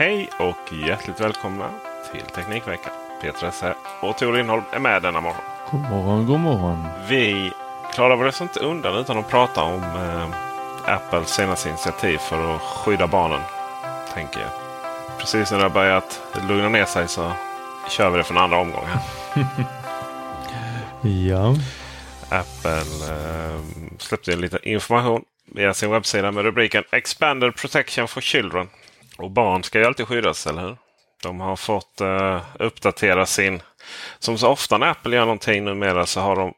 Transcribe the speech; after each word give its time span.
Hej 0.00 0.30
och 0.38 0.72
hjärtligt 0.72 1.20
välkomna 1.20 1.70
till 2.12 2.20
Teknikveckan. 2.20 2.92
Peter 3.22 3.48
Esse 3.48 3.74
och 4.02 4.18
Tor 4.18 4.32
Lindholm 4.32 4.62
är 4.72 4.78
med 4.78 5.02
denna 5.02 5.20
morgon. 5.20 5.40
God 5.70 5.80
morgon, 5.80 6.26
god 6.26 6.40
morgon. 6.40 6.84
Vi 7.08 7.52
klarar 7.94 8.24
oss 8.24 8.40
inte 8.40 8.60
undan 8.60 8.96
utan 8.98 9.18
att 9.18 9.28
prata 9.28 9.62
om 9.62 9.82
eh, 9.82 10.30
Apples 10.94 11.28
senaste 11.28 11.68
initiativ 11.68 12.18
för 12.18 12.54
att 12.54 12.62
skydda 12.62 13.06
barnen. 13.06 13.40
Tänker 14.14 14.40
jag. 14.40 14.50
Precis 15.18 15.50
när 15.50 15.58
det 15.58 15.64
har 15.64 15.70
börjat 15.70 16.22
lugna 16.48 16.68
ner 16.68 16.84
sig 16.84 17.08
så 17.08 17.32
kör 17.90 18.10
vi 18.10 18.18
det 18.18 18.24
från 18.24 18.38
andra 18.38 18.58
omgången. 18.58 18.98
Ja, 21.28 21.56
Apple 22.28 23.12
eh, 23.12 23.60
släppte 23.98 24.36
lite 24.36 24.58
information 24.62 25.24
via 25.44 25.74
sin 25.74 25.90
webbsida 25.90 26.32
med 26.32 26.44
rubriken 26.44 26.84
Expanded 26.92 27.54
Protection 27.56 28.08
for 28.08 28.20
Children. 28.20 28.68
Och 29.22 29.30
barn 29.30 29.62
ska 29.62 29.78
ju 29.78 29.84
alltid 29.84 30.08
skyddas, 30.08 30.46
eller 30.46 30.62
hur? 30.62 30.76
De 31.22 31.40
har 31.40 31.56
fått 31.56 32.00
eh, 32.00 32.40
uppdatera 32.58 33.26
sin... 33.26 33.62
Som 34.18 34.38
så 34.38 34.48
ofta 34.48 34.78
när 34.78 34.86
Apple 34.86 35.16
gör 35.16 35.24
någonting 35.24 35.64
numera 35.64 36.06
så 36.06 36.20
har 36.20 36.36
de 36.36 36.54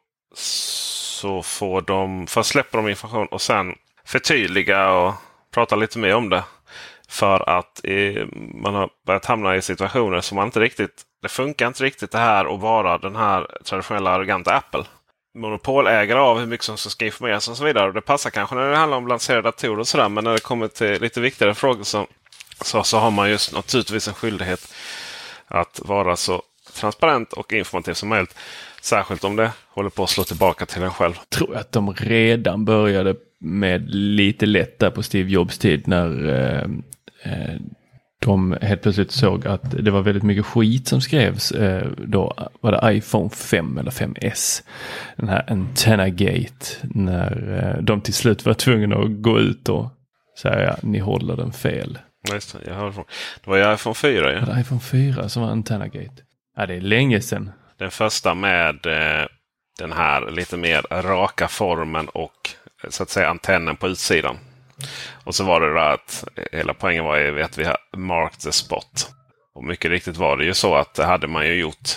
så 1.22 1.42
får 1.42 1.80
de... 1.80 2.26
Först 2.26 2.50
släpper 2.50 2.78
de 2.78 2.88
information 2.88 3.26
och 3.26 3.40
sen 3.42 3.74
förtydliga 4.04 4.92
och 4.92 5.14
prata 5.54 5.76
lite 5.76 5.98
mer 5.98 6.14
om 6.14 6.28
det. 6.28 6.44
För 7.08 7.48
att 7.48 7.80
eh, 7.84 8.26
man 8.54 8.74
har 8.74 8.90
börjat 9.06 9.24
hamna 9.24 9.56
i 9.56 9.62
situationer 9.62 10.20
som 10.20 10.36
man 10.36 10.46
inte 10.46 10.60
riktigt... 10.60 11.02
Det 11.22 11.28
funkar 11.28 11.66
inte 11.66 11.84
riktigt 11.84 12.10
det 12.10 12.18
här 12.18 12.54
att 12.54 12.60
vara 12.60 12.98
den 12.98 13.16
här 13.16 13.46
traditionella 13.64 14.10
arroganta 14.10 14.54
Apple. 14.54 14.84
Monopolägare 15.38 16.18
av 16.18 16.38
hur 16.38 16.46
mycket 16.46 16.64
som 16.64 16.76
ska 16.76 17.06
informeras 17.06 17.48
och 17.48 17.56
så 17.56 17.64
vidare. 17.64 17.88
Och 17.88 17.94
det 17.94 18.00
passar 18.00 18.30
kanske 18.30 18.56
när 18.56 18.70
det 18.70 18.76
handlar 18.76 18.98
om 18.98 19.08
lanserade 19.08 19.42
datorer 19.42 19.78
och 19.78 19.88
sådär. 19.88 20.08
Men 20.08 20.24
när 20.24 20.32
det 20.32 20.42
kommer 20.42 20.68
till 20.68 21.02
lite 21.02 21.20
viktigare 21.20 21.54
frågor 21.54 21.82
som 21.82 22.06
så, 22.64 22.82
så 22.82 22.98
har 22.98 23.10
man 23.10 23.30
just 23.30 23.52
naturligtvis 23.52 24.08
en 24.08 24.14
skyldighet 24.14 24.74
att 25.48 25.80
vara 25.84 26.16
så 26.16 26.42
transparent 26.74 27.32
och 27.32 27.52
informativ 27.52 27.94
som 27.94 28.08
möjligt. 28.08 28.34
Särskilt 28.82 29.24
om 29.24 29.36
det 29.36 29.50
håller 29.68 29.90
på 29.90 30.02
att 30.02 30.10
slå 30.10 30.24
tillbaka 30.24 30.66
till 30.66 30.82
en 30.82 30.90
själv. 30.90 31.14
tror 31.28 31.52
jag 31.52 31.60
att 31.60 31.72
de 31.72 31.94
redan 31.94 32.64
började 32.64 33.14
med 33.38 33.90
lite 33.94 34.46
lätt 34.46 34.78
där 34.78 34.90
på 34.90 35.02
Steve 35.02 35.30
Jobs 35.30 35.58
tid 35.58 35.88
när 35.88 36.28
eh, 36.28 36.62
eh 37.32 37.56
de 38.22 38.56
helt 38.62 38.82
plötsligt 38.82 39.10
såg 39.10 39.46
att 39.46 39.84
det 39.84 39.90
var 39.90 40.02
väldigt 40.02 40.22
mycket 40.22 40.46
skit 40.46 40.88
som 40.88 41.00
skrevs. 41.00 41.52
Eh, 41.52 41.86
då 42.06 42.50
var 42.60 42.72
det 42.72 42.96
iPhone 42.96 43.30
5 43.30 43.78
eller 43.78 43.90
5S. 43.90 44.62
Den 45.16 45.28
här 45.28 45.44
Antenna 45.52 46.08
Gate. 46.08 46.66
När 46.82 47.58
eh, 47.58 47.82
de 47.82 48.00
till 48.00 48.14
slut 48.14 48.46
var 48.46 48.54
tvungna 48.54 48.96
att 48.96 49.22
gå 49.22 49.38
ut 49.38 49.68
och 49.68 49.88
säga 50.42 50.76
ni 50.82 50.98
håller 50.98 51.36
den 51.36 51.52
fel. 51.52 51.98
Ja, 52.28 52.34
Just 52.34 52.52
det, 52.52 52.58
jag 52.66 52.74
hörde 52.74 52.92
från- 52.92 53.04
det 53.44 53.50
var 53.50 53.56
ju 53.56 53.74
iPhone 53.74 53.94
4. 53.94 54.32
Ja. 54.32 54.40
Var 54.46 54.54
det 54.54 54.60
iPhone 54.60 54.80
4 54.80 55.28
som 55.28 55.42
var 55.42 55.50
Antenna 55.50 55.86
Gate? 55.88 56.22
Ja, 56.56 56.66
det 56.66 56.74
är 56.74 56.80
länge 56.80 57.20
sedan. 57.20 57.50
Den 57.78 57.90
första 57.90 58.34
med 58.34 58.86
eh, 58.86 59.26
den 59.78 59.92
här 59.92 60.30
lite 60.30 60.56
mer 60.56 60.82
raka 61.02 61.48
formen 61.48 62.08
och 62.08 62.50
eh, 62.84 62.90
så 62.90 63.02
att 63.02 63.10
säga 63.10 63.28
antennen 63.28 63.76
på 63.76 63.88
utsidan. 63.88 64.36
Och 65.24 65.34
så 65.34 65.44
var 65.44 65.60
det 65.60 65.74
då 65.74 65.80
att 65.80 66.24
eh, 66.36 66.44
hela 66.58 66.74
poängen 66.74 67.04
var 67.04 67.16
ju 67.16 67.42
att 67.42 67.58
vi 67.58 67.64
har 67.64 67.76
marked 67.96 68.40
the 68.40 68.52
spot. 68.52 69.10
Och 69.54 69.64
mycket 69.64 69.90
riktigt 69.90 70.16
var 70.16 70.36
det 70.36 70.44
ju 70.44 70.54
så 70.54 70.74
att 70.74 70.94
det 70.94 71.04
hade 71.04 71.26
man 71.28 71.46
ju 71.46 71.54
gjort. 71.54 71.88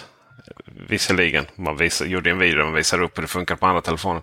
eh, 0.47 0.73
Visserligen. 0.89 1.45
Man 1.55 1.77
visade, 1.77 2.09
gjorde 2.09 2.29
en 2.29 2.39
video 2.39 2.59
och 2.59 2.65
man 2.65 2.75
visade 2.75 3.03
upp 3.03 3.17
hur 3.17 3.21
det 3.21 3.27
funkar 3.27 3.55
på 3.55 3.65
andra 3.65 3.81
telefoner. 3.81 4.21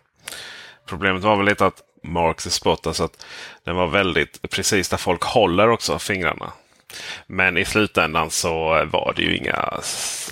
Problemet 0.86 1.22
var 1.22 1.36
väl 1.36 1.46
lite 1.46 1.66
att 1.66 1.82
Marks 2.02 2.44
the 2.44 2.50
spot, 2.50 2.86
alltså 2.86 3.04
att 3.04 3.24
den 3.64 3.76
var 3.76 3.86
väldigt 3.86 4.50
precis 4.50 4.88
där 4.88 4.96
folk 4.96 5.22
håller 5.22 5.68
också 5.68 5.98
fingrarna. 5.98 6.52
Men 7.26 7.56
i 7.56 7.64
slutändan 7.64 8.30
så 8.30 8.58
var 8.92 9.12
det 9.16 9.22
ju 9.22 9.36
inga, 9.36 9.54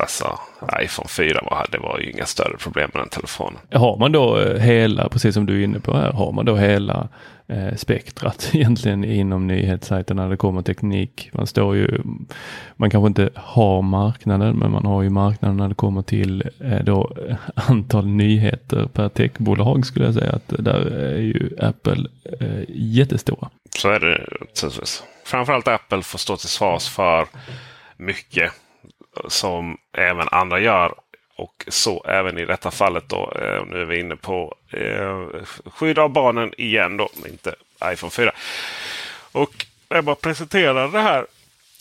alltså 0.01 0.39
iPhone 0.83 1.09
4 1.09 1.41
var, 1.43 1.67
det 1.71 1.79
var 1.79 1.99
ju 1.99 2.11
inga 2.11 2.27
större 2.27 2.57
problem 2.57 2.91
med 2.95 3.03
den 3.03 3.09
telefonen. 3.09 3.61
Har 3.73 3.97
man 3.97 4.13
då 4.13 4.39
eh, 4.39 4.61
hela, 4.61 5.09
precis 5.09 5.35
som 5.35 5.47
du 5.47 5.61
är 5.61 5.65
inne 5.65 5.81
på 5.81 5.97
här, 5.97 6.13
har 6.13 6.33
man 6.33 6.45
då 6.45 6.57
hela 6.57 7.09
eh, 7.51 7.77
spektrat 7.77 8.51
egentligen 8.55 9.05
inom 9.05 9.47
nyhetssajten 9.47 10.17
när 10.17 10.31
det 10.31 10.37
kommer 10.37 10.63
teknik. 10.63 11.31
Man 11.33 11.47
står 11.47 11.77
ju, 11.77 12.03
man 12.77 12.91
kanske 12.91 13.07
inte 13.07 13.31
har 13.35 13.83
marknaden, 13.83 14.57
men 14.57 14.71
man 14.71 14.87
har 14.87 15.03
ju 15.03 15.11
marknaden 15.11 15.57
när 15.57 15.69
det 15.69 15.75
kommer 15.75 16.03
till 16.03 16.51
eh, 16.61 16.85
då 16.85 17.13
eh, 17.29 17.37
antal 17.55 18.07
nyheter 18.07 18.87
per 18.87 19.09
techbolag 19.09 19.87
skulle 19.87 20.05
jag 20.05 20.15
säga 20.15 20.33
att 20.33 20.49
där 20.49 20.87
är 20.87 21.19
ju 21.19 21.51
Apple 21.59 22.09
eh, 22.41 22.65
jättestora. 22.69 23.51
Så 23.77 23.91
är 23.91 24.01
det 24.01 24.27
naturligtvis. 24.41 25.03
Framförallt 25.25 25.69
Apple 25.69 26.03
får 26.03 26.19
stå 26.19 26.37
till 26.37 26.49
svars 26.49 26.89
för 26.89 27.27
mycket 27.97 28.53
som 29.29 29.77
även 29.99 30.29
andra 30.31 30.61
gör. 30.61 30.95
Och 31.41 31.65
så 31.69 32.05
även 32.05 32.39
i 32.39 32.45
detta 32.45 32.71
fallet 32.71 33.09
då. 33.09 33.33
Eh, 33.33 33.65
nu 33.67 33.81
är 33.81 33.85
vi 33.85 34.01
inne 34.01 34.17
på 34.17 34.55
eh, 34.71 35.27
skydd 35.65 35.99
av 35.99 36.11
barnen 36.11 36.55
igen 36.57 36.97
då. 36.97 37.09
Inte 37.27 37.55
iPhone 37.85 38.11
4. 38.11 38.33
Och 39.33 39.67
när 39.89 40.03
man 40.03 40.17
presenterade 40.17 40.91
det 40.91 41.01
här 41.01 41.27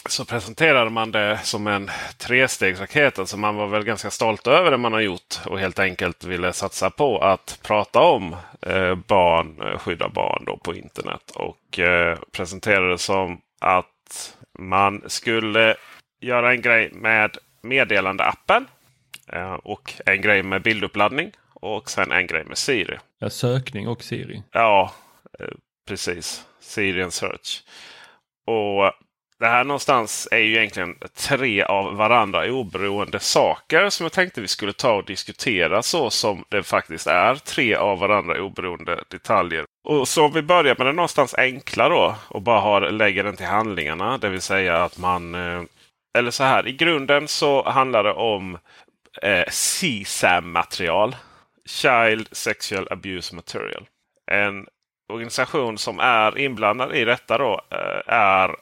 så 0.06 0.26
presenterade 0.26 0.90
man 0.90 1.12
det 1.12 1.40
som 1.44 1.68
en 1.68 1.92
trestegsraket. 2.18 3.20
Alltså 3.20 3.38
man 3.38 3.56
var 3.56 3.68
väl 3.68 3.84
ganska 3.84 4.12
stolt 4.12 4.48
över 4.48 4.72
det 4.72 4.78
man 4.78 4.94
har 4.94 5.00
gjort 5.00 5.40
och 5.46 5.60
helt 5.60 5.80
enkelt 5.80 6.24
ville 6.24 6.54
satsa 6.54 6.90
på 6.90 7.20
att 7.20 7.60
prata 7.64 8.00
om 8.00 8.36
eh, 8.62 8.96
barn, 8.96 9.62
eh, 9.62 9.78
skydda 9.78 10.10
barn 10.10 10.44
då 10.46 10.58
på 10.58 10.76
internet. 10.76 11.32
Och 11.36 11.80
eh, 11.80 12.18
presenterade 12.32 12.90
det 12.90 12.98
som 12.98 13.42
att 13.60 14.36
man 14.60 15.02
skulle 15.08 15.76
göra 16.22 16.52
en 16.52 16.62
grej 16.62 16.90
med 16.94 17.38
meddelandeappen 17.62 18.68
och 19.64 19.94
en 20.06 20.22
grej 20.22 20.44
med 20.44 20.62
bilduppladdning 20.62 21.32
och 21.54 21.90
sen 21.90 22.12
en 22.12 22.28
grej 22.28 22.44
med 22.46 22.58
Siri. 22.58 22.98
Ja, 23.20 23.30
sökning 23.30 23.88
och 23.88 24.04
Siri. 24.04 24.44
Ja, 24.52 24.94
eh, 25.40 25.48
precis. 25.88 26.46
Siri 26.60 27.04
and 27.04 27.14
Search. 27.14 27.64
Och 28.48 28.92
det 29.40 29.48
här 29.48 29.64
någonstans 29.64 30.28
är 30.32 30.38
ju 30.38 30.56
egentligen 30.58 30.96
tre 31.18 31.64
av 31.64 31.96
varandra 31.96 32.52
oberoende 32.52 33.20
saker 33.20 33.90
som 33.90 34.04
jag 34.04 34.12
tänkte 34.12 34.42
vi 34.42 34.48
skulle 34.48 34.74
ta 34.74 34.94
och 34.94 35.06
diskutera 35.06 35.84
så 35.84 36.10
som 36.10 36.44
det 36.50 36.64
faktiskt 36.64 37.08
är. 37.08 37.36
Tre 37.36 37.76
av 37.76 38.00
varandra 38.00 38.42
oberoende 38.42 39.04
detaljer. 39.10 39.66
Och 39.84 40.08
så 40.08 40.26
om 40.26 40.34
vi 40.34 40.42
börjar 40.42 40.76
med 40.78 40.88
det 40.88 40.94
någonstans 40.94 41.34
enkla 41.34 41.90
då 41.90 42.16
och 42.30 42.42
bara 42.42 42.60
har, 42.60 42.82
lägger 42.92 43.24
den 43.24 43.36
till 43.36 43.46
handlingarna. 43.46 44.18
Det 44.18 44.30
vill 44.30 44.42
säga 44.42 44.84
att 44.84 44.98
man... 44.98 45.36
eh, 45.36 45.62
Eller 46.18 46.32
så 46.32 46.44
här, 46.44 46.68
i 46.68 46.72
grunden 46.72 47.28
så 47.28 47.70
handlar 47.70 48.04
det 48.04 48.14
om 48.14 48.58
eh, 49.22 49.46
CSAM-material. 49.46 51.16
Child 51.66 52.28
Sexual 52.32 52.88
Abuse 52.92 53.36
Material. 53.36 53.88
En 54.32 54.68
organisation 55.14 55.78
som 55.78 56.00
är 56.00 56.38
inblandad 56.38 56.96
i 56.96 57.06
detta 57.06 57.38
då 57.38 57.62
eh, 57.72 58.14
är 58.14 58.56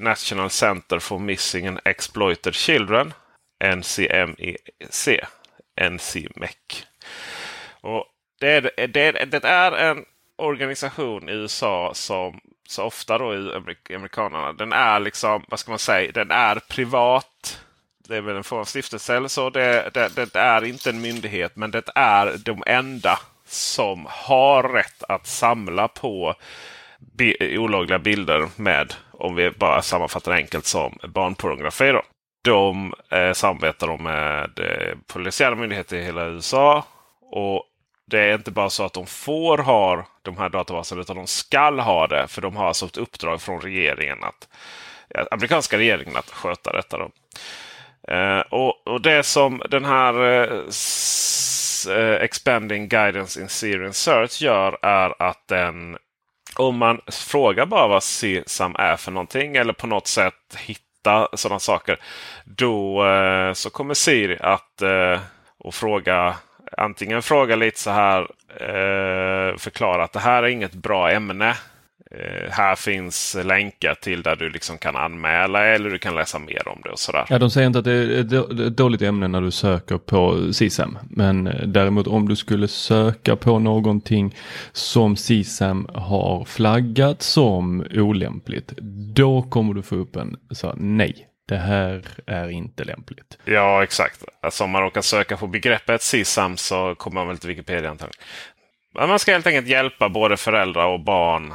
National 0.00 0.50
Center 0.50 0.98
for 0.98 1.18
Missing 1.18 1.66
and 1.66 1.80
Exploited 1.84 2.54
Children. 2.54 3.14
NCMEC. 3.64 5.20
NCMEC. 5.80 6.86
Och 7.80 8.06
det, 8.40 8.50
är, 8.50 8.86
det, 8.88 9.00
är, 9.00 9.26
det 9.26 9.44
är 9.44 9.72
en 9.72 10.04
organisation 10.36 11.28
i 11.28 11.32
USA 11.32 11.90
som 11.94 12.40
så 12.68 12.84
ofta 12.84 13.18
då 13.18 13.34
i 13.34 13.94
amerikanerna. 13.94 14.52
Den 14.52 14.72
är 14.72 15.00
liksom, 15.00 15.44
vad 15.48 15.60
ska 15.60 15.70
man 15.70 15.78
säga, 15.78 16.12
den 16.12 16.30
är 16.30 16.60
privat. 16.68 17.60
Det 18.12 18.16
är 18.18 18.20
väl 18.20 18.36
en 18.36 18.44
form 18.44 18.60
av 18.60 18.64
stiftelse 18.64 19.16
eller 19.16 19.28
så. 19.28 19.50
Det, 19.50 19.90
det, 19.94 20.08
det 20.32 20.38
är 20.38 20.64
inte 20.64 20.90
en 20.90 21.00
myndighet 21.00 21.56
men 21.56 21.70
det 21.70 21.88
är 21.94 22.36
de 22.38 22.62
enda 22.66 23.18
som 23.46 24.06
har 24.10 24.62
rätt 24.62 25.02
att 25.08 25.26
samla 25.26 25.88
på 25.88 26.34
bi- 27.16 27.58
olagliga 27.58 27.98
bilder 27.98 28.48
med, 28.56 28.94
om 29.10 29.34
vi 29.34 29.50
bara 29.50 29.82
sammanfattar 29.82 30.32
enkelt 30.32 30.66
som 30.66 30.98
barnpornografi. 31.08 31.92
Då. 31.92 32.02
De 32.44 32.94
eh, 33.10 33.32
samarbetar 33.32 33.86
då 33.86 33.96
med 33.96 34.58
eh, 34.58 34.98
polisiära 35.06 35.54
myndigheter 35.54 35.96
i 35.96 36.04
hela 36.04 36.26
USA. 36.26 36.84
Och 37.20 37.64
det 38.10 38.20
är 38.20 38.34
inte 38.34 38.50
bara 38.50 38.70
så 38.70 38.84
att 38.84 38.92
de 38.92 39.06
får 39.06 39.58
ha 39.58 40.06
de 40.22 40.36
här 40.36 40.48
databaserna 40.48 41.00
utan 41.00 41.16
de 41.16 41.26
skall 41.26 41.78
ha 41.80 42.06
det. 42.06 42.28
För 42.28 42.42
de 42.42 42.56
har 42.56 42.66
alltså 42.66 42.86
ett 42.86 42.96
uppdrag 42.96 43.42
från 43.42 43.60
regeringen 43.60 44.24
att 44.24 44.48
amerikanska 45.30 45.78
regeringen 45.78 46.16
att 46.16 46.30
sköta 46.30 46.72
detta. 46.72 46.98
Då. 46.98 47.10
Eh, 48.08 48.40
och, 48.40 48.86
och, 48.86 49.00
det 49.00 49.22
som 49.22 49.62
den 49.70 49.84
här 49.84 50.24
eh, 50.24 50.58
eh 51.96 52.22
Expanding 52.22 52.88
Guidance 52.88 53.40
in 53.40 53.48
Syrian 53.48 53.92
Search 53.92 54.42
gör 54.42 54.78
är 54.82 55.22
att 55.22 55.48
den 55.48 55.96
om 56.56 56.76
man 56.76 57.00
frågar 57.06 57.66
bara 57.66 57.88
vad 57.88 58.02
CSAM 58.02 58.76
är 58.78 58.96
för 58.96 59.12
någonting 59.12 59.56
eller 59.56 59.72
på 59.72 59.86
något 59.86 60.06
sätt 60.06 60.34
hitta 60.58 61.28
sådana 61.32 61.58
saker. 61.58 61.98
Då 62.44 63.06
eh, 63.06 63.52
så 63.52 63.70
kommer 63.70 63.94
Siri 63.94 64.38
att 64.40 64.82
eh, 64.82 65.20
och 65.58 65.74
fråga 65.74 66.36
antingen 66.76 67.22
fråga 67.22 67.56
lite 67.56 67.78
så 67.78 67.90
här 67.90 68.20
eh, 68.48 69.56
förklara 69.56 70.04
att 70.04 70.12
det 70.12 70.20
här 70.20 70.42
är 70.42 70.48
inget 70.48 70.74
bra 70.74 71.10
ämne. 71.10 71.56
Eh, 72.14 72.50
här 72.50 72.76
finns 72.76 73.36
länkar 73.44 73.94
till 73.94 74.22
där 74.22 74.36
du 74.36 74.50
liksom 74.50 74.78
kan 74.78 74.96
anmäla 74.96 75.66
eller 75.66 75.90
du 75.90 75.98
kan 75.98 76.14
läsa 76.14 76.38
mer 76.38 76.68
om 76.68 76.80
det. 76.84 76.90
och 76.90 76.98
sådär. 76.98 77.26
Ja, 77.28 77.38
de 77.38 77.50
säger 77.50 77.66
inte 77.66 77.78
att 77.78 77.84
det 77.84 77.92
är 77.92 78.20
ett 78.66 78.76
dåligt 78.76 79.02
ämne 79.02 79.28
när 79.28 79.40
du 79.40 79.50
söker 79.50 79.98
på 79.98 80.50
CSAM. 80.52 80.98
Men 81.10 81.46
eh, 81.46 81.66
däremot 81.66 82.06
om 82.06 82.28
du 82.28 82.36
skulle 82.36 82.68
söka 82.68 83.36
på 83.36 83.58
någonting 83.58 84.36
som 84.72 85.16
CSAM 85.16 85.88
har 85.94 86.44
flaggat 86.44 87.22
som 87.22 87.84
olämpligt. 87.94 88.72
Då 89.14 89.42
kommer 89.42 89.74
du 89.74 89.82
få 89.82 89.96
upp 89.96 90.16
en 90.16 90.36
så 90.50 90.74
nej. 90.76 91.28
Det 91.48 91.56
här 91.56 92.04
är 92.26 92.48
inte 92.48 92.84
lämpligt. 92.84 93.38
Ja, 93.44 93.82
exakt. 93.82 94.24
Alltså 94.42 94.64
om 94.64 94.70
man 94.70 94.82
råkar 94.82 95.00
söka 95.00 95.36
på 95.36 95.46
begreppet 95.46 96.00
CSAM 96.00 96.56
så 96.56 96.94
kommer 96.94 97.14
man 97.14 97.28
väl 97.28 97.38
till 97.38 97.48
Wikipedia 97.48 97.90
antagligen. 97.90 98.22
Man 98.94 99.18
ska 99.18 99.32
helt 99.32 99.46
enkelt 99.46 99.66
hjälpa 99.66 100.08
både 100.08 100.36
föräldrar 100.36 100.86
och 100.86 101.00
barn 101.00 101.52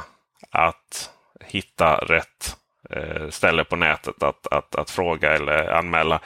att 0.50 1.10
hitta 1.40 1.94
rätt 1.94 2.56
eh, 2.90 3.28
ställe 3.30 3.64
på 3.64 3.76
nätet 3.76 4.22
att, 4.22 4.46
att, 4.50 4.74
att 4.74 4.90
fråga 4.90 5.30
eller 5.36 5.72
anmäla. 5.72 6.20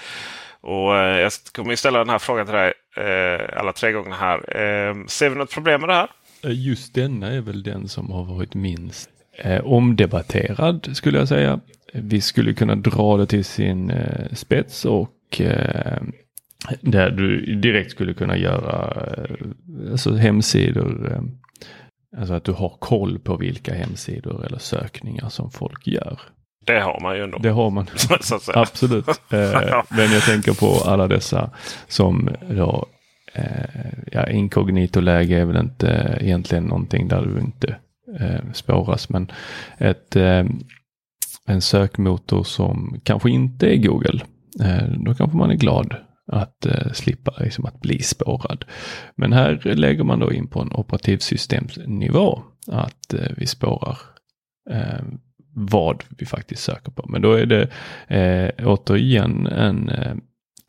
Och 0.61 0.97
eh, 0.97 1.21
Jag 1.21 1.33
kommer 1.53 1.77
ställa 1.77 1.99
den 1.99 2.09
här 2.09 2.19
frågan 2.19 2.47
till 2.47 2.55
dig 2.55 2.73
eh, 2.97 3.59
alla 3.59 3.73
tre 3.73 3.93
gånger 3.93 4.13
här. 4.13 4.41
Ser 5.09 5.31
vi 5.31 5.37
något 5.37 5.55
problem 5.55 5.81
med 5.81 5.89
det 5.91 5.95
här? 5.95 6.09
Just 6.43 6.95
denna 6.95 7.33
är 7.33 7.41
väl 7.41 7.63
den 7.63 7.89
som 7.89 8.11
har 8.11 8.25
varit 8.25 8.55
minst 8.55 9.11
omdebatterad 9.63 10.91
skulle 10.97 11.19
jag 11.19 11.29
säga. 11.29 11.61
Vi 11.93 12.21
skulle 12.21 12.55
kunna 12.55 12.75
dra 12.75 13.17
det 13.17 13.27
till 13.27 13.45
sin 13.45 13.93
spets 14.33 14.85
och 14.85 15.41
där 16.81 17.11
du 17.11 17.55
direkt 17.55 17.91
skulle 17.91 18.15
kunna 18.15 18.37
göra 18.37 19.05
alltså 19.91 20.15
hemsidor 20.15 21.21
Alltså 22.17 22.35
att 22.35 22.45
du 22.45 22.53
har 22.53 22.69
koll 22.79 23.19
på 23.19 23.37
vilka 23.37 23.75
hemsidor 23.75 24.47
eller 24.47 24.59
sökningar 24.59 25.29
som 25.29 25.51
folk 25.51 25.87
gör. 25.87 26.21
Det 26.67 26.81
har 26.81 27.01
man 27.01 27.17
ju 27.17 27.23
ändå. 27.23 27.39
Det 27.39 27.51
har 27.51 27.71
man. 27.71 27.87
Absolut. 28.55 29.07
Eh, 29.31 29.83
men 29.91 30.13
jag 30.13 30.23
tänker 30.23 30.55
på 30.55 30.91
alla 30.91 31.09
dessa 31.09 31.51
som 31.89 32.29
då, 32.51 32.87
eh, 33.33 33.65
ja, 34.13 34.29
inkognito-läge 34.29 35.39
är 35.39 35.45
väl 35.45 35.57
inte 35.57 36.19
egentligen 36.21 36.65
någonting 36.65 37.09
där 37.09 37.23
du 37.27 37.41
inte 37.41 37.77
eh, 38.21 38.53
spåras. 38.53 39.09
Men 39.09 39.31
ett, 39.79 40.17
eh, 40.17 40.45
en 41.47 41.61
sökmotor 41.61 42.45
som 42.45 43.01
kanske 43.05 43.31
inte 43.31 43.75
är 43.75 43.77
Google, 43.77 44.21
då 44.97 45.15
kanske 45.15 45.37
man 45.37 45.51
är 45.51 45.55
glad 45.55 45.97
att 46.33 46.67
eh, 46.67 46.93
slippa 46.93 47.35
liksom, 47.39 47.65
att 47.65 47.81
bli 47.81 48.03
spårad. 48.03 48.65
Men 49.17 49.33
här 49.33 49.75
lägger 49.75 50.05
man 50.05 50.19
då 50.19 50.33
in 50.33 50.49
på 50.49 50.61
en 50.61 50.73
operativsystemsnivå 50.73 52.43
att 52.67 53.15
eh, 53.15 53.31
vi 53.37 53.47
spårar 53.47 53.99
eh, 54.71 55.05
vad 55.55 56.05
vi 56.19 56.27
faktiskt 56.27 56.63
söker 56.63 56.93
på. 56.93 57.05
Men 57.09 57.23
då 57.23 57.33
är 57.33 57.47
det 57.47 57.69
eh, 58.09 58.67
återigen 58.69 59.47
en 59.47 59.89
eh, 59.89 60.17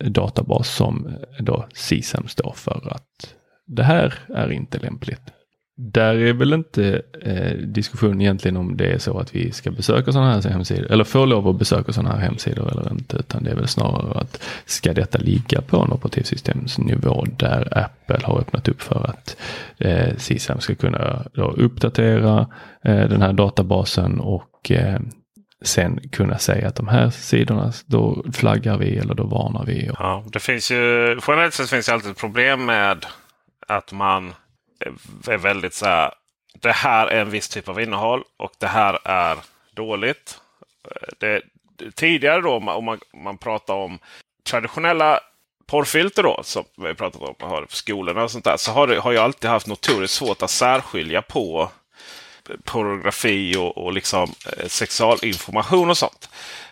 databas 0.10 0.76
som 0.76 1.08
eh, 1.08 1.44
då 1.44 1.68
CSAM 1.74 2.28
står 2.28 2.54
för 2.56 2.92
att 2.92 3.36
det 3.66 3.84
här 3.84 4.14
är 4.36 4.52
inte 4.52 4.80
lämpligt. 4.80 5.22
Där 5.76 6.16
är 6.16 6.34
väl 6.34 6.54
inte 6.54 7.02
eh, 7.22 7.58
diskussionen 7.58 8.22
egentligen 8.22 8.58
om 8.58 8.78
det 8.78 8.92
är 8.92 8.98
så 8.98 9.20
att 9.20 9.36
vi 9.36 9.52
ska 9.52 9.72
besöka 9.72 10.12
sådana 10.12 10.34
här 10.34 10.50
hemsidor 10.50 10.92
eller 10.92 11.04
få 11.04 11.26
lov 11.26 11.48
att 11.48 11.60
besöka 11.60 11.94
sådana 11.94 12.16
här 12.16 12.20
hemsidor 12.20 12.72
eller 12.72 12.92
inte. 12.92 13.18
Utan 13.18 13.44
det 13.44 13.52
är 13.52 13.56
väl 13.56 13.68
snarare 13.68 14.20
att 14.20 14.44
ska 14.66 14.94
detta 14.94 15.18
ligga 15.18 15.62
på 15.62 15.78
en 15.78 15.92
operativsystemsnivå 15.92 17.26
där 17.38 17.78
Apple 17.78 18.20
har 18.24 18.40
öppnat 18.40 18.68
upp 18.68 18.82
för 18.82 19.10
att 19.10 19.38
eh, 19.78 20.16
CSAM 20.16 20.60
ska 20.60 20.76
kunna 20.76 21.24
då 21.34 21.52
uppdatera 21.52 22.48
eh, 22.84 23.10
den 23.10 23.22
här 23.22 23.34
databasen 23.34 24.20
och 24.20 24.72
eh, 24.72 25.00
sen 25.62 26.10
kunna 26.12 26.38
säga 26.38 26.68
att 26.68 26.76
de 26.76 26.88
här 26.88 27.10
sidorna, 27.10 27.72
då 27.86 28.24
flaggar 28.34 28.78
vi 28.78 28.98
eller 28.98 29.14
då 29.14 29.24
varnar 29.24 29.66
vi. 29.66 29.92
Ja, 30.00 30.24
det 30.32 30.40
finns 30.40 30.72
ju, 30.72 31.20
generellt 31.28 31.54
sett 31.54 31.70
finns 31.70 31.86
det 31.86 31.94
alltid 31.94 32.12
ett 32.12 32.18
problem 32.18 32.66
med 32.66 33.06
att 33.68 33.92
man 33.92 34.34
är 35.28 35.38
väldigt 35.38 35.74
så 35.74 35.86
här. 35.86 36.14
Det 36.54 36.72
här 36.72 37.08
är 37.08 37.22
en 37.22 37.30
viss 37.30 37.50
typ 37.50 37.70
av 37.70 37.82
innehåll 37.82 38.24
och 38.38 38.52
det 38.58 38.68
här 38.68 39.00
är 39.04 39.38
dåligt. 39.72 40.40
Eh, 40.86 41.14
det, 41.20 41.42
tidigare 41.96 42.42
då 42.42 42.54
om 42.54 42.86
man, 42.86 43.00
man 43.24 43.38
pratar 43.38 43.74
om 43.74 44.00
traditionella 44.44 45.20
porrfilter 45.66 46.24
då 46.24 46.40
som 46.44 46.64
vi 46.78 46.94
pratat 46.94 47.22
om 47.22 47.36
har 47.40 47.62
på 47.62 47.76
skolorna 47.76 48.24
och 48.24 48.32
sånt 48.32 48.46
där. 48.46 48.58
Så 48.58 48.72
har, 48.72 48.88
det, 48.88 49.00
har 49.00 49.12
jag 49.12 49.24
alltid 49.24 49.50
haft 49.50 49.68
notoriskt 49.68 50.18
svårt 50.18 50.42
att 50.42 50.50
särskilja 50.50 51.22
på 51.22 51.70
pornografi 52.64 53.56
och, 53.58 53.78
och 53.78 53.94
liksom 53.94 54.34
eh, 54.58 54.68
sexualinformation 54.68 55.90
och 55.90 55.98
sånt. 55.98 56.30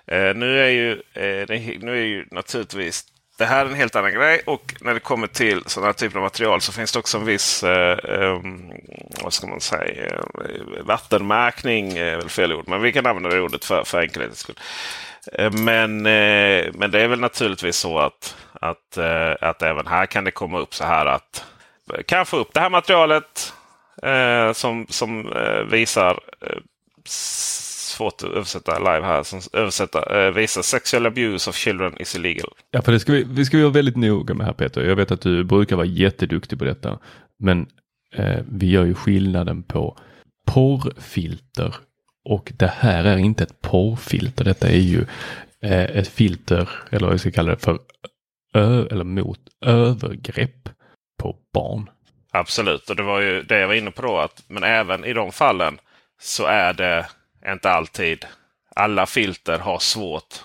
Eh, 0.07 0.35
nu, 0.35 0.59
är 0.59 0.69
ju, 0.69 0.91
eh, 0.91 1.47
det, 1.47 1.77
nu 1.81 1.91
är 1.91 2.05
ju 2.05 2.25
naturligtvis 2.31 3.05
det 3.37 3.45
här 3.45 3.65
är 3.65 3.69
en 3.69 3.75
helt 3.75 3.95
annan 3.95 4.13
grej 4.13 4.41
och 4.45 4.75
när 4.81 4.93
det 4.93 4.99
kommer 4.99 5.27
till 5.27 5.63
sådana 5.65 5.87
här 5.87 5.93
typer 5.93 6.17
av 6.17 6.23
material 6.23 6.61
så 6.61 6.71
finns 6.71 6.91
det 6.91 6.99
också 6.99 7.17
en 7.17 7.25
viss 7.25 7.63
eh, 7.63 7.97
um, 8.03 8.71
vad 9.23 9.33
ska 9.33 9.47
man 9.47 9.61
säga, 9.61 10.05
eh, 10.05 10.83
vattenmärkning 10.83 11.97
eh, 11.97 12.13
är 12.13 12.17
väl 12.17 12.29
fel 12.29 12.53
ord, 12.53 12.67
men 12.67 12.81
vi 12.81 12.91
kan 12.91 13.05
använda 13.05 13.29
det 13.29 13.41
ordet 13.41 13.65
för, 13.65 13.83
för 13.83 14.01
enkelhetens 14.01 14.39
skull. 14.39 14.59
Eh, 15.33 15.51
men, 15.51 16.05
eh, 16.05 16.65
men 16.73 16.91
det 16.91 17.01
är 17.01 17.07
väl 17.07 17.19
naturligtvis 17.19 17.75
så 17.75 17.99
att, 17.99 18.35
att, 18.53 18.97
eh, 18.97 19.33
att 19.41 19.61
även 19.61 19.87
här 19.87 20.05
kan 20.05 20.23
det 20.23 20.31
komma 20.31 20.59
upp 20.59 20.75
så 20.75 20.83
här 20.83 21.05
att 21.05 21.45
eh, 21.93 22.03
kan 22.03 22.25
få 22.25 22.37
upp 22.37 22.53
det 22.53 22.59
här 22.59 22.69
materialet 22.69 23.53
eh, 24.03 24.53
som, 24.53 24.85
som 24.89 25.33
visar 25.71 26.19
svårt 28.01 28.23
att 28.23 28.37
översätta 28.37 28.79
live 28.79 29.05
här. 29.05 29.23
Som 29.23 29.39
översätta, 29.53 30.25
eh, 30.25 30.31
visa 30.31 30.63
sexual 30.63 31.05
abuse 31.05 31.49
of 31.49 31.55
children 31.55 32.01
is 32.01 32.15
illegal. 32.15 32.49
Ja, 32.71 32.81
för 32.81 32.91
det 32.91 32.99
ska 32.99 33.11
vi, 33.11 33.23
vi 33.23 33.45
ska 33.45 33.57
vara 33.57 33.69
väldigt 33.69 33.97
noga 33.97 34.33
med 34.33 34.45
här 34.45 34.53
Peter. 34.53 34.81
Jag 34.81 34.95
vet 34.95 35.11
att 35.11 35.21
du 35.21 35.43
brukar 35.43 35.75
vara 35.75 35.85
jätteduktig 35.85 36.59
på 36.59 36.65
detta. 36.65 36.99
Men 37.39 37.67
eh, 38.15 38.39
vi 38.51 38.69
gör 38.69 38.85
ju 38.85 38.93
skillnaden 38.93 39.63
på 39.63 39.97
porrfilter 40.47 41.75
och 42.29 42.51
det 42.57 42.71
här 42.77 43.03
är 43.03 43.17
inte 43.17 43.43
ett 43.43 43.61
porrfilter. 43.61 44.43
Detta 44.43 44.67
är 44.67 44.79
ju 44.79 45.05
eh, 45.61 45.97
ett 45.97 46.07
filter, 46.07 46.69
eller 46.89 47.05
vad 47.05 47.13
jag 47.13 47.19
ska 47.19 47.31
kalla 47.31 47.51
det 47.51 47.57
för, 47.57 47.79
ö, 48.53 48.87
eller 48.91 49.03
mot 49.03 49.39
övergrepp 49.65 50.69
på 51.19 51.35
barn. 51.53 51.89
Absolut, 52.31 52.89
och 52.89 52.95
det 52.95 53.03
var 53.03 53.19
ju 53.19 53.43
det 53.43 53.59
jag 53.59 53.67
var 53.67 53.75
inne 53.75 53.91
på 53.91 54.01
då. 54.01 54.17
Att, 54.17 54.43
men 54.47 54.63
även 54.63 55.05
i 55.05 55.13
de 55.13 55.31
fallen 55.31 55.77
så 56.21 56.45
är 56.45 56.73
det 56.73 57.05
inte 57.47 57.71
alltid. 57.71 58.25
Alla 58.75 59.05
filter 59.05 59.59
har 59.59 59.79
svårt 59.79 60.35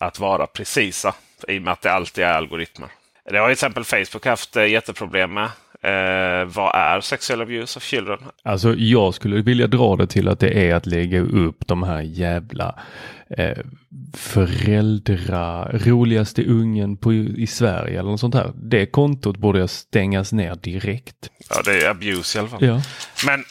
att 0.00 0.18
vara 0.18 0.46
precisa 0.46 1.14
i 1.48 1.58
och 1.58 1.62
med 1.62 1.72
att 1.72 1.82
det 1.82 1.92
alltid 1.92 2.24
är 2.24 2.32
algoritmer. 2.32 2.88
Det 3.30 3.38
har 3.38 3.46
till 3.46 3.52
exempel 3.52 3.84
Facebook 3.84 4.26
haft 4.26 4.56
eh, 4.56 4.66
jätteproblem 4.66 5.34
med. 5.34 5.50
Eh, 5.82 6.44
vad 6.44 6.74
är 6.74 7.00
sexual 7.00 7.42
abuse 7.42 7.78
of 7.78 7.82
children? 7.82 8.18
Alltså 8.42 8.74
jag 8.74 9.14
skulle 9.14 9.42
vilja 9.42 9.66
dra 9.66 9.96
det 9.96 10.06
till 10.06 10.28
att 10.28 10.40
det 10.40 10.70
är 10.70 10.74
att 10.74 10.86
lägga 10.86 11.20
upp 11.20 11.66
de 11.66 11.82
här 11.82 12.00
jävla 12.00 12.78
eh, 13.30 13.58
föräldra, 14.14 15.68
roligaste 15.72 16.44
ungen 16.44 16.96
på, 16.96 17.12
i 17.12 17.46
Sverige 17.46 17.98
eller 17.98 18.10
något 18.10 18.20
sånt 18.20 18.34
här. 18.34 18.52
Det 18.54 18.86
kontot 18.86 19.36
borde 19.36 19.68
stängas 19.68 20.32
ner 20.32 20.54
direkt. 20.54 21.30
Ja, 21.50 21.62
det 21.64 21.82
är 21.84 21.90
abuse 21.90 22.38
i 22.38 22.40
alla 22.40 22.48
fall. 22.48 22.64
Ja. 22.64 22.82
Men 23.26 23.44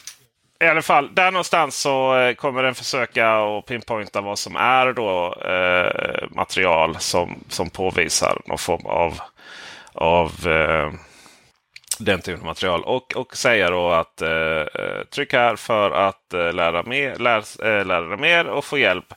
i 0.60 0.66
alla 0.66 0.82
fall, 0.82 1.14
där 1.14 1.30
någonstans 1.30 1.76
så 1.76 2.16
eh, 2.16 2.34
kommer 2.34 2.62
den 2.62 2.74
försöka 2.74 3.38
och 3.38 3.66
pinpointa 3.66 4.20
vad 4.20 4.38
som 4.38 4.56
är 4.56 4.92
då 4.92 5.34
eh, 5.34 6.28
material 6.30 6.96
som, 6.98 7.44
som 7.48 7.70
påvisar 7.70 8.40
någon 8.46 8.58
form 8.58 8.86
av, 8.86 9.20
av 9.92 10.32
eh, 10.46 10.92
den 11.98 12.20
typen 12.20 12.40
av 12.40 12.46
material. 12.46 12.82
Och, 12.82 13.16
och 13.16 13.36
säga 13.36 13.70
då 13.70 13.90
att 13.90 14.22
eh, 14.22 14.30
eh 14.30 15.04
tryck 15.14 15.32
här 15.32 15.56
för 15.56 15.90
att 15.90 16.34
eh, 16.34 16.52
lära, 16.52 16.82
mer, 16.82 17.16
lär, 17.16 17.66
eh, 17.66 17.86
lära 17.86 18.08
dig 18.08 18.18
mer 18.18 18.46
och 18.46 18.64
få 18.64 18.78
hjälp. 18.78 19.14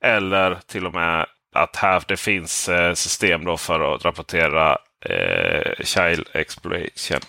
Eller 0.00 0.58
till 0.66 0.86
och 0.86 0.94
med 0.94 1.26
att 1.54 1.76
här 1.76 2.02
det 2.08 2.16
finns 2.16 2.70
system 2.94 3.44
då 3.44 3.56
för 3.56 3.94
att 3.94 4.04
rapportera 4.04 4.78
eh, 5.04 5.84
Child 5.84 6.28
Exploration 6.32 7.20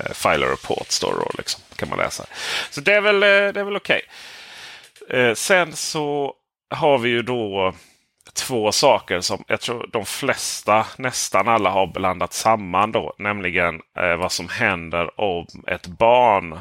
eh, 0.00 0.12
Filer 0.12 0.46
Report 0.46 0.90
står 0.90 1.14
det 1.14 1.38
liksom, 1.38 1.62
kan 1.76 1.88
man 1.88 1.98
läsa. 1.98 2.24
Så 2.70 2.80
det 2.80 2.94
är 2.94 3.00
väl, 3.00 3.22
eh, 3.22 3.64
väl 3.64 3.76
okej. 3.76 4.02
Okay. 5.06 5.20
Eh, 5.20 5.34
sen 5.34 5.76
så 5.76 6.34
har 6.70 6.98
vi 6.98 7.08
ju 7.08 7.22
då 7.22 7.74
två 8.32 8.72
saker 8.72 9.20
som 9.20 9.44
jag 9.48 9.60
tror 9.60 9.90
de 9.92 10.06
flesta, 10.06 10.86
nästan 10.96 11.48
alla 11.48 11.70
har 11.70 11.86
blandat 11.86 12.32
samman. 12.32 12.92
då. 12.92 13.14
Nämligen 13.18 13.80
eh, 13.98 14.16
vad 14.16 14.32
som 14.32 14.48
händer 14.48 15.20
om 15.20 15.46
ett 15.66 15.86
barn 15.86 16.58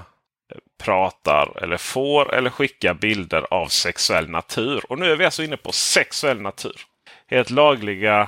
pratar 0.80 1.64
eller 1.64 1.78
får 1.78 2.34
eller 2.34 2.50
skickar 2.50 2.94
bilder 2.94 3.54
av 3.54 3.68
sexuell 3.68 4.30
natur. 4.30 4.82
Och 4.90 5.00
nu 5.00 5.12
är 5.12 5.16
vi 5.16 5.26
alltså 5.26 5.44
inne 5.44 5.58
på 5.58 5.72
sexuell 5.72 6.42
natur. 6.42 6.82
Helt 7.28 7.50
lagliga 7.50 8.28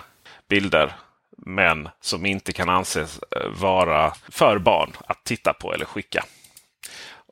bilder 0.49 0.93
men 1.45 1.89
som 2.01 2.25
inte 2.25 2.53
kan 2.53 2.69
anses 2.69 3.19
eh, 3.35 3.49
vara 3.49 4.13
för 4.29 4.57
barn 4.57 4.91
att 5.07 5.23
titta 5.23 5.53
på 5.53 5.73
eller 5.73 5.85
skicka. 5.85 6.25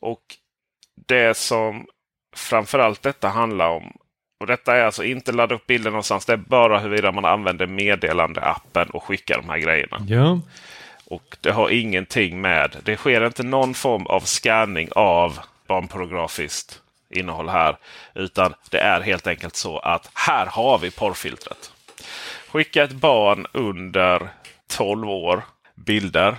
Och 0.01 0.21
det 1.07 1.37
som 1.37 1.85
framförallt 2.35 3.01
detta 3.01 3.29
handlar 3.29 3.69
om 3.69 3.93
och 4.39 4.47
Detta 4.47 4.75
är 4.75 4.83
alltså 4.83 5.03
inte 5.03 5.31
ladda 5.31 5.55
upp 5.55 5.67
bilder 5.67 5.91
någonstans. 5.91 6.25
Det 6.25 6.33
är 6.33 6.37
bara 6.37 6.79
huruvida 6.79 7.11
man 7.11 7.25
använder 7.25 7.67
meddelande-appen 7.67 8.89
och 8.89 9.03
skickar 9.03 9.37
de 9.37 9.49
här 9.49 9.57
grejerna. 9.57 10.05
Ja. 10.07 10.39
Och 11.05 11.37
det 11.41 11.51
har 11.51 11.69
ingenting 11.69 12.41
med. 12.41 12.75
Det 12.83 12.97
sker 12.97 13.25
inte 13.25 13.43
någon 13.43 13.73
form 13.73 14.05
av 14.05 14.19
scanning 14.19 14.89
av 14.91 15.39
barnpornografiskt 15.67 16.81
innehåll 17.09 17.49
här. 17.49 17.77
Utan 18.15 18.53
det 18.69 18.79
är 18.79 19.01
helt 19.01 19.27
enkelt 19.27 19.55
så 19.55 19.79
att 19.79 20.09
här 20.13 20.45
har 20.45 20.77
vi 20.77 20.91
porrfiltret. 20.91 21.71
Skicka 22.51 22.83
ett 22.83 22.91
barn 22.91 23.45
under 23.51 24.29
12 24.67 25.09
år 25.09 25.43
bilder 25.75 26.35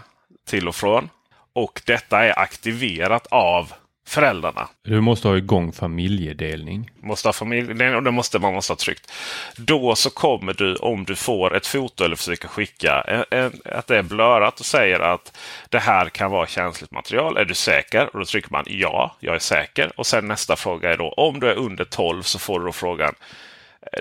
till 0.46 0.68
och 0.68 0.74
från. 0.74 1.08
Och 1.52 1.82
detta 1.86 2.24
är 2.24 2.38
aktiverat 2.38 3.26
av 3.30 3.72
föräldrarna. 4.06 4.68
Du 4.82 5.00
måste 5.00 5.28
ha 5.28 5.36
igång 5.36 5.72
familjedelning. 5.72 6.90
Måste 7.00 7.28
ha 7.28 7.32
familjedelning 7.32 7.94
och 7.94 8.02
det 8.02 8.10
måste 8.10 8.38
man 8.38 8.54
måste 8.54 8.72
ha 8.72 8.76
tryckt. 8.76 9.12
Då 9.56 9.94
så 9.94 10.10
kommer 10.10 10.52
du 10.54 10.76
om 10.76 11.04
du 11.04 11.16
får 11.16 11.56
ett 11.56 11.66
foto 11.66 12.04
eller 12.04 12.16
försöker 12.16 12.48
skicka 12.48 13.00
en, 13.00 13.24
en, 13.30 13.52
att 13.64 13.86
det 13.86 13.98
är 13.98 14.02
blörat 14.02 14.60
och 14.60 14.66
säger 14.66 15.00
att 15.00 15.38
det 15.68 15.78
här 15.78 16.08
kan 16.08 16.30
vara 16.30 16.46
känsligt 16.46 16.90
material. 16.90 17.36
Är 17.36 17.44
du 17.44 17.54
säker? 17.54 18.10
Och 18.12 18.18
då 18.18 18.24
trycker 18.24 18.52
man 18.52 18.64
ja, 18.66 19.16
jag 19.20 19.34
är 19.34 19.38
säker. 19.38 19.92
Och 19.96 20.06
sen 20.06 20.28
nästa 20.28 20.56
fråga 20.56 20.92
är 20.92 20.96
då 20.96 21.08
om 21.08 21.40
du 21.40 21.48
är 21.48 21.56
under 21.56 21.84
12 21.84 22.22
så 22.22 22.38
får 22.38 22.60
du 22.60 22.66
då 22.66 22.72
frågan 22.72 23.14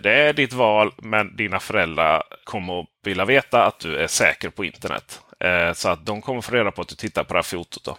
det 0.02 0.14
är 0.14 0.34
ditt 0.34 0.54
val, 0.54 0.92
men 0.98 1.36
dina 1.36 1.60
föräldrar 1.60 2.24
kommer 2.44 2.80
att 2.80 2.88
vilja 3.04 3.26
veta 3.26 3.66
att 3.66 3.80
du 3.80 3.98
är 3.98 4.08
säker 4.08 4.50
på 4.50 4.66
internet. 4.66 5.22
Eh, 5.40 5.74
så 5.74 5.90
att 5.90 6.06
de 6.06 6.22
kommer 6.22 6.42
få 6.42 6.56
reda 6.56 6.72
på 6.72 6.82
att 6.82 6.88
du 6.88 6.96
tittar 6.96 7.24
på 7.24 7.34
det 7.34 7.38
här 7.38 7.44
fotot. 7.44 7.84
Då. 7.84 7.98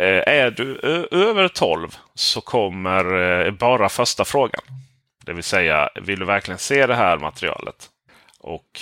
Eh, 0.00 0.22
är 0.26 0.50
du 0.50 0.78
över 1.10 1.48
12 1.48 1.96
så 2.14 2.40
kommer 2.40 3.14
eh, 3.14 3.50
bara 3.50 3.88
första 3.88 4.24
frågan. 4.24 4.62
Det 5.24 5.32
vill 5.32 5.44
säga, 5.44 5.90
vill 6.02 6.18
du 6.18 6.24
verkligen 6.24 6.58
se 6.58 6.86
det 6.86 6.94
här 6.94 7.18
materialet? 7.18 7.90
Och 8.40 8.80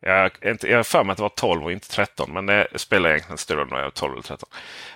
jag, 0.00 0.22
har 0.22 0.82
för 0.82 1.04
mig 1.04 1.12
att 1.12 1.16
det 1.16 1.22
var 1.22 1.28
12 1.28 1.64
och 1.64 1.72
inte 1.72 1.88
13, 1.88 2.32
men 2.32 2.46
det 2.46 2.68
spelar 2.74 3.10
egentligen 3.10 3.38
större 3.38 3.60
roll 3.60 3.72
om 3.72 3.78
jag 3.78 3.86
är 3.86 3.90
12 3.90 4.12
eller 4.12 4.22
13. 4.22 4.48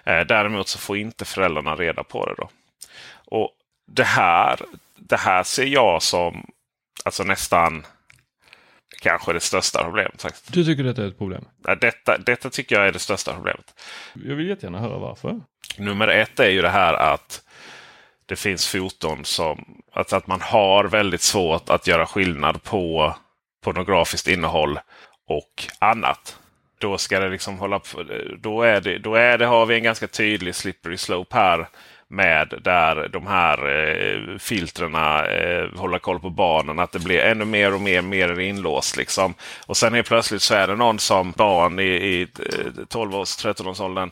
Däremot 0.04 0.68
så 0.68 0.78
får 0.78 0.96
inte 0.96 1.24
föräldrarna 1.24 1.76
reda 1.76 2.04
på 2.04 2.26
det. 2.26 2.34
då. 2.38 2.48
Och 3.24 3.50
Det 3.86 4.04
här, 4.04 4.60
det 4.96 5.16
här 5.16 5.42
ser 5.42 5.66
jag 5.66 6.02
som 6.02 6.46
alltså 7.02 7.24
nästan 7.24 7.86
kanske 9.02 9.32
det 9.32 9.40
största 9.40 9.84
problemet. 9.84 10.22
Faktiskt. 10.22 10.52
Du 10.52 10.64
tycker 10.64 10.84
detta 10.84 11.02
är 11.02 11.06
ett 11.06 11.18
problem? 11.18 11.44
Detta, 11.80 12.18
detta 12.18 12.50
tycker 12.50 12.76
jag 12.76 12.88
är 12.88 12.92
det 12.92 12.98
största 12.98 13.34
problemet. 13.34 13.74
Jag 14.12 14.36
vill 14.36 14.48
jättegärna 14.48 14.78
höra 14.78 14.98
varför. 14.98 15.40
Nummer 15.78 16.08
ett 16.08 16.40
är 16.40 16.50
ju 16.50 16.62
det 16.62 16.68
här 16.68 16.94
att 16.94 17.42
det 18.26 18.36
finns 18.36 18.68
foton 18.68 19.24
som 19.24 19.82
att, 19.92 20.12
att 20.12 20.26
man 20.26 20.40
har 20.40 20.84
väldigt 20.84 21.20
svårt 21.20 21.70
att 21.70 21.86
göra 21.86 22.06
skillnad 22.06 22.62
på 22.62 23.16
pornografiskt 23.64 24.28
innehåll 24.28 24.78
och 25.28 25.64
annat. 25.78 26.38
Då 26.78 26.98
ska 26.98 27.20
det 27.20 27.28
liksom 27.28 27.58
hålla 27.58 27.78
på, 27.78 28.04
då 28.38 28.62
är 28.62 28.80
det, 28.80 28.98
då 28.98 29.14
är 29.14 29.38
det, 29.38 29.46
har 29.46 29.66
vi 29.66 29.74
en 29.74 29.82
ganska 29.82 30.06
tydlig 30.06 30.54
slippery 30.54 30.96
slope 30.96 31.36
här 31.36 31.68
med 32.12 32.54
där 32.64 33.08
de 33.08 33.26
här 33.26 33.58
eh, 33.68 34.38
filtrerna 34.38 35.26
eh, 35.26 35.68
håller 35.76 35.98
koll 35.98 36.20
på 36.20 36.30
barnen. 36.30 36.78
Att 36.78 36.92
det 36.92 36.98
blir 36.98 37.18
ännu 37.18 37.44
mer 37.44 37.74
och 37.74 37.80
mer, 37.80 38.02
mer 38.02 38.40
inlåst. 38.40 38.96
Liksom. 38.96 39.34
Och 39.66 39.76
sen 39.76 39.94
helt 39.94 40.08
plötsligt 40.08 40.42
så 40.42 40.54
är 40.54 40.66
det 40.66 40.76
någon 40.76 40.98
som 40.98 41.32
barn 41.36 41.78
i, 41.78 41.82
i 41.82 42.22
eh, 42.22 42.66
12-13-årsåldern 42.88 44.10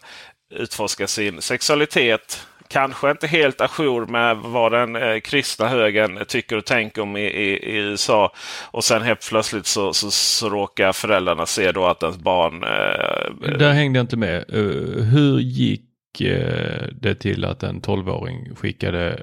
utforskar 0.55 1.07
sin 1.07 1.43
sexualitet. 1.43 2.47
Kanske 2.69 3.11
inte 3.11 3.27
helt 3.27 3.61
ajour 3.61 4.07
med 4.07 4.37
vad 4.37 4.73
den 4.73 4.97
eh, 4.97 5.21
kristna 5.21 5.69
högern 5.69 6.25
tycker 6.29 6.57
och 6.57 6.65
tänker 6.65 7.03
om 7.03 7.17
i, 7.17 7.25
i, 7.25 7.53
i, 7.53 7.77
USA. 7.77 8.33
Och 8.71 8.85
sen 8.85 9.03
helt 9.03 9.29
plötsligt 9.29 9.67
så, 9.67 9.93
så, 9.93 10.11
så 10.11 10.49
råkar 10.49 10.93
föräldrarna 10.93 11.47
se 11.47 11.73
då 11.73 11.87
att 11.87 12.03
ens 12.03 12.19
barn... 12.19 12.63
Eh, 12.63 13.59
Där 13.59 13.73
hängde 13.73 13.99
jag 13.99 14.05
inte 14.05 14.17
med. 14.17 14.45
Uh, 14.55 15.03
hur 15.03 15.39
gick 15.39 15.90
Eh, 16.21 16.89
det 17.01 17.15
till 17.15 17.45
att 17.45 17.63
en 17.63 17.81
tolvåring 17.81 18.55
skickade 18.55 19.23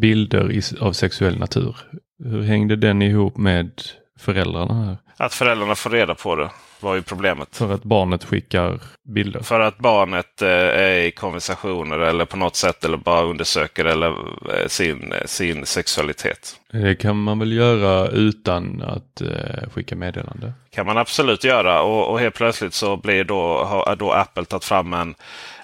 bilder 0.00 0.60
av 0.80 0.92
sexuell 0.92 1.38
natur. 1.38 1.76
Hur 2.24 2.42
hängde 2.42 2.76
den 2.76 3.02
ihop 3.02 3.36
med 3.36 3.70
föräldrarna? 4.18 4.84
här? 4.84 4.96
Att 5.20 5.34
föräldrarna 5.34 5.74
får 5.74 5.90
reda 5.90 6.14
på 6.14 6.36
det 6.36 6.50
var 6.80 6.94
ju 6.94 7.02
problemet. 7.02 7.56
För 7.56 7.72
att 7.72 7.82
barnet 7.82 8.24
skickar 8.24 8.80
bilder? 9.02 9.40
För 9.40 9.60
att 9.60 9.78
barnet 9.78 10.42
eh, 10.42 10.48
är 10.48 10.98
i 10.98 11.10
konversationer 11.10 11.98
eller 11.98 12.24
på 12.24 12.36
något 12.36 12.56
sätt 12.56 12.84
eller 12.84 12.96
bara 12.96 13.22
undersöker 13.22 13.84
eller, 13.84 14.08
eh, 14.08 14.66
sin, 14.66 15.14
sin 15.24 15.66
sexualitet. 15.66 16.60
Det 16.72 16.94
kan 16.94 17.22
man 17.22 17.38
väl 17.38 17.52
göra 17.52 18.08
utan 18.08 18.82
att 18.82 19.20
eh, 19.20 19.70
skicka 19.74 19.96
meddelande? 19.96 20.52
kan 20.70 20.86
man 20.86 20.98
absolut 20.98 21.44
göra 21.44 21.82
och, 21.82 22.10
och 22.10 22.20
helt 22.20 22.34
plötsligt 22.34 22.74
så 22.74 22.96
blir 22.96 23.24
då, 23.24 23.64
har 23.64 23.96
då 23.96 24.12
Apple 24.12 24.44
tagit 24.44 24.64
fram 24.64 24.92
en, 24.92 25.14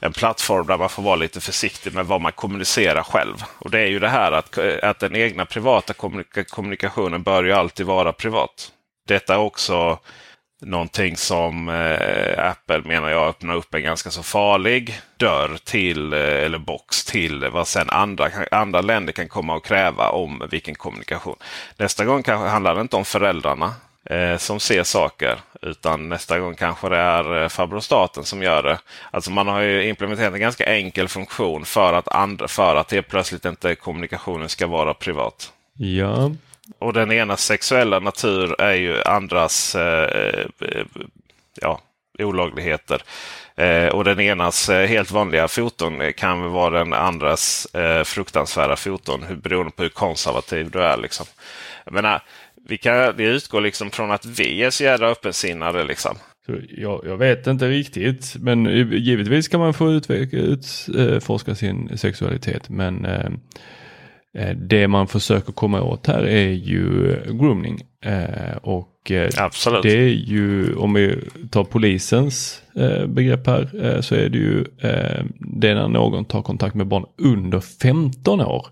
en 0.01 0.13
plattform 0.13 0.67
där 0.67 0.79
man 0.79 0.89
får 0.89 1.03
vara 1.03 1.17
lite 1.17 1.41
försiktig 1.41 1.95
med 1.95 2.07
vad 2.07 2.21
man 2.21 2.33
kommunicerar 2.33 3.03
själv. 3.03 3.35
Och 3.59 3.71
det 3.71 3.81
är 3.81 3.87
ju 3.87 3.99
det 3.99 4.09
här 4.09 4.33
att, 4.33 4.59
att 4.83 4.99
den 4.99 5.17
egna 5.17 5.45
privata 5.45 5.93
kommunika 5.93 6.45
kommunikationen 6.45 7.23
bör 7.23 7.45
ju 7.45 7.53
alltid 7.53 7.87
vara 7.87 8.13
privat. 8.13 8.73
Detta 9.07 9.35
är 9.35 9.39
också 9.39 9.99
någonting 10.61 11.17
som 11.17 11.69
eh, 11.69 12.51
Apple 12.51 12.83
menar 12.85 13.11
jag 13.11 13.29
öppnar 13.29 13.55
upp 13.55 13.75
en 13.75 13.83
ganska 13.83 14.11
så 14.11 14.23
farlig 14.23 15.01
dörr 15.17 15.59
till 15.65 16.13
eh, 16.13 16.19
eller 16.19 16.59
box 16.59 17.05
till 17.05 17.49
vad 17.53 17.69
sen 17.69 17.91
andra, 17.91 18.31
andra 18.51 18.81
länder 18.81 19.13
kan 19.13 19.29
komma 19.29 19.55
och 19.55 19.65
kräva 19.65 20.11
om 20.11 20.49
vilken 20.51 20.75
kommunikation. 20.75 21.37
Nästa 21.77 22.05
gång 22.05 22.23
kanske 22.23 22.49
handlar 22.49 22.75
det 22.75 22.81
inte 22.81 22.97
om 22.97 23.05
föräldrarna 23.05 23.75
eh, 24.11 24.37
som 24.37 24.61
ser 24.61 24.83
saker. 24.83 25.39
Utan 25.63 26.09
nästa 26.09 26.39
gång 26.39 26.55
kanske 26.55 26.89
det 26.89 26.97
är 26.97 27.43
eh, 27.43 27.49
farbror 27.49 27.81
staten 27.81 28.25
som 28.25 28.43
gör 28.43 28.63
det. 28.63 28.79
Alltså 29.11 29.31
man 29.31 29.49
har 29.49 29.61
ju 29.61 29.89
implementerat 29.89 30.35
en 30.35 30.41
ganska 30.41 30.65
enkel 30.65 31.09
funktion 31.09 31.65
för 31.65 31.93
att, 31.93 32.09
andra, 32.09 32.49
för 32.49 32.77
att 32.77 32.93
helt 32.93 33.09
plötsligt 33.09 33.45
inte 33.45 33.75
kommunikationen 33.75 34.49
ska 34.49 34.67
vara 34.67 34.95
privat. 34.95 35.53
Ja. 35.77 36.31
Och 36.79 36.93
den 36.93 37.13
ena 37.13 37.37
sexuella 37.37 38.01
natur 38.01 38.61
är 38.61 38.75
ju 38.75 39.03
andras 39.03 39.75
eh, 39.75 40.45
eh, 40.61 40.85
ja, 41.61 41.81
olagligheter. 42.19 43.03
Eh, 43.57 43.87
och 43.87 44.05
den 44.05 44.21
enas 44.21 44.69
eh, 44.69 44.87
helt 44.87 45.11
vanliga 45.11 45.49
foton 45.49 46.13
kan 46.17 46.53
vara 46.53 46.79
den 46.79 46.93
andras 46.93 47.67
eh, 47.75 48.05
fruktansvärda 48.05 48.77
foton. 48.77 49.23
Hur, 49.23 49.37
beroende 49.37 49.73
på 49.73 49.83
hur 49.83 49.91
konservativ 49.91 50.71
du 50.71 50.83
är. 50.83 50.97
Liksom. 50.97 51.27
Jag 51.85 51.95
menar, 51.95 52.23
vi, 52.69 52.79
kan, 52.79 53.17
vi 53.17 53.25
utgår 53.25 53.61
liksom 53.61 53.91
från 53.91 54.11
att 54.11 54.27
vi 54.27 54.63
är 54.63 54.71
så 54.71 54.85
jävla 54.85 55.09
öppensinnade. 55.09 55.85
Liksom. 55.85 56.17
jag, 56.69 57.05
jag, 57.07 57.17
vet 57.17 57.47
inte 57.47 57.69
riktigt, 57.69 58.37
men 58.39 58.67
givetvis 58.93 59.49
kan 59.49 59.61
man 59.61 59.75
få 59.75 59.93
utforska 59.93 61.51
eh, 61.51 61.57
sin 61.57 61.99
sexualitet. 61.99 62.69
Men 62.69 63.05
eh, 63.05 63.31
det 64.57 64.89
man 64.89 65.09
försöker 65.09 65.53
komma 65.53 65.83
åt 65.83 66.07
här 66.07 66.23
är 66.23 66.49
ju 66.49 67.17
grooming. 67.27 67.81
Eh, 68.05 68.57
och 68.63 69.11
eh, 69.11 69.31
Absolut. 69.37 69.83
det 69.83 69.93
är 69.93 70.09
ju, 70.09 70.75
om 70.75 70.95
vi 70.95 71.19
tar 71.51 71.65
polisens 71.65 72.63
eh, 72.77 73.07
begrepp 73.07 73.47
här, 73.47 73.85
eh, 73.85 74.01
så 74.01 74.15
är 74.15 74.29
det 74.29 74.39
ju 74.39 74.65
det 75.61 75.69
är 75.69 75.75
när 75.75 75.89
någon 75.89 76.25
tar 76.25 76.43
kontakt 76.43 76.75
med 76.75 76.87
barn 76.87 77.05
under 77.19 77.61
15 77.61 78.41
år. 78.41 78.67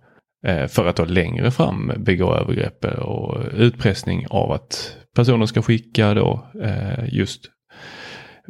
Eh, 0.47 0.67
för 0.67 0.87
att 0.87 0.97
då 0.97 1.05
längre 1.05 1.51
fram 1.51 1.93
begå 1.97 2.35
övergrepp 2.35 2.85
och 2.85 3.39
utpressning 3.57 4.27
av 4.31 4.53
att 4.53 4.97
personer 5.15 5.47
ska 5.47 5.63
skicka 5.63 6.15
då 6.15 6.47
eh, 6.63 7.15
just 7.15 7.51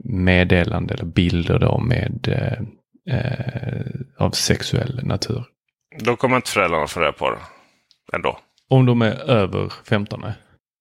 meddelande 0.04 0.94
eller 0.94 1.04
bilder 1.04 1.58
då 1.58 1.78
med 1.78 2.28
eh, 2.28 3.86
av 4.18 4.30
sexuell 4.30 5.00
natur. 5.02 5.44
Då 5.98 6.16
kommer 6.16 6.36
inte 6.36 6.50
föräldrarna 6.50 6.86
få 6.86 7.00
reda 7.00 7.12
på 7.12 7.30
det 7.30 7.38
ändå? 8.16 8.38
Om 8.68 8.86
de 8.86 9.02
är 9.02 9.30
över 9.30 9.72
15? 9.88 10.24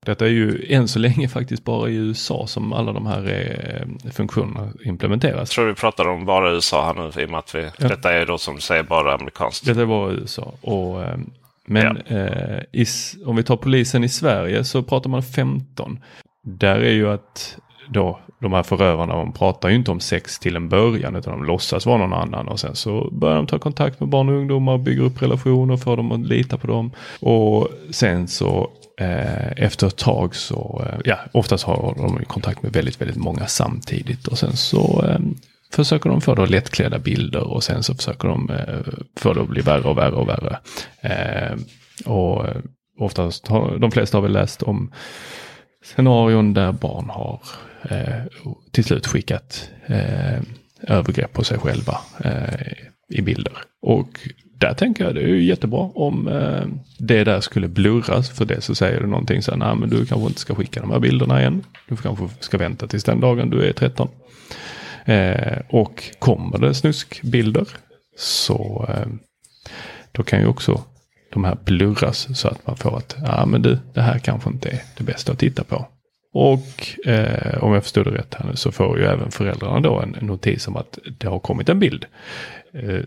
Detta 0.05 0.25
är 0.25 0.29
ju 0.29 0.65
än 0.69 0.87
så 0.87 0.99
länge 0.99 1.27
faktiskt 1.27 1.63
bara 1.63 1.89
i 1.89 1.95
USA 1.95 2.47
som 2.47 2.73
alla 2.73 2.93
de 2.93 3.05
här 3.05 3.23
eh, 3.25 4.11
funktionerna 4.11 4.73
implementeras. 4.85 5.39
Jag 5.39 5.49
tror 5.49 5.65
vi 5.65 5.73
pratar 5.73 6.07
om 6.07 6.25
bara 6.25 6.51
USA 6.51 6.85
här 6.85 6.93
nu 6.93 7.21
i 7.21 7.25
och 7.25 7.29
med 7.29 7.39
att 7.39 7.55
vi, 7.55 7.69
ja. 7.77 7.87
detta 7.87 8.13
är 8.13 8.25
då 8.25 8.37
som 8.37 8.55
du 8.55 8.61
säger 8.61 8.83
bara 8.83 9.13
amerikanskt. 9.13 9.65
Detta 9.65 9.81
är 9.81 9.85
bara 9.85 10.11
USA. 10.11 10.53
Och, 10.61 11.03
eh, 11.03 11.17
men 11.65 12.01
ja. 12.07 12.15
eh, 12.15 12.61
i, 12.71 12.85
om 13.25 13.35
vi 13.35 13.43
tar 13.43 13.57
polisen 13.57 14.03
i 14.03 14.09
Sverige 14.09 14.63
så 14.63 14.83
pratar 14.83 15.09
man 15.09 15.23
15. 15.23 15.99
Där 16.43 16.79
är 16.79 16.93
ju 16.93 17.09
att 17.09 17.57
då 17.93 18.19
de 18.39 18.53
här 18.53 18.63
förövarna, 18.63 19.15
de 19.15 19.33
pratar 19.33 19.69
ju 19.69 19.75
inte 19.75 19.91
om 19.91 19.99
sex 19.99 20.39
till 20.39 20.55
en 20.55 20.69
början 20.69 21.15
utan 21.15 21.33
de 21.33 21.45
låtsas 21.45 21.85
vara 21.85 21.97
någon 21.97 22.13
annan 22.13 22.47
och 22.47 22.59
sen 22.59 22.75
så 22.75 23.09
börjar 23.11 23.35
de 23.35 23.47
ta 23.47 23.59
kontakt 23.59 23.99
med 23.99 24.09
barn 24.09 24.29
och 24.29 24.35
ungdomar, 24.35 24.77
bygger 24.77 25.03
upp 25.03 25.21
relationer, 25.21 25.77
får 25.77 25.97
dem 25.97 26.11
att 26.11 26.27
lita 26.27 26.57
på 26.57 26.67
dem. 26.67 26.91
Och 27.19 27.67
sen 27.89 28.27
så 28.27 28.69
eh, 28.99 29.51
efter 29.51 29.87
ett 29.87 29.97
tag 29.97 30.35
så, 30.35 30.83
eh, 30.85 30.99
ja 31.05 31.17
oftast 31.31 31.63
har 31.63 31.93
de 31.97 32.25
kontakt 32.25 32.63
med 32.63 32.73
väldigt, 32.73 33.01
väldigt 33.01 33.17
många 33.17 33.47
samtidigt 33.47 34.27
och 34.27 34.37
sen 34.37 34.57
så 34.57 35.03
eh, 35.07 35.19
försöker 35.73 36.09
de 36.09 36.21
få 36.21 36.35
då 36.35 36.45
lättklädda 36.45 36.99
bilder 36.99 37.43
och 37.43 37.63
sen 37.63 37.83
så 37.83 37.95
försöker 37.95 38.27
de 38.27 38.49
eh, 38.49 38.93
få 39.17 39.33
det 39.33 39.41
att 39.41 39.49
bli 39.49 39.61
värre 39.61 39.89
och 39.89 39.97
värre 39.97 40.15
och 40.15 40.29
värre. 40.29 40.59
Eh, 41.01 41.57
och 42.05 42.47
eh, 42.47 42.57
oftast 42.99 43.47
har 43.47 43.77
de 43.77 43.91
flesta 43.91 44.17
har 44.17 44.21
väl 44.21 44.31
läst 44.31 44.63
om 44.63 44.91
scenarion 45.83 46.53
där 46.53 46.71
barn 46.71 47.09
har 47.09 47.41
Eh, 47.89 48.23
till 48.71 48.83
slut 48.83 49.07
skickat 49.07 49.69
eh, 49.85 50.41
övergrepp 50.81 51.33
på 51.33 51.43
sig 51.43 51.57
själva 51.59 51.97
eh, 52.23 52.73
i 53.09 53.21
bilder. 53.21 53.53
Och 53.81 54.19
där 54.59 54.73
tänker 54.73 55.03
jag 55.03 55.15
det 55.15 55.21
är 55.21 55.27
jättebra 55.27 55.79
om 55.79 56.29
det 56.97 57.23
där 57.23 57.41
skulle 57.41 57.67
blurras. 57.67 58.29
För 58.29 58.45
det 58.45 58.61
så 58.61 58.75
säger 58.75 59.01
du 59.01 59.07
någonting 59.07 59.41
så 59.41 59.51
här, 59.51 59.75
men 59.75 59.89
du 59.89 60.05
kanske 60.05 60.27
inte 60.27 60.39
ska 60.39 60.55
skicka 60.55 60.81
de 60.81 60.91
här 60.91 60.99
bilderna 60.99 61.41
igen. 61.41 61.63
Du 61.89 61.97
kanske 61.97 62.29
ska 62.39 62.57
vänta 62.57 62.87
tills 62.87 63.03
den 63.03 63.19
dagen 63.19 63.49
du 63.49 63.67
är 63.67 63.73
13. 63.73 64.07
Och 65.69 66.03
kommer 66.19 66.57
det 66.57 66.73
snuskbilder 66.73 67.67
så 68.17 68.89
då 70.11 70.23
kan 70.23 70.39
ju 70.39 70.47
också 70.47 70.83
de 71.33 71.43
här 71.43 71.57
blurras 71.65 72.39
så 72.39 72.47
att 72.47 72.67
man 72.67 72.77
får 72.77 72.97
att, 72.97 73.15
ja 73.23 73.45
men 73.45 73.61
du, 73.61 73.79
det 73.93 74.01
här 74.01 74.19
kanske 74.19 74.49
inte 74.49 74.69
är 74.69 74.81
det 74.97 75.03
bästa 75.03 75.31
att 75.31 75.39
titta 75.39 75.63
på. 75.63 75.87
Och 76.33 77.07
eh, 77.07 77.63
om 77.63 77.73
jag 77.73 77.83
förstod 77.83 78.05
det 78.05 78.11
rätt 78.11 78.33
här 78.33 78.45
nu 78.45 78.55
så 78.55 78.71
får 78.71 78.99
ju 78.99 79.05
även 79.05 79.31
föräldrarna 79.31 79.79
då 79.79 79.99
en 79.99 80.09
notis 80.21 80.67
om 80.67 80.75
att 80.75 80.99
det 81.19 81.27
har 81.27 81.39
kommit 81.39 81.69
en 81.69 81.79
bild. 81.79 82.05
Eh, 82.73 82.99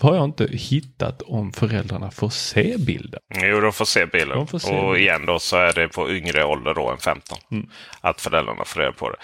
har 0.00 0.14
jag 0.14 0.24
inte 0.24 0.48
hittat 0.50 1.22
om 1.22 1.52
föräldrarna 1.52 2.10
får 2.10 2.28
se 2.28 2.76
bilden. 2.78 3.20
Jo, 3.34 3.60
de 3.60 3.72
får 3.72 3.84
se 3.84 4.06
bilden. 4.06 4.46
Får 4.46 4.58
se 4.58 4.78
och 4.78 4.98
igen 4.98 5.26
då 5.26 5.38
så 5.38 5.56
är 5.56 5.72
det 5.72 5.88
på 5.88 6.10
yngre 6.10 6.44
ålder 6.44 6.74
då 6.74 6.90
än 6.90 6.98
15. 6.98 7.38
Mm. 7.50 7.68
Att 8.00 8.20
föräldrarna 8.20 8.64
får 8.64 8.80
reda 8.80 8.92
på 8.92 9.10
det. 9.10 9.16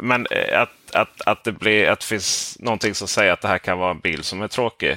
Men 0.00 0.26
eh, 0.30 0.60
att, 0.60 0.70
att, 0.92 1.20
att, 1.26 1.44
det 1.44 1.52
blir, 1.52 1.88
att 1.88 2.00
det 2.00 2.06
finns 2.06 2.56
någonting 2.60 2.94
som 2.94 3.08
säger 3.08 3.32
att 3.32 3.40
det 3.40 3.48
här 3.48 3.58
kan 3.58 3.78
vara 3.78 3.90
en 3.90 4.00
bild 4.00 4.24
som 4.24 4.42
är 4.42 4.48
tråkig 4.48 4.96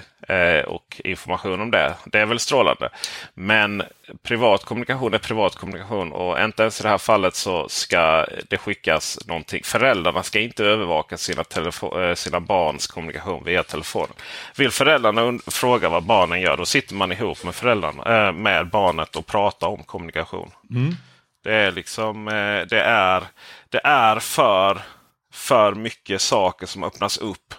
och 0.67 1.01
information 1.03 1.61
om 1.61 1.71
det. 1.71 1.95
Det 2.05 2.19
är 2.19 2.25
väl 2.25 2.39
strålande. 2.39 2.89
Men 3.33 3.83
privat 4.23 4.65
kommunikation 4.65 5.13
är 5.13 5.17
privat 5.17 5.55
kommunikation 5.55 6.11
och 6.11 6.43
inte 6.43 6.61
ens 6.61 6.79
i 6.79 6.83
det 6.83 6.89
här 6.89 6.97
fallet 6.97 7.35
så 7.35 7.69
ska 7.69 8.25
det 8.49 8.57
skickas 8.57 9.19
någonting. 9.27 9.63
Föräldrarna 9.63 10.23
ska 10.23 10.39
inte 10.39 10.65
övervaka 10.65 11.17
sina, 11.17 11.43
eh, 12.01 12.13
sina 12.15 12.39
barns 12.39 12.87
kommunikation 12.87 13.43
via 13.43 13.63
telefon. 13.63 14.07
Vill 14.57 14.71
föräldrarna 14.71 15.39
fråga 15.47 15.89
vad 15.89 16.03
barnen 16.03 16.41
gör, 16.41 16.57
då 16.57 16.65
sitter 16.65 16.95
man 16.95 17.11
ihop 17.11 17.43
med, 17.43 17.55
föräldrarna, 17.55 18.27
äh, 18.27 18.33
med 18.33 18.69
barnet 18.69 19.15
och 19.15 19.25
pratar 19.25 19.67
om 19.67 19.83
kommunikation. 19.83 20.51
Mm. 20.69 20.95
Det 21.43 21.53
är 21.53 21.71
liksom, 21.71 22.27
eh, 22.27 22.67
det 22.69 22.81
är, 22.81 23.23
det 23.69 23.81
är 23.83 24.19
för, 24.19 24.81
för 25.33 25.73
mycket 25.75 26.21
saker 26.21 26.65
som 26.65 26.83
öppnas 26.83 27.17
upp 27.17 27.53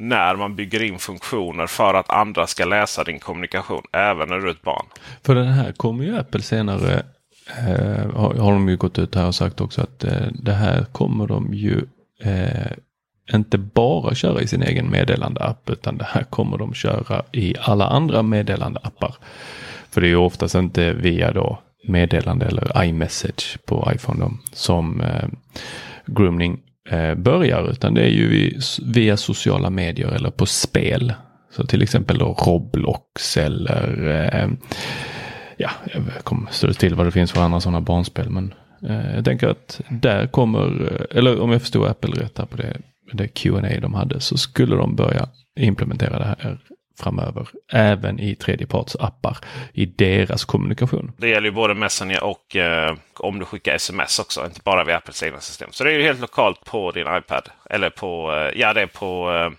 när 0.00 0.36
man 0.36 0.56
bygger 0.56 0.82
in 0.82 0.98
funktioner 0.98 1.66
för 1.66 1.94
att 1.94 2.10
andra 2.10 2.46
ska 2.46 2.64
läsa 2.64 3.04
din 3.04 3.18
kommunikation, 3.18 3.82
även 3.92 4.28
när 4.28 4.36
du 4.38 4.46
är 4.46 4.50
ett 4.50 4.62
barn. 4.62 4.86
För 5.22 5.34
den 5.34 5.46
här 5.46 5.72
kommer 5.72 6.04
ju 6.04 6.18
Apple 6.18 6.42
senare, 6.42 7.02
eh, 7.58 8.10
har, 8.14 8.34
har 8.34 8.52
de 8.52 8.68
ju 8.68 8.76
gått 8.76 8.98
ut 8.98 9.14
här 9.14 9.26
och 9.26 9.34
sagt 9.34 9.60
också 9.60 9.80
att 9.82 10.04
eh, 10.04 10.26
det 10.32 10.52
här 10.52 10.84
kommer 10.84 11.26
de 11.26 11.54
ju 11.54 11.84
eh, 12.22 12.72
inte 13.34 13.58
bara 13.58 14.14
köra 14.14 14.40
i 14.40 14.46
sin 14.46 14.62
egen 14.62 14.90
meddelandeapp 14.90 15.70
utan 15.70 15.98
det 15.98 16.06
här 16.08 16.22
kommer 16.22 16.58
de 16.58 16.74
köra 16.74 17.22
i 17.32 17.54
alla 17.60 17.86
andra 17.86 18.22
meddelandeappar. 18.22 19.14
För 19.90 20.00
det 20.00 20.06
är 20.06 20.08
ju 20.08 20.16
oftast 20.16 20.54
inte 20.54 20.92
via 20.92 21.32
då 21.32 21.58
meddelande 21.88 22.46
eller 22.46 22.84
iMessage 22.84 23.58
på 23.64 23.92
iPhone 23.94 24.20
då, 24.20 24.32
som 24.52 25.00
eh, 25.00 25.28
grooming 26.06 26.60
eh, 26.88 27.14
börjar 27.14 27.70
utan 27.70 27.94
det 27.94 28.02
är 28.02 28.10
ju 28.10 28.52
via 28.82 29.16
sociala 29.16 29.70
medier 29.70 30.08
eller 30.08 30.30
på 30.30 30.46
spel. 30.46 31.12
Så 31.50 31.66
till 31.66 31.82
exempel 31.82 32.18
då 32.18 32.32
Roblox 32.32 33.36
eller 33.36 34.08
eh, 34.08 34.48
ja, 35.56 35.70
jag 35.94 36.24
kommer 36.24 36.50
stå 36.50 36.72
till 36.72 36.94
vad 36.94 37.06
det 37.06 37.10
finns 37.10 37.32
för 37.32 37.40
andra 37.42 37.60
sådana 37.60 37.80
barnspel. 37.80 38.30
Men 38.30 38.54
eh, 38.88 39.14
jag 39.14 39.24
tänker 39.24 39.48
att 39.48 39.80
där 39.88 40.26
kommer, 40.26 40.92
eh, 40.92 41.18
eller 41.18 41.40
om 41.40 41.52
jag 41.52 41.60
förstod 41.60 41.88
Apple 41.88 42.22
rätt 42.22 42.38
här 42.38 42.46
på 42.46 42.56
det, 42.56 42.76
det 43.12 43.28
Q&A 43.28 43.80
de 43.80 43.94
hade 43.94 44.20
så 44.20 44.38
skulle 44.38 44.76
de 44.76 44.96
börja 44.96 45.28
implementera 45.60 46.18
det 46.18 46.24
här 46.24 46.58
framöver. 47.00 47.48
Även 47.72 48.20
i 48.20 48.34
tredjepartsappar 48.34 49.38
i 49.72 49.86
deras 49.86 50.44
kommunikation. 50.44 51.12
Det 51.16 51.28
gäller 51.28 51.48
ju 51.48 51.54
både 51.54 51.74
Messenger 51.74 52.24
och 52.24 52.56
eh, 52.56 52.96
om 53.14 53.38
du 53.38 53.44
skickar 53.44 53.74
sms 53.74 54.18
också. 54.18 54.44
Inte 54.44 54.60
bara 54.64 54.84
via 54.84 54.96
Apples 54.96 55.22
egna 55.22 55.40
system. 55.40 55.68
Så 55.72 55.84
det 55.84 55.90
är 55.90 55.94
ju 55.94 56.02
helt 56.02 56.20
lokalt 56.20 56.64
på 56.64 56.90
din 56.90 57.06
iPad. 57.16 57.48
Eller 57.70 57.90
på, 57.90 58.34
eh, 58.34 58.60
ja 58.60 58.72
det 58.72 58.82
är 58.82 58.86
på 58.86 59.32
eh, 59.32 59.50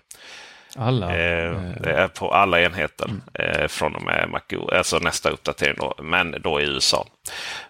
alla, 0.76 1.06
eh, 1.06 1.60
det 1.80 1.92
är 1.92 2.08
på 2.08 2.30
alla 2.30 2.60
enheter 2.60 3.04
mm. 3.04 3.20
eh, 3.34 3.68
från 3.68 3.94
och 3.94 4.02
med 4.02 4.28
MacO, 4.30 4.70
alltså 4.76 4.98
nästa 4.98 5.30
uppdatering. 5.30 5.76
Då, 5.78 5.94
men 6.02 6.36
då 6.42 6.60
i 6.60 6.64
USA. 6.64 7.06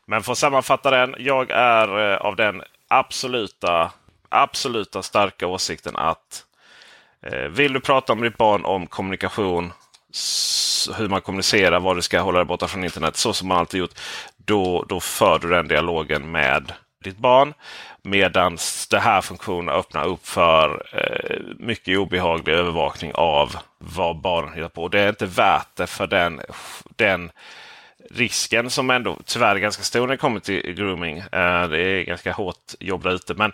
Men 0.06 0.22
för 0.22 0.32
att 0.32 0.38
sammanfatta 0.38 0.90
den. 0.90 1.14
Jag 1.18 1.50
är 1.50 2.12
eh, 2.12 2.16
av 2.16 2.36
den 2.36 2.62
absoluta, 2.88 3.92
absoluta 4.28 5.02
starka 5.02 5.46
åsikten 5.46 5.96
att 5.96 6.44
Eh, 6.51 6.51
Eh, 7.22 7.48
vill 7.48 7.72
du 7.72 7.80
prata 7.80 8.14
med 8.14 8.30
ditt 8.30 8.38
barn 8.38 8.64
om 8.64 8.86
kommunikation, 8.86 9.72
hur 10.96 11.08
man 11.08 11.20
kommunicerar, 11.20 11.80
vad 11.80 11.96
du 11.96 12.02
ska 12.02 12.20
hålla 12.20 12.38
dig 12.38 12.46
borta 12.46 12.68
från 12.68 12.84
internet, 12.84 13.16
så 13.16 13.32
som 13.32 13.48
man 13.48 13.58
alltid 13.58 13.80
gjort. 13.80 13.98
Då, 14.36 14.84
då 14.88 15.00
för 15.00 15.38
du 15.38 15.48
den 15.48 15.68
dialogen 15.68 16.30
med 16.30 16.72
ditt 17.04 17.18
barn. 17.18 17.54
Medan 18.02 18.58
det 18.90 18.98
här 18.98 19.20
funktionen 19.20 19.74
öppnar 19.74 20.06
upp 20.06 20.26
för 20.26 20.86
eh, 20.92 21.36
mycket 21.58 21.98
obehaglig 21.98 22.52
övervakning 22.52 23.12
av 23.14 23.56
vad 23.78 24.20
barnen 24.20 24.54
hittar 24.54 24.68
på. 24.68 24.88
Det 24.88 25.00
är 25.00 25.08
inte 25.08 25.26
värt 25.26 25.76
det 25.76 25.86
för 25.86 26.06
den, 26.06 26.40
den 26.96 27.30
risken 28.14 28.70
som 28.70 28.90
ändå 28.90 29.18
tyvärr 29.24 29.56
är 29.56 29.60
ganska 29.60 29.82
stor 29.82 30.00
när 30.00 30.14
det 30.14 30.16
kommer 30.16 30.40
till 30.40 30.74
grooming. 30.74 31.18
Eh, 31.18 31.68
det 31.68 31.78
är 31.78 32.04
ganska 32.04 32.32
hårt 32.32 32.74
jobb 32.80 33.02
där 33.02 33.14
ute. 33.14 33.34
Men 33.34 33.52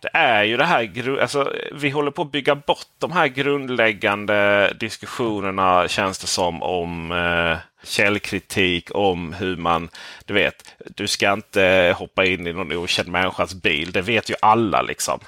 det 0.00 0.08
är 0.12 0.44
ju 0.44 0.56
det 0.56 0.64
här. 0.64 1.18
Alltså, 1.20 1.52
vi 1.72 1.90
håller 1.90 2.10
på 2.10 2.22
att 2.22 2.32
bygga 2.32 2.54
bort 2.54 2.86
de 2.98 3.12
här 3.12 3.26
grundläggande 3.26 4.72
diskussionerna 4.80 5.88
känns 5.88 6.18
det 6.18 6.26
som 6.26 6.62
om 6.62 7.12
eh, 7.12 7.58
källkritik 7.84 8.88
om 8.94 9.32
hur 9.32 9.56
man, 9.56 9.88
du 10.24 10.34
vet, 10.34 10.74
du 10.96 11.06
ska 11.06 11.32
inte 11.32 11.94
hoppa 11.98 12.24
in 12.24 12.46
i 12.46 12.52
någon 12.52 12.72
okänd 12.72 13.08
människas 13.08 13.54
bil. 13.54 13.92
Det 13.92 14.02
vet 14.02 14.30
ju 14.30 14.34
alla 14.42 14.82
liksom. 14.82 15.20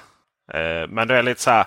Eh, 0.53 0.89
men 0.89 1.09
det 1.09 1.17
är 1.17 1.23
lite 1.23 1.43
så 1.43 1.51
här. 1.51 1.67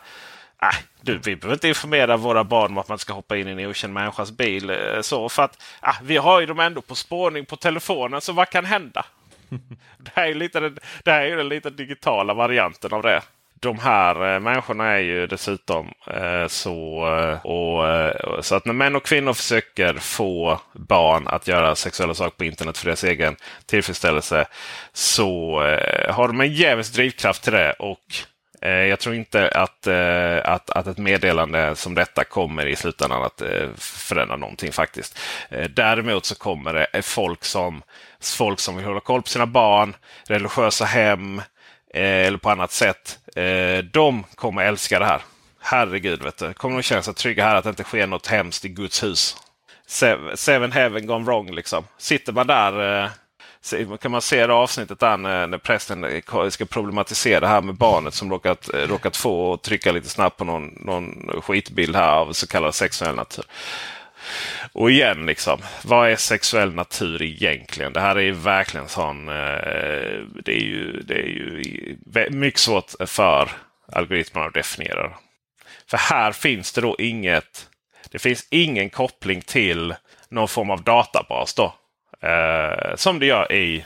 Äh, 0.61 0.77
du, 1.01 1.17
vi 1.17 1.35
behöver 1.35 1.53
inte 1.55 1.67
informera 1.67 2.17
våra 2.17 2.43
barn 2.43 2.71
om 2.71 2.77
att 2.77 2.89
man 2.89 2.97
ska 2.97 3.13
hoppa 3.13 3.37
in 3.37 3.47
i 3.47 3.51
en 3.51 3.69
okänd 3.69 3.93
människas 3.93 4.31
bil. 4.31 4.69
Eh, 4.69 5.01
så 5.01 5.29
för 5.29 5.43
att 5.43 5.61
äh, 5.83 5.95
Vi 6.03 6.17
har 6.17 6.39
ju 6.39 6.45
dem 6.45 6.59
ändå 6.59 6.81
på 6.81 6.95
spårning 6.95 7.45
på 7.45 7.55
telefonen, 7.55 8.21
så 8.21 8.33
vad 8.33 8.49
kan 8.49 8.65
hända? 8.65 9.05
det, 9.97 10.11
här 10.13 10.27
är 10.27 10.33
lite, 10.33 10.59
det 11.03 11.11
här 11.11 11.21
är 11.21 11.37
den 11.37 11.49
lite 11.49 11.69
digitala 11.69 12.33
varianten 12.33 12.93
av 12.93 13.01
det. 13.01 13.21
De 13.59 13.79
här 13.79 14.33
eh, 14.33 14.39
människorna 14.39 14.85
är 14.85 14.99
ju 14.99 15.27
dessutom 15.27 15.93
eh, 16.07 16.47
så, 16.47 17.07
eh, 17.17 17.45
och, 17.45 17.87
eh, 17.87 18.41
så 18.41 18.55
att 18.55 18.65
när 18.65 18.73
män 18.73 18.95
och 18.95 19.05
kvinnor 19.05 19.33
försöker 19.33 19.93
få 19.93 20.61
barn 20.73 21.27
att 21.27 21.47
göra 21.47 21.75
sexuella 21.75 22.13
saker 22.13 22.37
på 22.37 22.45
internet 22.45 22.77
för 22.77 22.85
deras 22.85 23.03
egen 23.03 23.35
tillfredsställelse 23.65 24.45
så 24.93 25.61
eh, 25.63 26.13
har 26.13 26.27
de 26.27 26.41
en 26.41 26.53
jävligt 26.53 26.93
drivkraft 26.93 27.43
till 27.43 27.53
det. 27.53 27.73
och 27.73 28.15
Eh, 28.61 28.69
jag 28.71 28.99
tror 28.99 29.15
inte 29.15 29.49
att, 29.49 29.87
eh, 29.87 30.37
att, 30.43 30.69
att 30.69 30.87
ett 30.87 30.97
meddelande 30.97 31.75
som 31.75 31.95
detta 31.95 32.23
kommer 32.23 32.65
i 32.65 32.75
slutändan 32.75 33.23
att 33.23 33.41
eh, 33.41 33.69
förändra 33.77 34.35
någonting 34.35 34.71
faktiskt. 34.71 35.19
Däremot 35.69 36.25
så 36.25 36.35
kommer 36.35 36.73
det 36.73 37.01
folk 37.01 37.45
som, 37.45 37.81
folk 38.21 38.59
som 38.59 38.75
vill 38.77 38.85
hålla 38.85 38.99
koll 38.99 39.21
på 39.21 39.29
sina 39.29 39.45
barn, 39.45 39.95
religiösa 40.27 40.85
hem 40.85 41.41
eller 41.93 42.37
på 42.37 42.49
annat 42.49 42.71
sätt. 42.71 43.19
De 43.91 44.23
kommer 44.35 44.65
älska 44.65 44.99
det 44.99 45.05
här. 45.05 45.21
Herregud, 45.61 46.23
vet 46.23 46.37
du. 46.37 46.53
kommer 46.53 46.75
de 46.75 46.83
känna 46.83 47.01
sig 47.01 47.13
trygga 47.13 47.45
här 47.45 47.55
att 47.55 47.63
det 47.63 47.69
inte 47.69 47.83
sker 47.83 48.07
något 48.07 48.27
hemskt 48.27 48.65
i 48.65 48.69
Guds 48.69 49.03
hus. 49.03 49.37
Seven 50.35 50.71
heaven 50.71 51.07
gone 51.07 51.25
wrong 51.25 51.51
liksom. 51.51 51.83
Sitter 51.97 52.33
man 52.33 52.47
där 52.47 53.09
kan 54.01 54.11
man 54.11 54.21
se 54.21 54.47
det 54.47 54.53
avsnittet 54.53 54.99
där 54.99 55.17
när, 55.17 55.47
när 55.47 55.57
prästen 55.57 56.21
ska 56.51 56.65
problematisera 56.65 57.39
det 57.39 57.47
här 57.47 57.61
med 57.61 57.75
barnet 57.75 58.13
som 58.13 58.31
råkat, 58.31 58.69
råkat 58.73 59.17
få 59.17 59.51
och 59.51 59.61
trycka 59.61 59.91
lite 59.91 60.09
snabbt 60.09 60.37
på 60.37 60.43
någon, 60.43 60.67
någon 60.67 61.41
skitbild 61.41 61.95
här 61.95 62.11
av 62.11 62.33
så 62.33 62.47
kallad 62.47 62.75
sexuell 62.75 63.15
natur. 63.15 63.45
Och 64.73 64.91
igen, 64.91 65.25
liksom, 65.25 65.59
vad 65.83 66.09
är 66.09 66.15
sexuell 66.15 66.73
natur 66.73 67.21
egentligen? 67.21 67.93
Det 67.93 67.99
här 67.99 68.15
är 68.15 68.21
ju 68.21 68.31
verkligen 68.31 68.87
sån... 68.87 69.29
Eh, 69.29 69.33
det, 70.43 70.51
är 70.51 70.61
ju, 70.61 71.01
det 71.01 71.13
är 71.13 71.27
ju 71.27 72.29
mycket 72.29 72.59
svårt 72.59 72.91
för 73.05 73.51
algoritmerna 73.91 74.47
att 74.47 74.53
definiera. 74.53 75.13
För 75.87 75.97
här 75.97 76.31
finns 76.31 76.73
det 76.73 76.81
då 76.81 76.95
inget... 76.99 77.69
Det 78.11 78.19
finns 78.19 78.47
ingen 78.49 78.89
koppling 78.89 79.41
till 79.41 79.95
någon 80.29 80.47
form 80.47 80.69
av 80.69 80.83
databas 80.83 81.53
då. 81.53 81.73
Eh, 82.21 82.95
som 82.95 83.19
det 83.19 83.25
gör 83.25 83.51
i, 83.51 83.85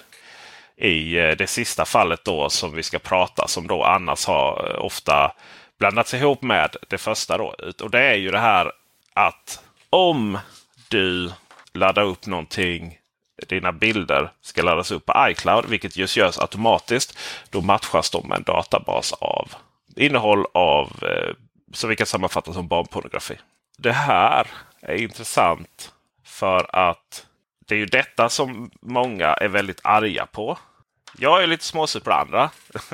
i 0.77 1.17
eh, 1.17 1.31
det 1.31 1.47
sista 1.47 1.85
fallet 1.85 2.25
då 2.25 2.49
som 2.49 2.75
vi 2.75 2.83
ska 2.83 2.99
prata 2.99 3.47
som 3.47 3.67
då 3.67 3.83
annars 3.83 4.25
har 4.25 4.71
eh, 4.71 4.85
ofta 4.85 5.31
blandats 5.79 6.13
ihop 6.13 6.41
med 6.41 6.75
det 6.87 6.97
första. 6.97 7.37
Då. 7.37 7.55
Och 7.81 7.91
det 7.91 8.03
är 8.03 8.15
ju 8.15 8.31
det 8.31 8.39
här 8.39 8.71
att 9.13 9.63
om 9.89 10.37
du 10.89 11.31
laddar 11.73 12.03
upp 12.03 12.25
någonting, 12.25 12.97
dina 13.47 13.71
bilder 13.71 14.31
ska 14.41 14.61
laddas 14.61 14.91
upp 14.91 15.05
på 15.05 15.27
iCloud, 15.29 15.65
vilket 15.65 15.97
just 15.97 16.17
görs 16.17 16.39
automatiskt. 16.39 17.17
Då 17.49 17.61
matchas 17.61 18.09
de 18.09 18.27
med 18.27 18.37
en 18.37 18.43
databas 18.43 19.13
av 19.13 19.51
innehåll 19.95 20.45
av, 20.53 21.03
eh, 21.03 21.35
som 21.73 21.89
vi 21.89 21.95
kan 21.95 22.07
sammanfatta 22.07 22.53
som 22.53 22.67
barnpornografi. 22.67 23.39
Det 23.77 23.91
här 23.91 24.47
är 24.81 24.95
intressant 24.95 25.91
för 26.25 26.75
att 26.75 27.25
det 27.69 27.75
är 27.75 27.79
ju 27.79 27.85
detta 27.85 28.29
som 28.29 28.71
många 28.81 29.33
är 29.33 29.47
väldigt 29.47 29.79
arga 29.83 30.25
på. 30.25 30.57
Jag 31.17 31.43
är 31.43 31.47
lite 31.47 31.63
småsur 31.63 31.99
på 31.99 32.09
det 32.09 32.15
andra. 32.15 32.49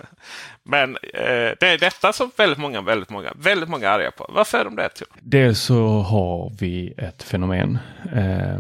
Men 0.64 0.90
eh, 0.96 1.52
det 1.60 1.64
är 1.64 1.78
detta 1.78 2.14
som 2.14 2.32
väldigt 2.38 2.60
många, 2.60 2.82
väldigt 2.82 3.10
många, 3.10 3.34
väldigt 3.36 3.70
många 3.70 3.90
är 3.90 4.00
arga 4.00 4.12
på. 4.12 4.32
Varför 4.34 4.58
är 4.58 4.64
de 4.64 4.76
det? 4.76 4.90
Till? 4.90 5.08
Dels 5.22 5.60
så 5.60 6.00
har 6.00 6.52
vi 6.60 6.94
ett 6.98 7.24
fenomen 7.24 7.78
eh, 8.14 8.60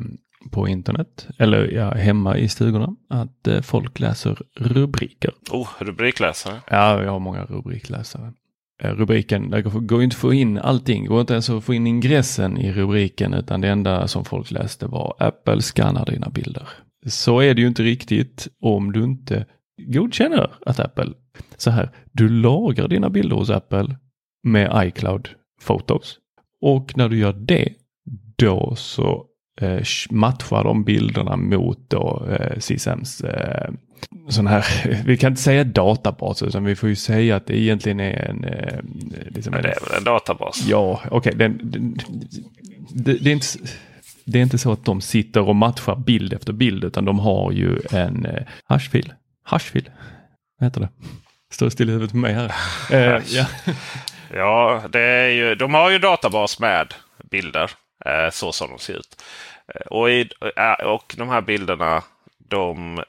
på 0.51 0.67
internet, 0.67 1.27
eller 1.37 1.71
ja, 1.71 1.93
hemma 1.93 2.37
i 2.37 2.49
stugorna, 2.49 2.95
att 3.09 3.47
eh, 3.47 3.61
folk 3.61 3.99
läser 3.99 4.41
rubriker. 4.55 5.31
Oh, 5.51 5.69
rubrikläsare. 5.79 6.61
Ja, 6.69 7.03
jag 7.03 7.11
har 7.11 7.19
många 7.19 7.45
rubrikläsare. 7.45 8.33
Eh, 8.83 8.91
rubriken, 8.91 9.49
det 9.49 9.61
går 9.61 10.03
inte 10.03 10.13
att 10.13 10.19
få 10.19 10.33
in 10.33 10.57
allting, 10.57 11.03
det 11.03 11.09
går 11.09 11.21
inte 11.21 11.33
ens 11.33 11.49
att 11.49 11.63
få 11.63 11.73
in 11.73 11.87
ingressen 11.87 12.57
i 12.57 12.73
rubriken, 12.73 13.33
utan 13.33 13.61
det 13.61 13.69
enda 13.69 14.07
som 14.07 14.25
folk 14.25 14.51
läste 14.51 14.87
var 14.87 15.15
Apple 15.19 15.61
skannar 15.61 16.05
dina 16.05 16.29
bilder. 16.29 16.67
Så 17.05 17.39
är 17.39 17.53
det 17.53 17.61
ju 17.61 17.67
inte 17.67 17.83
riktigt 17.83 18.47
om 18.61 18.91
du 18.91 19.03
inte 19.03 19.45
godkänner 19.77 20.51
att 20.65 20.79
Apple, 20.79 21.11
så 21.57 21.69
här, 21.69 21.91
du 22.11 22.29
lagrar 22.29 22.87
dina 22.87 23.09
bilder 23.09 23.35
hos 23.35 23.49
Apple 23.49 23.95
med 24.43 24.87
iCloud 24.87 25.29
Photos. 25.67 26.17
Och 26.61 26.97
när 26.97 27.09
du 27.09 27.17
gör 27.17 27.33
det, 27.33 27.73
då 28.35 28.75
så 28.75 29.25
eh, 29.61 29.83
matchar 30.09 30.63
de 30.63 30.83
bilderna 30.83 31.35
mot 31.37 31.89
då 31.89 32.27
eh, 32.29 32.59
CSMs 32.59 33.21
eh, 33.21 33.73
sån 34.29 34.47
här, 34.47 34.65
vi 35.05 35.17
kan 35.17 35.31
inte 35.31 35.41
säga 35.41 35.63
databas 35.63 36.43
utan 36.43 36.63
vi 36.63 36.75
får 36.75 36.89
ju 36.89 36.95
säga 36.95 37.35
att 37.35 37.47
det 37.47 37.57
egentligen 37.57 37.99
är 37.99 38.29
en... 38.29 38.43
Eh, 38.43 38.79
liksom 39.27 39.53
Men 39.53 39.63
det 39.63 39.69
är 39.69 39.89
väl 39.89 39.97
en 39.97 40.03
databas? 40.03 40.65
Ja, 40.67 41.01
okej. 41.11 41.33
Okay, 41.33 41.33
det, 41.33 43.13
det, 43.19 43.29
är 43.29 43.33
inte, 43.33 43.47
det 44.25 44.39
är 44.39 44.43
inte 44.43 44.57
så 44.57 44.71
att 44.71 44.85
de 44.85 45.01
sitter 45.01 45.41
och 45.41 45.55
matchar 45.55 45.95
bild 45.95 46.33
efter 46.33 46.53
bild 46.53 46.83
utan 46.83 47.05
de 47.05 47.19
har 47.19 47.51
ju 47.51 47.79
en 47.91 48.25
eh, 48.25 48.43
hashfil. 48.63 49.13
Hashfil, 49.43 49.89
vad 50.59 50.67
heter 50.67 50.81
det? 50.81 50.89
Står 51.51 51.69
still 51.69 51.89
i 51.89 51.91
huvudet 51.91 52.11
på 52.11 52.17
mig 52.17 52.33
här. 52.33 52.55
Eh, 52.91 53.23
ja. 53.27 53.45
ja, 54.33 54.83
det 54.89 55.01
är 55.01 55.29
ju, 55.29 55.55
de 55.55 55.73
har 55.73 55.89
ju 55.89 55.99
databas 55.99 56.59
med 56.59 56.93
bilder 57.31 57.71
eh, 58.05 58.29
så 58.31 58.51
som 58.51 58.69
de 58.69 58.79
ser 58.79 58.93
ut. 58.93 59.23
Och, 59.85 60.09
i, 60.09 60.29
och 60.85 61.15
de 61.17 61.29
här 61.29 61.41
bilderna 61.41 62.03
de 62.49 63.03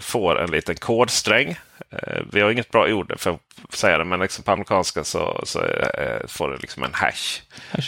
får 0.00 0.40
en 0.40 0.50
liten 0.50 0.74
kodsträng. 0.76 1.56
Eh, 1.90 2.22
vi 2.32 2.40
har 2.40 2.50
inget 2.50 2.70
bra 2.70 2.88
ord 2.88 3.12
för 3.16 3.30
att 3.30 3.74
säga 3.74 3.98
det, 3.98 4.04
men 4.04 4.20
liksom 4.20 4.44
på 4.44 4.50
amerikanska 4.50 5.04
så, 5.04 5.40
så 5.44 5.64
eh, 5.64 6.26
får 6.26 6.50
det 6.50 6.56
liksom 6.56 6.82
en 6.82 6.94
hash. 6.94 7.40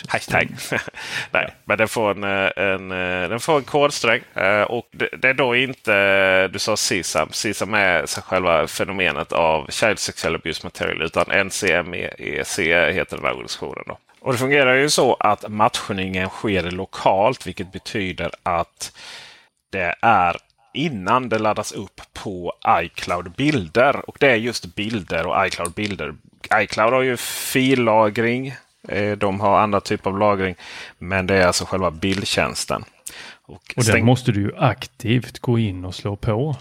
Hashtag. 0.09 0.49
Nej, 1.31 1.55
men 1.65 1.79
den 1.79 1.89
får 1.89 2.11
en, 2.11 2.25
en, 2.57 2.89
den 3.29 3.41
får 3.41 3.57
en 3.57 3.65
kodsträng. 3.65 4.21
Och 4.67 4.89
det, 4.91 5.09
det, 5.19 5.29
är 5.29 5.35
då 5.35 5.57
inte, 5.57 6.49
du 6.49 6.59
sa 6.59 6.77
CSAM. 6.77 7.29
CSAM 7.29 7.75
är 7.75 8.21
själva 8.21 8.67
fenomenet 8.67 9.33
av 9.33 9.71
Child 9.71 9.99
Sexual 9.99 10.35
Abuse 10.35 10.61
Material. 10.67 11.03
Utan 11.03 11.47
NCMEC 11.47 12.59
heter 12.59 13.17
den 13.17 13.25
här 13.25 13.33
organisationen. 13.33 13.85
Då. 13.87 13.99
Och 14.21 14.33
det 14.33 14.39
fungerar 14.39 14.75
ju 14.75 14.91
så 14.91 15.15
att 15.15 15.49
matchningen 15.49 16.29
sker 16.29 16.71
lokalt, 16.71 17.47
vilket 17.47 17.73
betyder 17.73 18.31
att 18.43 18.93
det 19.73 19.95
är 20.03 20.37
innan 20.79 21.29
det 21.29 21.39
laddas 21.39 21.73
upp 21.73 22.01
på 22.13 22.53
iCloud 22.69 23.31
bilder. 23.31 24.09
Och 24.09 24.17
det 24.21 24.31
är 24.31 24.37
just 24.37 24.75
bilder 24.75 25.27
och 25.27 25.47
iCloud 25.47 25.73
bilder. 25.73 26.15
iCloud 26.55 26.93
har 26.93 27.03
ju 27.03 27.17
fillagring. 27.17 28.55
Eh, 28.89 29.19
de 29.19 29.41
har 29.41 29.59
andra 29.59 29.81
typer 29.81 30.11
av 30.11 30.19
lagring. 30.19 30.55
Men 30.99 31.27
det 31.27 31.35
är 31.35 31.47
alltså 31.47 31.65
själva 31.65 31.91
bildtjänsten. 31.91 32.85
Och, 33.47 33.75
och 33.77 33.85
den 33.85 34.05
måste 34.05 34.33
du 34.33 34.41
ju 34.41 34.57
aktivt 34.57 35.39
gå 35.39 35.59
in 35.59 35.85
och 35.85 35.95
slå 35.95 36.17
på. 36.17 36.57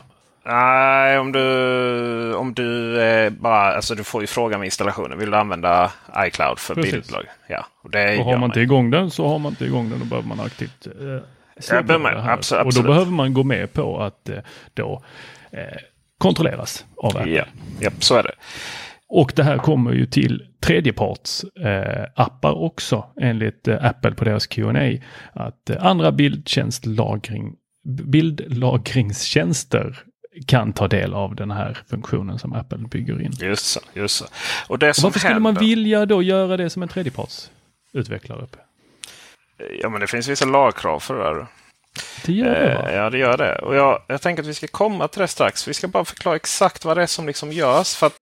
Nej, 0.46 1.20
om 1.20 1.32
du, 1.32 2.34
om 2.34 2.54
du 2.54 3.02
eh, 3.02 3.30
bara, 3.30 3.76
alltså 3.76 3.96
du 3.96 4.04
får 4.04 4.22
ju 4.22 4.28
fråga 4.28 4.58
med 4.58 4.66
installationen. 4.66 5.20
Vill 5.20 5.32
du 5.32 5.38
använda 5.38 5.92
iCloud 6.18 6.60
för 6.60 6.76
bildlag? 6.76 7.26
Ja, 7.48 7.66
och, 7.82 7.92
det 7.92 8.20
och 8.20 8.26
har 8.26 8.38
man 8.38 8.50
inte 8.50 8.62
igång 8.62 8.92
den 8.92 9.12
så 9.12 9.28
har 9.28 9.40
man 9.40 9.52
inte 9.52 9.66
igång 9.66 9.90
den. 9.90 10.00
Då 10.00 10.06
behöver 10.06 10.28
man 10.28 10.40
aktivt 10.40 10.88
eh, 10.88 11.24
Absolut, 12.32 12.66
och 12.66 12.74
då 12.74 12.84
behöver 12.84 13.12
man 13.12 13.34
gå 13.34 13.44
med 13.44 13.74
på 13.74 14.00
att 14.00 14.30
eh, 14.30 14.40
då 14.74 15.04
eh, 15.52 15.60
kontrolleras 16.18 16.86
av 16.98 17.18
Apple. 17.18 17.32
Ja, 17.32 17.46
ja, 17.80 17.92
så 18.00 18.16
är 18.16 18.24
det. 18.24 18.34
Och 19.10 19.34
det 19.36 19.44
här 19.44 19.58
kommer 19.58 19.94
ju 19.94 20.06
till 20.06 20.48
tredjeparts 20.60 21.44
eh, 21.44 22.28
också 22.42 23.06
enligt 23.22 23.68
eh, 23.68 23.86
Apple 23.86 24.12
på 24.12 24.26
deras 24.26 24.48
Q&A 24.48 24.98
Att 25.34 25.70
eh, 25.70 25.86
andra 25.86 26.12
bildtjänstlagring, 26.12 27.56
bildlagringstjänster 27.84 30.04
kan 30.46 30.74
ta 30.74 30.88
del 30.88 31.14
av 31.14 31.36
den 31.36 31.52
här 31.52 31.78
funktionen 31.90 32.40
som 32.40 32.54
Apple 32.54 32.78
bygger 32.78 33.22
in. 33.22 33.32
Just 33.42 33.66
så. 33.66 33.80
Just 33.94 34.16
så. 34.16 34.26
Och 34.68 34.80
det 34.80 34.94
som 34.94 35.04
varför 35.04 35.20
skulle 35.20 35.40
man 35.40 35.56
vilja 35.56 36.06
då 36.06 36.22
göra 36.22 36.58
det 36.58 36.70
som 36.70 36.84
en 36.84 36.90
tredjepartsutvecklare? 36.90 38.48
Ja, 39.82 39.90
men 39.90 40.02
det 40.02 40.08
finns 40.08 40.28
vissa 40.28 40.46
lagkrav 40.46 41.00
för 41.00 41.16
det 41.16 41.24
där. 41.24 41.48
Det 42.26 42.34
gör 42.34 42.56
det 42.56 42.76
va? 42.76 42.90
Eh, 42.90 42.96
ja, 42.96 43.10
det 43.10 43.18
gör 43.18 43.38
det. 43.38 43.56
Och 43.56 43.76
jag, 43.76 44.02
jag 44.08 44.22
tänker 44.22 44.44
att 44.44 44.50
vi 44.50 44.54
ska 44.54 44.68
komma 44.68 45.08
till 45.08 45.22
det 45.22 45.28
strax. 45.28 45.68
Vi 45.68 45.74
ska 45.74 45.88
bara 45.88 46.06
förklara 46.06 46.36
exakt 46.36 46.86
vad 46.86 46.98
det 46.98 47.04
är 47.04 47.08
som 47.08 47.28
liksom 47.28 47.52
görs. 47.52 47.96
För 47.96 48.08
att... 48.08 48.16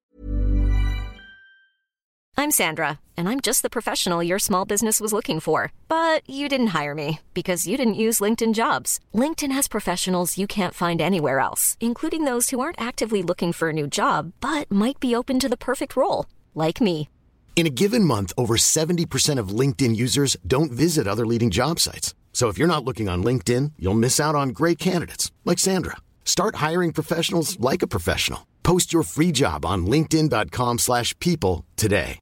I'm 2.37 2.51
Sandra 2.51 2.99
and 3.17 3.29
I'm 3.29 3.39
just 3.47 3.61
the 3.61 3.69
professional 3.69 4.27
your 4.27 4.39
small 4.39 4.67
business 4.67 5.01
was 5.01 5.13
looking 5.13 5.39
for. 5.39 5.71
But 5.87 6.29
you 6.29 6.49
didn't 6.49 6.81
hire 6.81 6.93
me 6.93 7.19
because 7.33 7.69
you 7.69 7.77
didn't 7.77 8.03
use 8.07 8.23
LinkedIn 8.23 8.53
jobs. 8.53 8.99
LinkedIn 9.13 9.55
has 9.55 9.67
professionals 9.67 10.37
you 10.37 10.47
can't 10.47 10.73
find 10.73 11.01
anywhere 11.01 11.39
else, 11.39 11.77
including 11.79 12.25
those 12.25 12.49
who 12.49 12.59
aren't 12.59 12.87
actively 12.89 13.23
looking 13.23 13.53
for 13.53 13.69
a 13.69 13.73
new 13.73 13.87
job 13.87 14.33
but 14.41 14.69
might 14.69 14.99
be 14.99 15.15
open 15.15 15.39
to 15.39 15.49
the 15.49 15.57
perfect 15.57 15.95
role, 15.95 16.25
like 16.53 16.81
me. 16.81 17.07
In 17.55 17.65
a 17.65 17.69
given 17.69 18.03
month, 18.03 18.33
over 18.37 18.57
70% 18.57 19.39
of 19.39 19.59
LinkedIn 19.59 19.95
users 19.95 20.35
don't 20.45 20.73
visit 20.73 21.07
other 21.07 21.25
leading 21.25 21.51
job 21.51 21.79
sites. 21.79 22.13
So 22.33 22.49
if 22.49 22.57
you're 22.57 22.67
not 22.67 22.83
looking 22.83 23.07
on 23.09 23.23
LinkedIn, 23.23 23.71
you'll 23.79 23.93
miss 23.99 24.19
out 24.19 24.35
on 24.35 24.49
great 24.49 24.77
candidates 24.77 25.31
like 25.45 25.57
Sandra. 25.57 25.95
Start 26.25 26.55
hiring 26.55 26.91
professionals 26.91 27.57
like 27.71 27.81
a 27.81 27.87
professional. 27.87 28.45
Post 28.61 28.91
your 28.91 29.03
free 29.03 29.31
job 29.31 29.65
on 29.65 29.85
linkedin.com/people 29.85 31.63
today. 31.75 32.19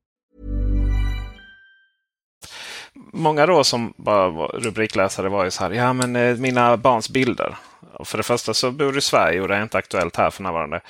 Många 3.13 3.45
då 3.45 3.63
som 3.63 3.93
bara 3.97 4.47
rubrikläsare 4.47 5.29
var 5.29 5.45
ju 5.45 5.51
så 5.51 5.63
här, 5.63 5.71
ja 5.71 5.93
men 5.93 6.15
eh, 6.15 6.37
mina 6.37 6.77
barns 6.77 7.09
bilder. 7.09 7.57
Och 7.93 8.07
för 8.07 8.17
det 8.17 8.23
första 8.23 8.53
så 8.53 8.71
bor 8.71 8.91
du 8.91 8.97
i 8.97 9.01
Sverige 9.01 9.41
och 9.41 9.47
det 9.47 9.55
är 9.55 9.63
inte 9.63 9.77
aktuellt 9.77 10.15
här 10.15 10.29
för 10.29 10.43
närvarande. 10.43 10.81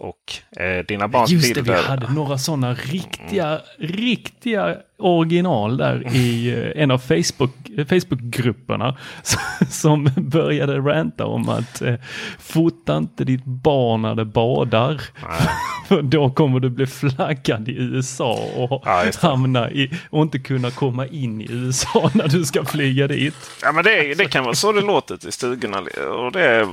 Och 0.00 0.60
eh, 0.60 0.84
dina 0.84 1.08
barns 1.08 1.30
Just 1.30 1.54
bilder. 1.54 1.72
Just 1.72 1.82
det, 1.82 1.82
vi 1.82 1.88
hade 1.88 2.12
några 2.12 2.38
sådana 2.38 2.74
riktiga, 2.74 3.48
mm. 3.48 3.60
riktiga 3.78 4.76
original 5.04 5.76
där 5.76 6.16
i 6.16 6.52
eh, 6.52 6.82
en 6.82 6.90
av 6.90 6.98
Facebook, 6.98 7.50
Facebookgrupperna 7.88 8.96
som 9.70 10.08
började 10.16 10.78
ranta 10.78 11.26
om 11.26 11.48
att 11.48 11.82
eh, 11.82 11.94
fota 12.38 12.96
inte 12.96 13.24
ditt 13.24 13.44
barn 13.44 14.02
när 14.02 14.14
det 14.14 14.24
badar. 14.24 15.02
För 15.88 16.02
då 16.02 16.30
kommer 16.30 16.60
du 16.60 16.70
bli 16.70 16.86
flaggad 16.86 17.68
i 17.68 17.72
USA 17.72 18.38
och 18.56 18.82
ja, 18.84 19.04
hamna 19.20 19.70
i 19.70 19.90
och 20.10 20.22
inte 20.22 20.38
kunna 20.38 20.70
komma 20.70 21.06
in 21.06 21.40
i 21.40 21.46
USA 21.50 22.10
när 22.14 22.28
du 22.28 22.44
ska 22.44 22.64
flyga 22.64 23.08
dit. 23.08 23.50
Ja 23.62 23.72
men 23.72 23.84
det, 23.84 24.14
det 24.14 24.24
kan 24.24 24.44
vara 24.44 24.54
så 24.54 24.72
det 24.72 24.80
låter 24.80 25.28
i 25.28 25.32
stugorna 25.32 25.78
och 26.18 26.32
det 26.32 26.68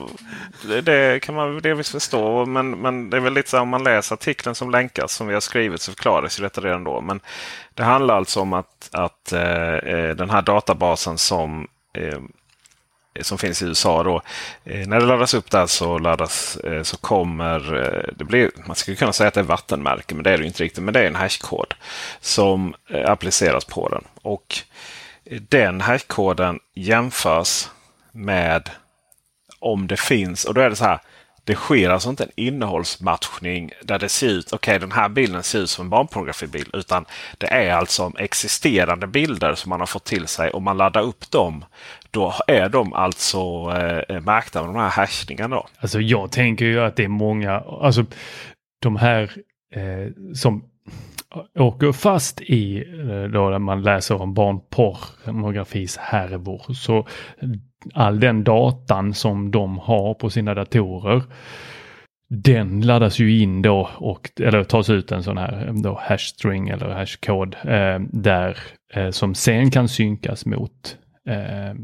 det, 0.67 0.81
det 0.81 1.19
kan 1.19 1.35
man 1.35 1.59
delvis 1.59 1.91
förstå. 1.91 2.45
Men, 2.45 2.71
men 2.71 3.09
det 3.09 3.17
är 3.17 3.21
väl 3.21 3.33
lite 3.33 3.49
så 3.49 3.59
om 3.59 3.69
man 3.69 3.83
läser 3.83 4.15
artikeln 4.15 4.55
som 4.55 4.71
länkas 4.71 5.13
som 5.13 5.27
vi 5.27 5.33
har 5.33 5.41
skrivit 5.41 5.81
så 5.81 5.91
förklaras 5.91 6.39
ju 6.39 6.43
detta 6.43 6.61
redan 6.61 6.83
då. 6.83 7.01
Men 7.01 7.19
det 7.73 7.83
handlar 7.83 8.15
alltså 8.21 8.39
om 8.39 8.53
att, 8.53 8.89
att 8.91 9.31
eh, 9.31 9.73
eh, 9.75 10.15
den 10.15 10.29
här 10.29 10.41
databasen 10.41 11.17
som 11.17 11.67
eh, 11.93 12.19
som 13.21 13.37
finns 13.37 13.61
i 13.61 13.65
USA. 13.65 14.03
Då. 14.03 14.21
Eh, 14.63 14.87
när 14.87 14.99
det 14.99 15.05
laddas 15.05 15.33
upp 15.33 15.51
där 15.51 15.65
så, 15.65 15.97
laddas, 15.97 16.57
eh, 16.57 16.83
så 16.83 16.97
kommer 16.97 17.83
eh, 17.83 18.13
det 18.17 18.23
blir, 18.23 18.51
man 18.65 18.75
skulle 18.75 18.97
kunna 18.97 19.13
säga 19.13 19.27
att 19.27 19.33
det 19.33 19.39
är 19.39 19.43
vattenmärke, 19.43 20.15
men 20.15 20.23
det 20.23 20.31
är 20.31 20.37
det 20.37 20.45
inte 20.45 20.63
riktigt. 20.63 20.83
Men 20.83 20.93
det 20.93 20.99
är 20.99 21.05
en 21.05 21.15
hashkod 21.15 21.73
som 22.19 22.75
eh, 22.89 23.11
appliceras 23.11 23.65
på 23.65 23.89
den. 23.89 24.03
Och 24.21 24.57
den 25.49 25.81
hashkoden 25.81 26.59
jämförs 26.75 27.69
med 28.11 28.69
om 29.59 29.87
det 29.87 29.97
finns. 29.97 30.45
Och 30.45 30.53
då 30.53 30.61
är 30.61 30.69
det 30.69 30.75
så 30.75 30.85
här. 30.85 30.99
Det 31.43 31.55
sker 31.55 31.89
alltså 31.89 32.09
inte 32.09 32.23
en 32.23 32.31
innehållsmatchning 32.35 33.71
där 33.83 33.99
det 33.99 34.09
ser 34.09 34.27
ut, 34.27 34.53
okej 34.53 34.75
okay, 34.75 34.79
den 34.79 34.91
här 34.91 35.09
bilden 35.09 35.43
ser 35.43 35.59
ut 35.59 35.69
som 35.69 35.85
en 35.85 35.89
barnpornografibild. 35.89 36.69
Utan 36.73 37.05
det 37.37 37.47
är 37.47 37.73
alltså 37.73 38.11
existerande 38.17 39.07
bilder 39.07 39.55
som 39.55 39.69
man 39.69 39.79
har 39.79 39.87
fått 39.87 40.05
till 40.05 40.27
sig. 40.27 40.49
och 40.49 40.61
man 40.61 40.77
laddar 40.77 41.01
upp 41.01 41.31
dem 41.31 41.65
då 42.11 42.33
är 42.47 42.69
de 42.69 42.93
alltså 42.93 43.39
eh, 44.09 44.21
märkta 44.21 44.61
med 44.61 44.69
de 44.69 44.79
här 44.79 44.89
hashningarna. 44.89 45.63
Alltså 45.79 45.99
jag 45.99 46.31
tänker 46.31 46.65
ju 46.65 46.81
att 46.81 46.95
det 46.95 47.03
är 47.03 47.07
många, 47.07 47.51
alltså 47.59 48.05
de 48.81 48.95
här 48.95 49.31
eh, 49.75 50.33
som 50.33 50.70
åker 51.59 51.91
fast 51.91 52.41
i 52.41 52.77
eh, 52.77 53.23
då 53.23 53.49
när 53.49 53.59
man 53.59 53.83
läser 53.83 54.21
om 54.21 54.33
barnpornografis 54.33 55.97
härvor. 55.97 56.73
Så 56.73 57.07
all 57.93 58.19
den 58.19 58.43
datan 58.43 59.13
som 59.13 59.51
de 59.51 59.77
har 59.77 60.13
på 60.13 60.29
sina 60.29 60.53
datorer 60.53 61.23
den 62.33 62.81
laddas 62.81 63.19
ju 63.19 63.39
in 63.41 63.61
då 63.61 63.89
och 63.95 64.31
eller 64.39 64.63
tas 64.63 64.89
ut 64.89 65.11
en 65.11 65.23
sån 65.23 65.37
här 65.37 65.73
då 65.83 65.99
hashstring 66.01 66.69
eller 66.69 66.89
hashkod 66.89 67.55
eh, 67.63 67.99
där 67.99 68.57
eh, 68.93 69.09
som 69.09 69.35
sen 69.35 69.71
kan 69.71 69.87
synkas 69.87 70.45
mot 70.45 70.97
eh, 71.27 71.75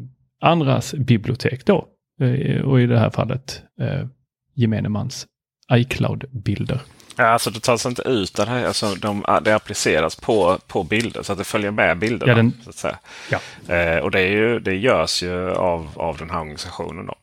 andras 0.42 0.94
bibliotek 0.94 1.66
då. 1.66 1.88
Eh, 2.22 2.62
och 2.62 2.82
i 2.82 2.86
det 2.86 3.00
här 3.00 3.10
fallet 3.10 3.64
eh, 3.82 4.08
gemene 4.56 4.90
mans 4.90 5.28
iCloud-bilder. 5.74 6.82
Ja, 7.18 7.26
alltså 7.26 7.50
det 7.50 7.60
tas 7.60 7.86
inte 7.86 8.02
ut 8.02 8.36
den 8.36 8.48
här, 8.48 8.66
alltså 8.66 8.96
de, 8.96 9.26
det 9.42 9.56
appliceras 9.56 10.16
på, 10.16 10.58
på 10.68 10.84
bilder 10.84 11.24
så 11.24 11.32
att 11.32 11.38
det 11.38 11.44
följer 11.44 11.72
med 11.72 11.98
bilderna. 11.98 12.32
Ja, 12.32 12.36
den, 12.36 12.54
så 12.64 12.70
att 12.70 12.76
säga. 12.76 12.98
Ja. 13.30 13.40
Eh, 13.76 13.98
och 13.98 14.12
det, 14.12 14.20
är 14.20 14.28
ju, 14.28 14.60
det 14.60 14.76
görs 14.76 15.24
ju 15.24 15.52
av, 15.52 15.90
av 15.96 16.18
den 16.18 16.30
här 16.30 16.40
organisationen. 16.40 17.06
Då. 17.06 17.16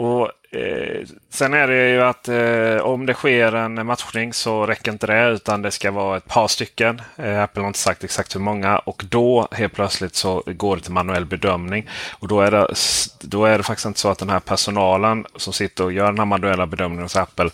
Och 0.00 0.30
Eh, 0.56 1.06
sen 1.30 1.54
är 1.54 1.66
det 1.66 1.90
ju 1.90 2.02
att 2.02 2.28
eh, 2.28 2.76
om 2.76 3.06
det 3.06 3.14
sker 3.14 3.52
en 3.52 3.86
matchning 3.86 4.32
så 4.32 4.66
räcker 4.66 4.92
inte 4.92 5.06
det 5.06 5.28
utan 5.28 5.62
det 5.62 5.70
ska 5.70 5.90
vara 5.90 6.16
ett 6.16 6.28
par 6.28 6.48
stycken. 6.48 7.02
Eh, 7.16 7.42
Apple 7.42 7.62
har 7.62 7.66
inte 7.66 7.78
sagt 7.78 8.04
exakt 8.04 8.34
hur 8.34 8.40
många 8.40 8.78
och 8.78 9.04
då 9.08 9.48
helt 9.52 9.72
plötsligt 9.72 10.14
så 10.14 10.42
går 10.46 10.76
det 10.76 10.82
till 10.82 10.92
manuell 10.92 11.24
bedömning. 11.24 11.88
Och 12.18 12.28
då 12.28 12.40
är, 12.40 12.50
det, 12.50 12.74
då 13.20 13.44
är 13.44 13.58
det 13.58 13.64
faktiskt 13.64 13.86
inte 13.86 14.00
så 14.00 14.08
att 14.08 14.18
den 14.18 14.30
här 14.30 14.40
personalen 14.40 15.26
som 15.36 15.52
sitter 15.52 15.84
och 15.84 15.92
gör 15.92 16.06
den 16.06 16.18
här 16.18 16.24
manuella 16.24 16.66
bedömningen 16.66 17.04
hos 17.04 17.16
Apple 17.16 17.50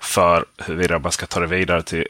för 0.00 0.44
huruvida 0.58 0.98
man 0.98 1.12
ska 1.12 1.26
ta 1.26 1.40
det 1.40 1.46
vidare 1.46 1.82
till 1.82 2.06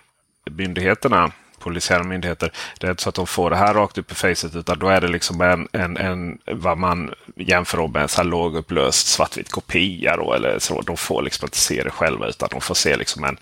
myndigheterna 0.51 1.33
polisiära 1.66 2.05
myndigheter. 2.05 2.50
Det 2.81 2.87
är 2.87 2.90
inte 2.90 3.02
så 3.02 3.09
att 3.09 3.14
de 3.14 3.26
får 3.26 3.50
det 3.50 3.57
här 3.57 3.74
rakt 3.74 3.98
upp 3.98 4.12
i 4.12 4.14
facet 4.14 4.57
utan 4.57 4.79
då 4.79 4.88
är 4.88 5.00
det 5.00 5.09
liksom 5.09 5.40
en, 5.40 5.68
en, 5.72 5.96
en 5.96 6.38
vad 6.52 6.79
man 6.79 7.11
jämför 7.37 7.88
med 7.88 8.02
en 8.02 8.09
så 8.09 8.22
här 8.22 8.29
lågupplöst 8.29 9.07
svartvit 9.07 9.50
kopia. 9.50 10.16
Då, 10.16 10.33
eller 10.33 10.59
så. 10.59 10.81
De 10.81 10.96
får 10.96 11.22
liksom 11.22 11.46
inte 11.46 11.59
se 11.59 11.83
det 11.83 11.90
själva 11.90 12.29
utan 12.29 12.48
de 12.52 12.61
får 12.61 12.74
se 12.74 12.96
liksom 12.96 13.24
en 13.24 13.37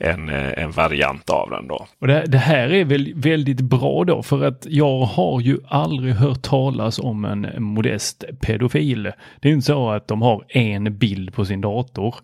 en, 0.00 0.28
eh, 0.28 0.62
en 0.62 0.70
variant 0.70 1.30
av 1.30 1.50
den. 1.50 1.68
Då. 1.68 1.86
Och 1.98 2.06
det, 2.06 2.24
det, 2.26 2.38
här 2.38 2.72
är 2.72 2.84
väl 2.84 3.12
väldigt 3.14 3.60
bra 3.60 4.04
då 4.04 4.22
för 4.22 4.44
att 4.44 4.66
jag 4.68 5.00
har 5.00 5.40
ju 5.40 5.58
aldrig 5.68 6.14
hört 6.14 6.42
talas 6.42 6.98
om 6.98 7.24
en 7.24 7.62
modest 7.62 8.24
pedofil. 8.40 9.02
Det 9.40 9.48
är 9.48 9.52
inte 9.52 9.66
så 9.66 9.90
att 9.90 10.08
de 10.08 10.22
har 10.22 10.44
en 10.48 10.98
bild 10.98 11.34
på 11.34 11.44
sin 11.44 11.60
dator 11.60 12.14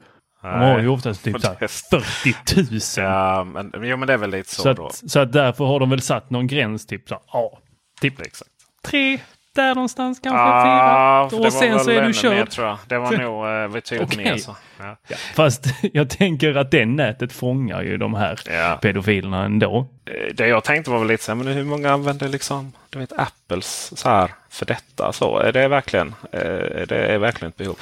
de 0.52 0.61
har 0.61 0.80
ju 0.80 0.88
oftast 0.88 1.24
typ 1.24 1.37
40 1.40 2.35
000. 2.57 2.80
Ja, 2.96 3.44
men, 3.44 3.72
jo, 3.83 3.96
men 3.96 4.07
det 4.07 4.12
är 4.12 4.18
väl 4.18 4.30
lite 4.30 4.54
så, 4.54 4.62
så 4.62 4.72
då. 4.72 4.90
så 4.92 5.20
att 5.20 5.33
därför 5.33 5.64
har 5.64 5.80
de 5.80 5.90
väl 5.90 6.00
satt 6.00 6.30
någon 6.30 6.46
gräns, 6.46 6.87
typ 6.87 7.09
så, 7.09 7.20
ja, 7.33 7.59
typ 8.00 8.20
Exakt. 8.20 8.50
tre, 8.83 9.18
där 9.54 9.74
någonstans 9.74 10.20
kanske 10.22 10.40
ah, 10.40 11.28
fyra. 11.30 11.40
Och 11.40 11.52
sen 11.52 11.80
så 11.80 11.90
är 11.90 12.02
du 12.02 12.12
körd. 12.12 12.37
Mer, 12.37 12.46
tror 12.46 12.66
jag. 12.66 12.78
Det 12.87 12.98
var 12.98 13.12
nog 13.12 13.46
uh, 13.46 13.72
betydligt 13.72 14.09
okay. 14.09 14.24
mer. 14.24 14.37
Så. 14.37 14.57
Ja. 14.78 14.96
Ja. 15.09 15.16
Fast 15.35 15.66
jag 15.92 16.11
tänker 16.11 16.54
att 16.54 16.70
det 16.70 16.87
nätet 16.87 17.33
fångar 17.33 17.83
ju 17.83 17.96
de 17.96 18.14
här 18.14 18.40
ja. 18.46 18.78
pedofilerna 18.83 19.44
ändå. 19.44 19.88
Eh, 20.04 20.35
det 20.35 20.46
jag 20.46 20.64
tänkte 20.64 20.90
var 20.90 20.98
väl 20.98 21.09
lite 21.09 21.24
så 21.24 21.33
här, 21.33 21.37
men 21.37 21.54
hur 21.54 21.64
många 21.64 21.92
använder 21.92 22.28
liksom, 22.28 22.72
du 22.90 22.98
vet, 22.98 23.12
Apples 23.12 23.92
så 23.96 24.09
här 24.09 24.30
för 24.50 24.66
detta? 24.66 25.12
Så 25.12 25.38
är 25.38 25.52
det 25.52 25.68
verkligen, 25.68 26.14
är 26.33 26.87
det 26.88 27.07
är 27.07 27.18
verkligen 27.18 27.50
ett 27.50 27.57
behov? 27.57 27.78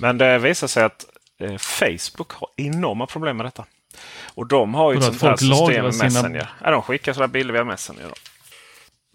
Men 0.00 0.18
det 0.18 0.38
visar 0.38 0.66
sig 0.66 0.84
att 0.84 1.04
eh, 1.40 1.56
Facebook 1.56 2.32
har 2.32 2.48
enorma 2.56 3.06
problem 3.06 3.36
med 3.36 3.46
detta. 3.46 3.64
Och 4.34 4.46
de 4.46 4.74
har 4.74 4.92
ju 4.92 4.98
ett 4.98 5.04
sånt 5.04 5.22
här 5.22 5.36
system 5.36 5.84
med 5.84 5.94
sina... 5.94 6.04
Messenger. 6.04 6.48
Ja, 6.64 6.70
de 6.70 6.82
skickar 6.82 7.12
sådana 7.12 7.28
bilder 7.28 7.52
via 7.52 7.64
Messenger. 7.64 8.04
Då. 8.08 8.14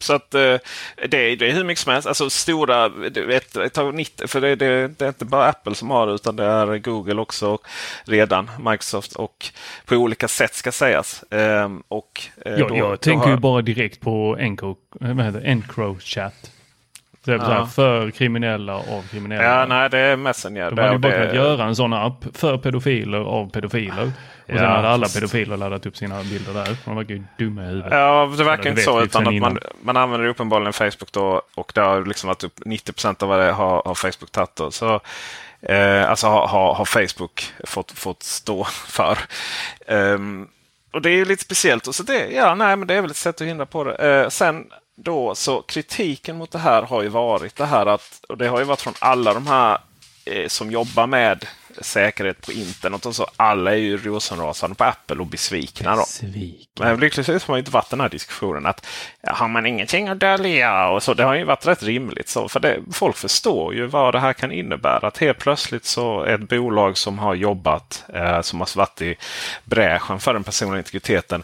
Så 0.03 0.13
att 0.13 0.33
eh, 0.33 0.57
det, 1.09 1.17
är, 1.17 1.35
det 1.35 1.49
är 1.49 1.53
hur 1.53 1.63
mycket 1.63 1.83
som 1.83 1.93
helst. 1.93 2.07
Alltså 2.07 2.29
stora, 2.29 2.85
ett, 3.29 3.55
ett, 3.55 3.77
90, 3.93 4.27
för 4.27 4.41
det, 4.41 4.55
det, 4.55 4.87
det, 4.87 5.05
är 5.05 5.09
inte 5.09 5.25
bara 5.25 5.49
Apple 5.49 5.75
som 5.75 5.89
har 5.89 6.07
det 6.07 6.13
utan 6.13 6.35
det 6.35 6.45
är 6.45 6.77
Google 6.77 7.21
också 7.21 7.57
redan. 8.03 8.49
Microsoft 8.59 9.13
och 9.13 9.45
på 9.85 9.95
olika 9.95 10.27
sätt 10.27 10.53
ska 10.53 10.71
sägas. 10.71 11.23
Ehm, 11.29 11.83
och, 11.87 12.21
eh, 12.45 12.53
ja, 12.53 12.67
då, 12.67 12.77
jag 12.77 13.01
tänker 13.01 13.25
har... 13.25 13.31
ju 13.31 13.37
bara 13.37 13.61
direkt 13.61 13.99
på 13.99 14.37
Encrochat. 15.43 16.51
Typ 17.25 17.41
ja. 17.41 17.65
för 17.65 18.11
kriminella 18.11 18.75
av 18.75 19.07
kriminella. 19.11 19.43
Ja, 19.43 19.65
nej 19.65 19.89
det 19.89 19.97
är 19.97 20.15
Messenger. 20.15 20.71
De 20.71 20.81
hade 20.81 20.93
ju 20.93 20.99
bara 20.99 21.11
kunnat 21.11 21.35
göra 21.35 21.63
en 21.63 21.75
sån 21.75 21.93
app 21.93 22.25
för 22.33 22.57
pedofiler 22.57 23.17
av 23.17 23.51
pedofiler. 23.51 24.11
Och 24.51 24.57
sen 24.57 24.69
hade 24.69 24.89
alla 24.89 25.07
pedofiler 25.07 25.57
laddat 25.57 25.85
upp 25.85 25.97
sina 25.97 26.23
bilder 26.23 26.53
där. 26.53 26.77
De 26.85 26.95
verkar 26.95 27.13
ju 27.13 27.23
dumma 27.37 27.63
i 27.63 27.65
huvudet. 27.65 27.91
Ja, 27.91 28.33
det 28.37 28.43
verkar 28.43 28.69
inte 28.69 28.81
så. 28.81 29.01
Utan 29.01 29.27
att 29.27 29.35
man, 29.35 29.59
man 29.81 29.97
använder 29.97 30.27
uppenbarligen 30.27 30.73
Facebook 30.73 31.11
då. 31.11 31.41
Och 31.55 31.71
det 31.75 31.81
har 31.81 32.05
liksom 32.05 32.27
varit 32.27 32.43
upp 32.43 32.59
90% 32.59 33.23
av 33.23 33.29
vad 33.29 33.39
det 33.39 33.51
har, 33.51 33.81
har 33.85 33.95
Facebook 33.95 34.31
tagit. 34.31 34.55
Då. 34.55 34.71
Så, 34.71 34.99
eh, 35.61 36.09
alltså 36.09 36.27
har, 36.27 36.47
har, 36.47 36.73
har, 36.73 36.85
Facebook 36.85 37.53
fått, 37.63 37.91
fått 37.91 38.23
stå 38.23 38.63
för. 38.87 39.17
Um, 39.87 40.47
och 40.93 41.01
det 41.01 41.09
är 41.09 41.15
ju 41.15 41.25
lite 41.25 41.43
speciellt. 41.43 41.87
Och 41.87 41.95
så 41.95 42.03
det, 42.03 42.31
ja, 42.31 42.55
nej, 42.55 42.75
men 42.75 42.87
det 42.87 42.93
är 42.93 43.01
väl 43.01 43.11
ett 43.11 43.17
sätt 43.17 43.41
att 43.41 43.47
hindra 43.47 43.65
på 43.65 43.83
det. 43.83 43.95
Eh, 43.95 44.29
sen 44.29 44.65
då 44.95 45.35
så 45.35 45.61
kritiken 45.61 46.37
mot 46.37 46.51
det 46.51 46.59
här 46.59 46.81
har 46.81 47.01
ju 47.01 47.09
varit 47.09 47.55
det 47.55 47.65
här 47.65 47.85
att, 47.85 48.21
och 48.29 48.37
det 48.37 48.47
har 48.47 48.59
ju 48.59 48.65
varit 48.65 48.81
från 48.81 48.93
alla 48.99 49.33
de 49.33 49.47
här 49.47 49.77
eh, 50.25 50.47
som 50.47 50.71
jobbar 50.71 51.07
med 51.07 51.45
säkerhet 51.81 52.45
på 52.45 52.51
internet 52.51 53.05
och 53.05 53.15
så. 53.15 53.27
Alla 53.35 53.71
är 53.71 53.75
ju 53.75 53.97
rosenrasande 53.97 54.75
på 54.75 54.83
Apple 54.83 55.17
och 55.17 55.27
besvikna. 55.27 55.95
Då. 55.95 56.05
Men 56.79 56.99
lyckligtvis 56.99 57.43
har 57.43 57.53
man 57.53 57.59
inte 57.59 57.71
varit 57.71 57.89
den 57.89 57.99
här 57.99 58.09
diskussionen 58.09 58.65
att 58.65 58.87
har 59.23 59.47
man 59.47 59.65
ingenting 59.65 60.07
att 60.07 60.19
dölja 60.19 60.87
och 60.87 61.03
så. 61.03 61.13
Det 61.13 61.23
har 61.23 61.35
ju 61.35 61.43
varit 61.43 61.67
rätt 61.67 61.83
rimligt. 61.83 62.29
Så, 62.29 62.49
för 62.49 62.59
det, 62.59 62.79
folk 62.93 63.17
förstår 63.17 63.73
ju 63.73 63.85
vad 63.85 64.13
det 64.13 64.19
här 64.19 64.33
kan 64.33 64.51
innebära. 64.51 65.07
Att 65.07 65.17
helt 65.17 65.39
plötsligt 65.39 65.85
så 65.85 66.23
ett 66.23 66.49
bolag 66.49 66.97
som 66.97 67.19
har 67.19 67.35
jobbat, 67.35 68.03
eh, 68.13 68.41
som 68.41 68.59
har 68.59 68.77
varit 68.77 69.01
i 69.01 69.15
bräschen 69.63 70.19
för 70.19 70.33
den 70.33 70.43
personliga 70.43 70.77
integriteten 70.77 71.43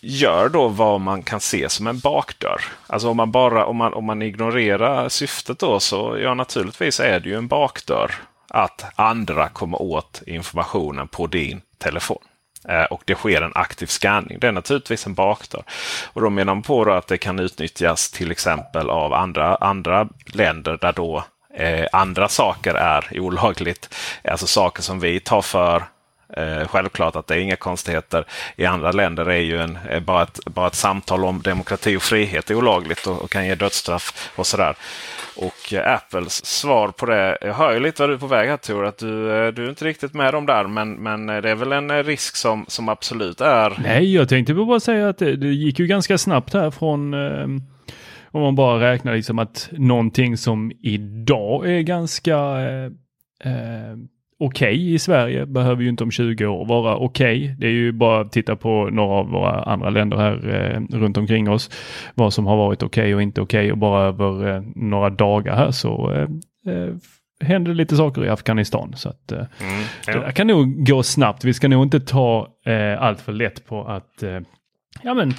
gör 0.00 0.48
då 0.48 0.68
vad 0.68 1.00
man 1.00 1.22
kan 1.22 1.40
se 1.40 1.68
som 1.68 1.86
en 1.86 1.98
bakdörr. 1.98 2.62
Alltså 2.86 3.08
om 3.08 3.16
man 3.16 3.30
bara 3.30 3.66
om 3.66 3.76
man, 3.76 3.94
om 3.94 4.04
man 4.04 4.22
ignorerar 4.22 5.08
syftet 5.08 5.58
då 5.58 5.80
så 5.80 6.18
ja 6.22 6.34
naturligtvis 6.34 7.00
är 7.00 7.20
det 7.20 7.28
ju 7.28 7.36
en 7.36 7.48
bakdörr 7.48 8.14
att 8.48 8.84
andra 8.96 9.48
kommer 9.48 9.82
åt 9.82 10.22
informationen 10.26 11.08
på 11.08 11.26
din 11.26 11.60
telefon. 11.78 12.22
Eh, 12.68 12.84
och 12.84 13.02
det 13.04 13.14
sker 13.14 13.42
en 13.42 13.52
aktiv 13.54 13.86
scanning. 13.86 14.38
Det 14.38 14.48
är 14.48 14.52
naturligtvis 14.52 15.06
en 15.06 15.14
bakdörr. 15.14 15.64
Och 16.12 16.20
då 16.20 16.30
menar 16.30 16.54
man 16.54 16.62
på 16.62 16.92
att 16.92 17.06
det 17.06 17.18
kan 17.18 17.38
utnyttjas 17.38 18.10
till 18.10 18.30
exempel 18.30 18.90
av 18.90 19.12
andra, 19.12 19.56
andra 19.56 20.08
länder 20.26 20.78
där 20.80 20.92
då 20.92 21.24
eh, 21.54 21.86
andra 21.92 22.28
saker 22.28 22.74
är 22.74 23.20
olagligt. 23.20 23.94
Alltså 24.24 24.46
saker 24.46 24.82
som 24.82 25.00
vi 25.00 25.20
tar 25.20 25.42
för 25.42 25.84
Eh, 26.36 26.68
självklart 26.68 27.16
att 27.16 27.26
det 27.26 27.34
är 27.34 27.38
inga 27.38 27.56
konstigheter. 27.56 28.24
I 28.56 28.64
andra 28.64 28.92
länder 28.92 29.30
är 29.30 29.40
ju 29.40 29.58
en, 29.58 29.78
är 29.88 30.00
bara, 30.00 30.22
ett, 30.22 30.40
bara 30.44 30.66
ett 30.66 30.74
samtal 30.74 31.24
om 31.24 31.42
demokrati 31.42 31.96
och 31.96 32.02
frihet 32.02 32.50
är 32.50 32.54
olagligt 32.54 33.06
och, 33.06 33.22
och 33.22 33.30
kan 33.30 33.46
ge 33.46 33.54
dödsstraff 33.54 34.32
och 34.36 34.46
sådär. 34.46 34.76
Och 35.36 35.72
eh, 35.72 35.94
Apples 35.94 36.46
svar 36.46 36.88
på 36.88 37.06
det, 37.06 37.38
jag 37.40 37.54
hör 37.54 37.72
ju 37.72 37.80
lite 37.80 38.02
vad 38.02 38.10
du 38.10 38.14
är 38.14 38.18
på 38.18 38.26
väg 38.26 38.48
här 38.48 38.56
Tor, 38.56 38.86
att 38.86 38.98
du, 38.98 39.32
eh, 39.32 39.52
du 39.52 39.64
är 39.64 39.68
inte 39.68 39.84
riktigt 39.84 40.14
med 40.14 40.34
dem 40.34 40.46
där 40.46 40.64
men, 40.64 40.92
men 40.92 41.28
eh, 41.28 41.42
det 41.42 41.50
är 41.50 41.54
väl 41.54 41.72
en 41.72 41.90
eh, 41.90 42.04
risk 42.04 42.36
som, 42.36 42.64
som 42.68 42.88
absolut 42.88 43.40
är... 43.40 43.78
Nej, 43.82 44.14
jag 44.14 44.28
tänkte 44.28 44.54
bara 44.54 44.80
säga 44.80 45.08
att 45.08 45.18
det, 45.18 45.36
det 45.36 45.48
gick 45.48 45.78
ju 45.78 45.86
ganska 45.86 46.18
snabbt 46.18 46.54
här 46.54 46.70
från 46.70 47.14
om 48.32 48.42
man 48.42 48.54
bara 48.54 48.92
räknar 48.92 49.14
liksom 49.14 49.38
att 49.38 49.68
någonting 49.72 50.36
som 50.36 50.72
idag 50.82 51.70
är 51.70 51.80
ganska 51.80 52.36
eh, 52.36 52.84
eh, 53.44 53.96
okej 54.40 54.74
okay 54.74 54.94
i 54.94 54.98
Sverige 54.98 55.46
behöver 55.46 55.82
ju 55.82 55.88
inte 55.88 56.04
om 56.04 56.10
20 56.10 56.46
år 56.46 56.64
vara 56.64 56.96
okej. 56.96 57.42
Okay. 57.44 57.54
Det 57.58 57.66
är 57.66 57.70
ju 57.70 57.92
bara 57.92 58.20
att 58.20 58.32
titta 58.32 58.56
på 58.56 58.88
några 58.92 59.14
av 59.14 59.28
våra 59.28 59.62
andra 59.62 59.90
länder 59.90 60.16
här 60.16 60.54
eh, 60.54 60.96
runt 60.96 61.16
omkring 61.16 61.50
oss. 61.50 61.70
Vad 62.14 62.32
som 62.32 62.46
har 62.46 62.56
varit 62.56 62.82
okej 62.82 63.02
okay 63.02 63.14
och 63.14 63.22
inte 63.22 63.40
okej 63.40 63.72
och 63.72 63.78
bara 63.78 64.02
över 64.02 64.56
eh, 64.56 64.62
några 64.74 65.10
dagar 65.10 65.56
här 65.56 65.70
så 65.70 66.12
eh, 66.12 66.22
eh 66.74 66.94
händer 67.42 67.74
lite 67.74 67.96
saker 67.96 68.24
i 68.24 68.28
Afghanistan. 68.28 68.92
Så 68.96 69.08
att, 69.08 69.32
mm, 69.32 69.44
ja. 70.06 70.26
Det 70.26 70.32
kan 70.32 70.46
nog 70.46 70.86
gå 70.86 71.02
snabbt. 71.02 71.44
Vi 71.44 71.54
ska 71.54 71.68
nog 71.68 71.82
inte 71.82 72.00
ta 72.00 72.48
eh, 72.66 73.02
allt 73.02 73.20
för 73.20 73.32
lätt 73.32 73.66
på 73.66 73.84
att 73.84 74.24
ja 75.02 75.14
men 75.14 75.34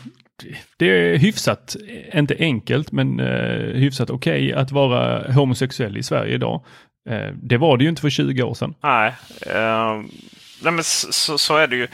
det 0.78 0.86
är 0.86 1.18
hyfsat, 1.18 1.76
inte 2.14 2.36
enkelt, 2.40 2.92
men 2.92 3.20
eh, 3.20 3.74
hyfsat 3.74 4.10
okej 4.10 4.48
okay 4.48 4.62
att 4.62 4.72
vara 4.72 5.32
homosexuell 5.32 5.98
i 5.98 6.04
Sverige 6.04 6.36
idag. 6.36 6.64
Eh, 7.10 7.30
det 7.34 7.58
var 7.58 7.78
det 7.78 7.84
ju 7.84 7.90
inte 7.90 8.02
för 8.02 8.10
20 8.10 8.44
år 8.44 8.54
sedan. 8.54 8.74
Nej, 8.82 9.14
eh, 9.42 10.02
nej 10.62 10.74
men 10.74 10.84
så, 10.84 11.38
så, 11.38 11.58
är 11.58 11.68
det 11.68 11.76
ju. 11.76 11.88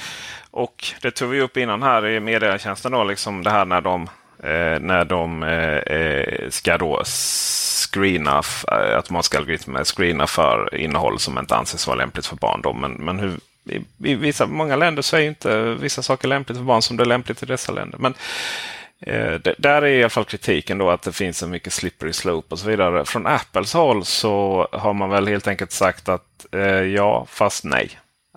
Och 0.52 0.86
det 1.02 1.12
tog 1.12 1.30
vi 1.30 1.42
upp 1.42 1.58
innan 1.58 1.84
här 1.84 2.08
i 2.08 2.20
meddelandetjänsten. 2.20 2.92
då, 2.92 3.04
liksom 3.04 3.44
det 3.44 3.52
här 3.52 3.66
när 3.66 3.82
de, 3.82 4.04
eh, 4.44 4.80
när 4.80 5.06
de 5.06 5.44
eh, 5.44 5.78
eh 5.78 6.50
ska 6.50 6.78
då 6.78 7.04
screena, 7.06 8.42
eh, 8.72 8.96
automatiska 8.96 9.38
algoritmer 9.38 9.84
screena 9.84 10.28
för 10.28 10.76
innehåll 10.76 11.20
som 11.20 11.38
inte 11.38 11.56
anses 11.56 11.88
vara 11.88 11.98
lämpligt 11.98 12.26
för 12.26 12.36
barn. 12.36 12.62
Då. 12.62 12.74
Men, 12.74 12.92
men 12.92 13.20
hur, 13.20 13.40
i, 13.70 14.10
i 14.12 14.16
vissa, 14.16 14.48
många 14.48 14.76
länder 14.76 15.02
så 15.02 15.18
är 15.18 15.22
inte 15.22 15.74
vissa 15.74 16.02
saker 16.02 16.28
lämpligt 16.28 16.58
för 16.58 16.66
barn 16.66 16.82
som 16.82 16.98
det 16.98 17.04
är 17.04 17.06
lämpligt 17.06 17.44
i 17.44 17.46
dessa 17.46 17.72
länder. 17.72 18.00
Men 18.00 18.14
Eh, 19.00 19.34
där 19.58 19.82
är 19.82 19.86
i 19.86 20.02
alla 20.04 20.10
fall 20.10 20.26
kritiken 20.26 20.78
då 20.78 20.90
att 20.90 21.02
det 21.02 21.12
finns 21.12 21.38
så 21.38 21.48
mycket 21.48 21.74
slippery 21.74 22.14
slope 22.14 22.48
och 22.50 22.60
så 22.60 22.70
vidare. 22.70 23.06
Från 23.06 23.28
Apples 23.28 23.74
håll 23.74 24.06
så 24.06 24.68
har 24.72 24.94
man 24.94 25.10
väl 25.10 25.28
helt 25.28 25.48
enkelt 25.48 25.72
sagt 25.72 26.10
att 26.10 26.46
eh, 26.52 26.62
ja, 26.62 27.26
fast 27.30 27.64
nej. 27.64 27.90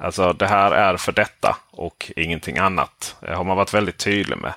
Alltså 0.02 0.32
det 0.32 0.46
här 0.46 0.70
är 0.70 0.96
för 0.96 1.12
detta 1.12 1.56
och 1.70 2.12
ingenting 2.16 2.58
annat. 2.58 3.16
Det 3.20 3.34
har 3.34 3.44
man 3.44 3.56
varit 3.56 3.74
väldigt 3.74 3.98
tydlig 3.98 4.38
med. 4.38 4.52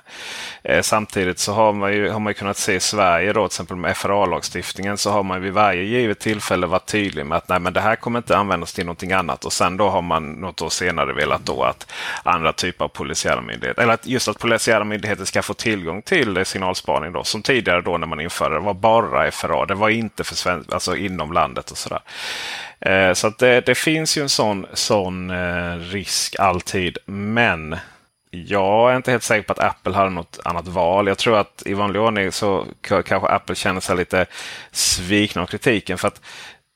Eh, 0.62 0.82
samtidigt 0.82 1.38
så 1.38 1.52
har 1.52 1.72
man, 1.72 1.92
ju, 1.92 2.08
har 2.08 2.20
man 2.20 2.34
kunnat 2.34 2.56
se 2.56 2.74
i 2.74 2.80
Sverige 2.80 3.32
då, 3.32 3.40
till 3.48 3.54
exempel 3.54 3.76
med 3.76 3.96
FRA-lagstiftningen, 3.96 4.96
så 4.96 5.10
har 5.10 5.22
man 5.22 5.42
vid 5.42 5.52
varje 5.52 5.82
givet 5.82 6.18
tillfälle 6.18 6.66
varit 6.66 6.86
tydlig 6.86 7.26
med 7.26 7.38
att 7.38 7.48
nej, 7.48 7.60
men 7.60 7.72
det 7.72 7.80
här 7.80 7.96
kommer 7.96 8.18
inte 8.18 8.36
användas 8.36 8.72
till 8.72 8.86
någonting 8.86 9.12
annat. 9.12 9.44
Och 9.44 9.52
sen 9.52 9.76
då 9.76 9.88
har 9.88 10.02
man 10.02 10.32
något 10.32 10.62
år 10.62 10.68
senare 10.68 11.12
velat 11.12 11.46
då 11.46 11.62
att 11.62 11.92
andra 12.22 12.52
typer 12.52 12.84
av 12.84 12.88
polisiära 12.88 13.40
myndigheter, 13.40 13.82
eller 13.82 13.94
att 13.94 14.06
just 14.06 14.28
att 14.28 14.38
polisiära 14.38 14.84
myndigheter 14.84 15.24
ska 15.24 15.42
få 15.42 15.54
tillgång 15.54 16.02
till 16.02 16.36
eh, 16.36 16.44
signalspaning 16.44 17.12
då, 17.12 17.24
som 17.24 17.42
tidigare 17.42 17.80
då 17.80 17.98
när 17.98 18.06
man 18.06 18.20
införde 18.20 18.54
det 18.54 18.60
var 18.60 18.74
bara 18.74 19.30
FRA. 19.30 19.66
Det 19.66 19.74
var 19.74 19.88
inte 19.88 20.24
för 20.24 20.34
svensk, 20.34 20.72
alltså 20.72 20.96
inom 20.96 21.32
landet 21.32 21.70
och 21.70 21.78
sådär. 21.78 22.00
Eh, 22.80 23.12
så 23.12 23.32
det, 23.38 23.60
det, 23.60 23.74
finns 23.74 24.18
ju 24.18 24.22
en 24.22 24.28
sån, 24.28 24.66
sån 24.72 25.30
eh, 25.30 25.76
risk 25.76 26.36
alltid. 26.38 26.98
Men 27.06 27.76
jag 28.30 28.92
är 28.92 28.96
inte 28.96 29.10
helt 29.10 29.22
säker 29.22 29.46
på 29.46 29.52
att 29.52 29.58
Apple 29.58 29.92
har 29.92 30.10
något 30.10 30.38
annat 30.44 30.68
val. 30.68 31.06
Jag 31.06 31.18
tror 31.18 31.38
att 31.38 31.62
i 31.66 31.74
vanlig 31.74 32.02
ordning 32.02 32.32
så 32.32 32.66
kanske 32.82 33.16
Apple 33.16 33.54
känner 33.54 33.80
sig 33.80 33.96
lite 33.96 34.26
svikna 34.70 35.42
av 35.42 35.46
kritiken. 35.46 35.98
För 35.98 36.08
att 36.08 36.20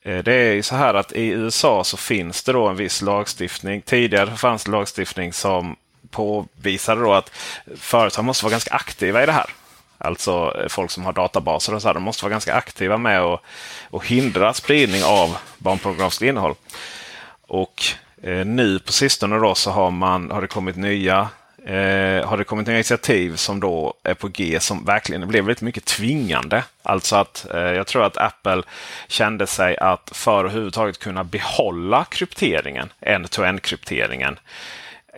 eh, 0.04 0.18
det 0.18 0.34
är 0.34 0.52
ju 0.52 0.62
så 0.62 0.76
här 0.76 0.94
att 0.94 1.12
i 1.12 1.28
USA 1.28 1.84
så 1.84 1.96
finns 1.96 2.42
det 2.42 2.52
då 2.52 2.68
en 2.68 2.76
viss 2.76 3.02
lagstiftning. 3.02 3.82
Tidigare 3.82 4.36
fanns 4.36 4.64
det 4.64 4.70
lagstiftning 4.70 5.32
som 5.32 5.76
påvisade 6.10 7.00
då 7.00 7.12
att 7.12 7.30
företag 7.76 8.24
måste 8.24 8.44
vara 8.44 8.50
ganska 8.50 8.74
aktiva 8.74 9.22
i 9.22 9.26
det 9.26 9.32
här. 9.32 9.50
Alltså 9.98 10.66
folk 10.68 10.90
som 10.90 11.04
har 11.04 11.12
databaser 11.12 11.74
och 11.74 11.82
så 11.82 11.88
här, 11.88 11.94
de 11.94 12.02
måste 12.02 12.24
vara 12.24 12.30
ganska 12.30 12.54
aktiva 12.54 12.98
med 12.98 13.20
att 13.20 13.40
och 13.90 14.06
hindra 14.06 14.54
spridning 14.54 15.04
av 15.04 15.36
barnpornografiskt 15.58 16.22
innehåll. 16.22 16.54
Och 17.46 17.84
eh, 18.22 18.46
nu 18.46 18.78
på 18.78 18.92
sistone 18.92 19.38
då 19.38 19.54
så 19.54 19.70
har, 19.70 19.90
man, 19.90 20.30
har 20.30 20.40
det 20.40 20.46
kommit 20.46 20.76
nya 20.76 21.28
eh, 21.64 22.28
har 22.28 22.36
det 22.36 22.44
kommit 22.44 22.66
nya 22.66 22.76
initiativ 22.76 23.36
som 23.36 23.60
då 23.60 23.94
är 24.02 24.14
på 24.14 24.28
G 24.28 24.60
som 24.60 24.84
verkligen 24.84 25.28
blev 25.28 25.44
väldigt 25.44 25.62
mycket 25.62 25.84
tvingande. 25.84 26.64
Alltså 26.82 27.16
att 27.16 27.46
eh, 27.54 27.60
jag 27.60 27.86
tror 27.86 28.04
att 28.04 28.16
Apple 28.16 28.62
kände 29.08 29.46
sig 29.46 29.76
att 29.76 30.10
för 30.12 30.44
att 30.44 30.50
överhuvudtaget 30.50 30.98
kunna 30.98 31.24
behålla 31.24 32.04
krypteringen, 32.04 32.92
end-to-end-krypteringen 33.00 34.38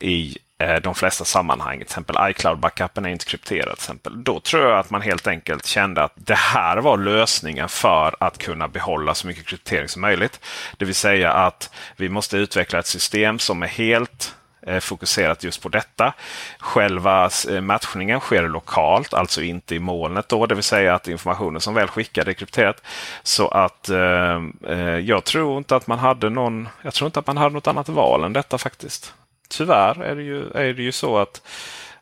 i 0.00 0.38
Eh, 0.60 0.80
de 0.80 0.94
flesta 0.94 1.24
sammanhang. 1.24 1.78
Till 1.78 1.82
exempel 1.82 2.16
iCloud-backupen 2.16 3.06
är 3.06 3.10
inte 3.10 3.24
krypterad. 3.24 3.64
Till 3.64 3.72
exempel. 3.72 4.24
Då 4.24 4.40
tror 4.40 4.62
jag 4.62 4.78
att 4.78 4.90
man 4.90 5.02
helt 5.02 5.26
enkelt 5.26 5.66
kände 5.66 6.02
att 6.02 6.12
det 6.14 6.34
här 6.34 6.76
var 6.76 6.96
lösningen 6.96 7.68
för 7.68 8.16
att 8.20 8.38
kunna 8.38 8.68
behålla 8.68 9.14
så 9.14 9.26
mycket 9.26 9.46
kryptering 9.46 9.88
som 9.88 10.02
möjligt. 10.02 10.40
Det 10.76 10.84
vill 10.84 10.94
säga 10.94 11.32
att 11.32 11.70
vi 11.96 12.08
måste 12.08 12.36
utveckla 12.36 12.78
ett 12.78 12.86
system 12.86 13.38
som 13.38 13.62
är 13.62 13.66
helt 13.66 14.34
eh, 14.66 14.80
fokuserat 14.80 15.44
just 15.44 15.62
på 15.62 15.68
detta. 15.68 16.14
Själva 16.58 17.30
eh, 17.50 17.60
matchningen 17.60 18.20
sker 18.20 18.48
lokalt, 18.48 19.14
alltså 19.14 19.42
inte 19.42 19.74
i 19.74 19.78
molnet. 19.78 20.28
Då, 20.28 20.46
det 20.46 20.54
vill 20.54 20.64
säga 20.64 20.94
att 20.94 21.08
informationen 21.08 21.60
som 21.60 21.74
väl 21.74 21.88
skickad 21.88 22.28
är 22.28 22.32
krypterad. 22.32 22.76
Så 23.22 23.48
att 23.48 23.88
eh, 23.88 24.78
jag 25.00 25.24
tror 25.24 25.58
inte 25.58 25.76
att 25.76 25.86
man 25.86 25.98
hade 25.98 26.30
någon. 26.30 26.68
Jag 26.82 26.94
tror 26.94 27.06
inte 27.06 27.20
att 27.20 27.26
man 27.26 27.36
hade 27.36 27.54
något 27.54 27.66
annat 27.66 27.88
val 27.88 28.24
än 28.24 28.32
detta 28.32 28.58
faktiskt 28.58 29.14
tyvärr 29.50 30.02
är 30.02 30.16
det 30.16 30.22
ju, 30.22 30.50
är 30.50 30.72
det 30.72 30.82
ju 30.82 30.92
så 30.92 31.18
att, 31.18 31.42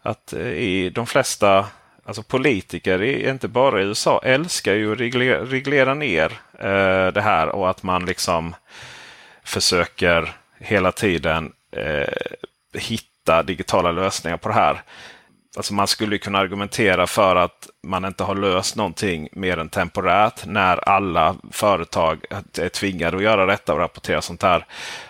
att 0.02 0.32
eh, 0.32 0.46
i 0.46 0.90
de 0.90 1.06
flesta 1.06 1.66
alltså 2.04 2.22
politiker, 2.22 3.02
inte 3.02 3.48
bara 3.48 3.80
i 3.80 3.84
USA, 3.84 4.20
älskar 4.24 4.74
ju 4.74 4.92
att 4.92 5.00
reglera, 5.00 5.44
reglera 5.44 5.94
ner 5.94 6.32
eh, 6.58 7.12
det 7.12 7.20
här 7.20 7.48
och 7.48 7.70
att 7.70 7.82
man 7.82 8.06
liksom 8.06 8.54
försöker 9.44 10.32
hela 10.58 10.92
tiden 10.92 11.52
eh, 11.72 12.14
hitta 12.72 13.42
digitala 13.42 13.92
lösningar 13.92 14.37
på 14.37 14.48
det 14.48 14.54
här. 14.54 14.82
Alltså 15.56 15.74
man 15.74 15.87
skulle 15.87 16.18
kunna 16.18 16.38
argumentera 16.38 17.06
för 17.06 17.37
att 17.37 17.68
man 17.82 18.04
inte 18.04 18.24
har 18.24 18.34
löst 18.34 18.76
någonting 18.76 19.28
mer 19.32 19.58
än 19.58 19.68
temporärt 19.68 20.46
när 20.46 20.88
alla 20.88 21.37
företag 21.52 22.24
är 22.58 22.68
tvingade 22.68 23.16
att 23.16 23.22
göra 23.22 23.46
detta 23.46 23.72
och 23.72 23.78
rapportera 23.78 24.22
sånt 24.22 24.42
här. 24.42 24.66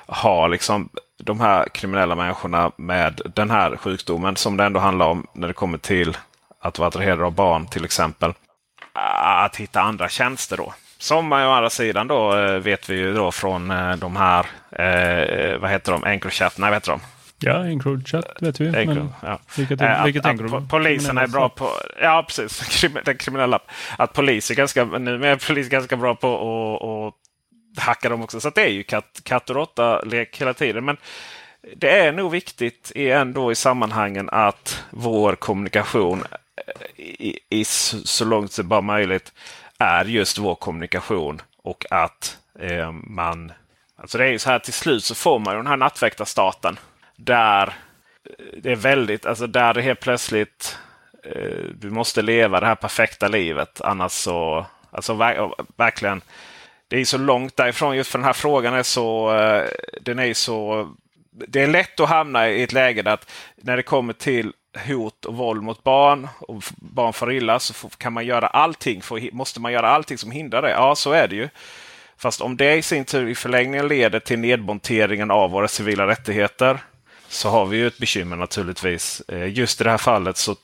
Har 0.06 0.48
liksom 0.48 0.88
de 1.18 1.40
här 1.40 1.68
kriminella 1.68 2.14
människorna 2.14 2.72
med 2.76 3.20
den 3.34 3.50
här 3.50 3.76
sjukdomen 3.76 4.36
som 4.36 4.56
det 4.56 4.64
ändå 4.64 4.80
handlar 4.80 5.06
om 5.06 5.26
när 5.32 5.48
det 5.48 5.54
kommer 5.54 5.78
till 5.78 6.16
att 6.60 6.78
vara 6.78 6.88
attraherade 6.88 7.24
av 7.24 7.34
barn 7.34 7.66
till 7.66 7.84
exempel. 7.84 8.32
Att 9.42 9.56
hitta 9.56 9.80
andra 9.80 10.08
tjänster 10.08 10.56
då. 10.56 10.74
Som 10.98 11.32
å 11.32 11.36
andra 11.36 11.70
sidan 11.70 12.08
då 12.08 12.36
eh, 12.36 12.58
vet 12.58 12.90
vi 12.90 12.96
ju 12.96 13.14
då 13.14 13.32
från 13.32 13.70
eh, 13.70 13.96
de 13.96 14.16
här, 14.16 14.46
eh, 14.70 15.58
vad 15.58 15.70
heter 15.70 15.92
de, 15.92 16.04
Encrochat, 16.04 16.58
nej 16.58 16.70
vad 16.70 16.76
heter 16.76 16.92
de? 16.92 17.00
Ja, 17.40 17.66
Encrochat 17.66 18.24
vet 18.40 18.60
vi. 18.60 18.70
Men 18.70 19.12
ja. 19.22 19.38
Vilket, 19.56 19.80
äh, 19.80 20.04
vilket 20.04 20.26
att, 20.26 20.52
att 20.52 20.68
polisen 20.68 21.18
är 21.18 21.26
bra 21.26 21.48
på, 21.48 21.70
ja 22.00 22.24
precis, 22.28 22.84
den 23.04 23.16
kriminella. 23.16 23.58
Att 23.96 24.12
polis 24.12 24.50
är 24.50 24.54
ganska, 24.54 24.84
nu 24.84 25.26
är 25.26 25.46
polis 25.46 25.68
ganska 25.68 25.96
bra 25.96 26.14
på 26.14 26.28
att 27.08 27.14
hackar 27.78 28.10
de 28.10 28.22
också. 28.22 28.40
Så 28.40 28.50
det 28.50 28.62
är 28.62 28.68
ju 28.68 28.82
katt, 28.82 29.20
katt 29.24 29.50
och 29.50 29.56
råtta-lek 29.56 30.40
hela 30.40 30.54
tiden. 30.54 30.84
Men 30.84 30.96
det 31.76 31.90
är 31.90 32.12
nog 32.12 32.30
viktigt 32.30 32.92
ändå 32.94 33.52
i 33.52 33.54
sammanhangen 33.54 34.28
att 34.32 34.84
vår 34.90 35.34
kommunikation 35.34 36.24
eh, 36.56 37.04
i, 37.04 37.38
i 37.48 37.64
så 37.64 38.24
långt 38.24 38.56
det 38.56 38.62
bara 38.62 38.80
möjligt 38.80 39.32
är 39.78 40.04
just 40.04 40.38
vår 40.38 40.54
kommunikation. 40.54 41.42
Och 41.62 41.84
att 41.90 42.38
eh, 42.58 42.92
man... 42.92 43.52
Alltså 43.96 44.18
det 44.18 44.24
är 44.24 44.28
ju 44.28 44.38
så 44.38 44.50
här 44.50 44.58
till 44.58 44.72
slut 44.72 45.04
så 45.04 45.14
får 45.14 45.38
man 45.38 45.54
ju 45.54 45.58
den 45.58 45.66
här 45.66 45.76
nattväktarstaten. 45.76 46.78
Där 47.16 47.66
eh, 48.24 48.60
det 48.62 48.72
är 48.72 48.76
väldigt, 48.76 49.26
alltså 49.26 49.46
där 49.46 49.74
det 49.74 49.82
helt 49.82 50.00
plötsligt 50.00 50.78
eh, 51.24 51.64
du 51.74 51.90
måste 51.90 52.22
leva 52.22 52.60
det 52.60 52.66
här 52.66 52.74
perfekta 52.74 53.28
livet. 53.28 53.80
Annars 53.80 54.12
så, 54.12 54.66
alltså 54.90 55.14
verkligen 55.76 56.22
det 56.88 57.00
är 57.00 57.04
så 57.04 57.18
långt 57.18 57.56
därifrån 57.56 57.96
just 57.96 58.10
för 58.10 58.18
den 58.18 58.26
här 58.26 58.32
frågan 58.32 58.74
är 58.74 58.82
så, 58.82 59.36
eh, 59.36 59.64
den 60.00 60.18
är 60.18 60.34
så 60.34 60.88
det 61.46 61.62
är 61.62 61.66
lätt 61.66 62.00
att 62.00 62.08
hamna 62.08 62.48
i 62.48 62.62
ett 62.62 62.72
läge 62.72 63.02
där 63.02 63.12
att 63.12 63.30
när 63.56 63.76
det 63.76 63.82
kommer 63.82 64.12
till 64.12 64.52
hot 64.86 65.24
och 65.24 65.36
våld 65.36 65.62
mot 65.62 65.84
barn 65.84 66.28
och 66.40 66.62
barn 66.76 67.12
far 67.12 67.32
illa 67.32 67.58
så 67.58 67.88
kan 67.88 68.12
man 68.12 68.26
göra 68.26 68.46
allting. 68.46 69.02
För, 69.02 69.34
måste 69.34 69.60
man 69.60 69.72
göra 69.72 69.88
allting 69.88 70.18
som 70.18 70.30
hindrar 70.30 70.62
det? 70.62 70.70
Ja, 70.70 70.94
så 70.94 71.12
är 71.12 71.28
det 71.28 71.36
ju. 71.36 71.48
Fast 72.16 72.40
om 72.40 72.56
det 72.56 72.76
i 72.76 72.82
sin 72.82 73.04
tur 73.04 73.28
i 73.28 73.34
förlängningen 73.34 73.88
leder 73.88 74.20
till 74.20 74.38
nedmonteringen 74.38 75.30
av 75.30 75.50
våra 75.50 75.68
civila 75.68 76.06
rättigheter 76.06 76.78
så 77.28 77.48
har 77.48 77.66
vi 77.66 77.76
ju 77.76 77.86
ett 77.86 77.98
bekymmer 77.98 78.36
naturligtvis. 78.36 79.22
Eh, 79.28 79.52
just 79.52 79.80
i 79.80 79.84
det 79.84 79.90
här 79.90 79.98
fallet 79.98 80.36
så 80.36 80.56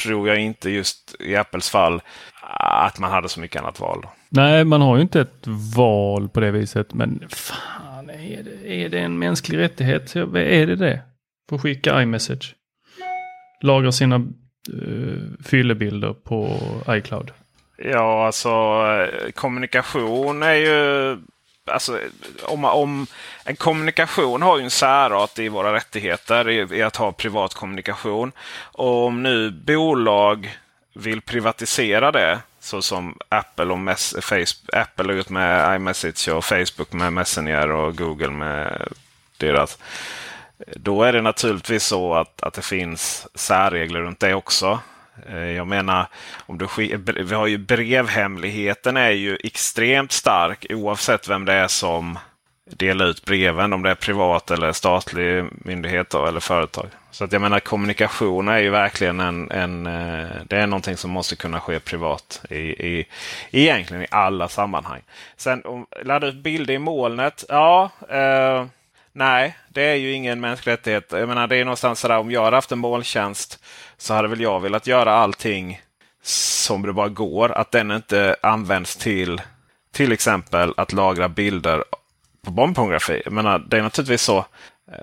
tror 0.00 0.28
jag 0.28 0.38
inte 0.38 0.70
just 0.70 1.14
i 1.20 1.36
Apples 1.36 1.70
fall 1.70 2.02
att 2.42 2.98
man 2.98 3.10
hade 3.10 3.28
så 3.28 3.40
mycket 3.40 3.62
annat 3.62 3.80
val. 3.80 4.06
Nej, 4.34 4.64
man 4.64 4.80
har 4.80 4.96
ju 4.96 5.02
inte 5.02 5.20
ett 5.20 5.46
val 5.76 6.28
på 6.28 6.40
det 6.40 6.50
viset. 6.50 6.94
Men 6.94 7.28
fan, 7.28 8.10
är 8.10 8.42
det, 8.42 8.84
är 8.84 8.88
det 8.88 8.98
en 8.98 9.18
mänsklig 9.18 9.58
rättighet? 9.58 10.16
Är 10.16 10.66
det 10.66 10.76
det? 10.76 11.02
Få 11.50 11.58
skicka 11.58 12.02
iMessage. 12.02 12.54
Lagra 13.60 13.92
sina 13.92 14.16
uh, 14.16 15.22
fyllebilder 15.44 16.12
på 16.12 16.56
iCloud. 16.88 17.30
Ja, 17.76 18.26
alltså 18.26 18.48
eh, 18.48 19.30
kommunikation 19.30 20.42
är 20.42 20.54
ju... 20.54 21.18
Alltså, 21.66 21.98
om, 22.42 22.64
om, 22.64 23.06
en 23.44 23.56
kommunikation 23.56 24.42
har 24.42 24.58
ju 24.58 24.64
en 24.64 24.70
särart 24.70 25.38
i 25.38 25.48
våra 25.48 25.74
rättigheter 25.74 26.48
i, 26.48 26.78
i 26.78 26.82
att 26.82 26.96
ha 26.96 27.12
privat 27.12 27.54
kommunikation. 27.54 28.32
Och 28.72 29.06
om 29.06 29.22
nu 29.22 29.50
bolag 29.50 30.58
vill 30.94 31.20
privatisera 31.20 32.12
det 32.12 32.38
så 32.62 32.82
som 32.82 33.18
Apple 33.28 33.64
och 33.64 33.78
Mess, 33.78 34.14
Facebook, 34.20 34.74
Apple 34.74 35.12
ut 35.12 35.28
med 35.28 35.76
iMessage 35.76 36.28
och 36.28 36.44
Facebook 36.44 36.92
med 36.92 37.12
Messenger 37.12 37.70
och 37.70 37.96
Google 37.96 38.30
med 38.30 38.88
deras. 39.36 39.78
Då 40.76 41.02
är 41.02 41.12
det 41.12 41.22
naturligtvis 41.22 41.84
så 41.84 42.14
att, 42.14 42.42
att 42.42 42.54
det 42.54 42.62
finns 42.62 43.26
särregler 43.34 44.00
runt 44.00 44.20
det 44.20 44.34
också. 44.34 44.80
Eh, 45.26 45.50
jag 45.50 45.66
menar, 45.66 46.06
om 46.46 46.58
du, 46.58 46.66
vi 47.22 47.34
har 47.34 47.46
ju 47.46 47.58
brevhemligheten 47.58 48.96
är 48.96 49.10
ju 49.10 49.38
extremt 49.44 50.12
stark 50.12 50.66
oavsett 50.70 51.28
vem 51.28 51.44
det 51.44 51.52
är 51.52 51.68
som 51.68 52.18
Dela 52.70 53.04
ut 53.04 53.24
breven. 53.24 53.72
Om 53.72 53.82
det 53.82 53.90
är 53.90 53.94
privat 53.94 54.50
eller 54.50 54.72
statlig 54.72 55.44
myndighet 55.50 56.14
eller 56.14 56.40
företag. 56.40 56.86
Så 57.10 57.24
att 57.24 57.32
jag 57.32 57.42
menar 57.42 57.60
kommunikation 57.60 58.48
är 58.48 58.58
ju 58.58 58.70
verkligen 58.70 59.20
en, 59.20 59.50
en 59.50 59.86
eh, 59.86 60.28
det 60.44 60.56
är 60.56 60.66
någonting 60.66 60.96
som 60.96 61.10
måste 61.10 61.36
kunna 61.36 61.60
ske 61.60 61.80
privat 61.80 62.44
i, 62.50 62.56
i, 62.56 63.06
egentligen 63.50 64.02
i 64.02 64.06
alla 64.10 64.48
sammanhang. 64.48 65.00
Sen 65.36 65.64
om, 65.64 65.86
ladda 66.04 66.26
ut 66.26 66.34
bilder 66.42 66.74
i 66.74 66.78
molnet. 66.78 67.44
Ja, 67.48 67.90
eh, 68.08 68.66
nej, 69.12 69.56
det 69.68 69.82
är 69.82 69.94
ju 69.94 70.12
ingen 70.12 70.40
mänsklig 70.40 70.72
rättighet. 70.72 71.12
Jag 71.12 71.28
menar, 71.28 71.46
det 71.46 71.56
är 71.56 71.64
någonstans 71.64 72.00
sådär 72.00 72.18
om 72.18 72.30
jag 72.30 72.44
hade 72.44 72.56
haft 72.56 72.72
en 72.72 72.78
molntjänst 72.78 73.64
så 73.96 74.14
hade 74.14 74.28
väl 74.28 74.40
jag 74.40 74.60
velat 74.60 74.86
göra 74.86 75.12
allting 75.12 75.80
som 76.22 76.82
det 76.82 76.92
bara 76.92 77.08
går. 77.08 77.52
Att 77.52 77.70
den 77.70 77.90
inte 77.90 78.36
används 78.42 78.96
till 78.96 79.40
till 79.92 80.12
exempel 80.12 80.74
att 80.76 80.92
lagra 80.92 81.28
bilder 81.28 81.84
på 82.44 82.50
barnpornografi. 82.50 83.22
Jag 83.24 83.32
menar, 83.32 83.58
det 83.58 83.78
är 83.78 83.82
naturligtvis 83.82 84.22
så. 84.22 84.38
Eh, 84.38 84.44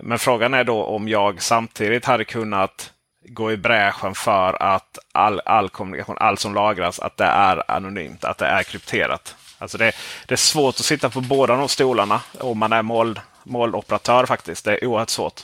men 0.02 0.20
frågan 0.20 0.54
är 0.54 0.64
då 0.64 0.84
om 0.84 1.08
jag 1.08 1.42
samtidigt 1.42 2.06
hade 2.06 2.26
kunnat 2.26 2.94
gå 3.26 3.52
i 3.52 3.58
bräschen 3.58 4.16
för 4.16 4.64
att 4.64 5.00
all, 5.12 5.42
all 5.46 5.70
kommunikation, 5.70 6.18
allt 6.20 6.40
som 6.40 6.54
lagras, 6.54 7.00
att 7.00 7.18
det 7.18 7.26
är 7.26 7.72
anonymt, 7.72 8.24
att 8.24 8.38
det 8.38 8.46
är 8.46 8.64
krypterat. 8.64 9.36
Alltså 9.58 9.78
det, 9.78 9.92
det 10.26 10.36
är 10.36 10.38
svårt 10.38 10.76
att 10.76 10.86
sitta 10.86 11.10
på 11.10 11.22
båda 11.22 11.56
de 11.56 11.70
stolarna 11.70 12.22
om 12.40 12.58
man 12.58 12.74
är 12.74 12.82
mål, 12.82 13.20
måloperatör 13.44 14.26
faktiskt. 14.26 14.66
Det 14.66 14.78
är 14.78 14.86
oerhört 14.86 15.10
svårt. 15.10 15.42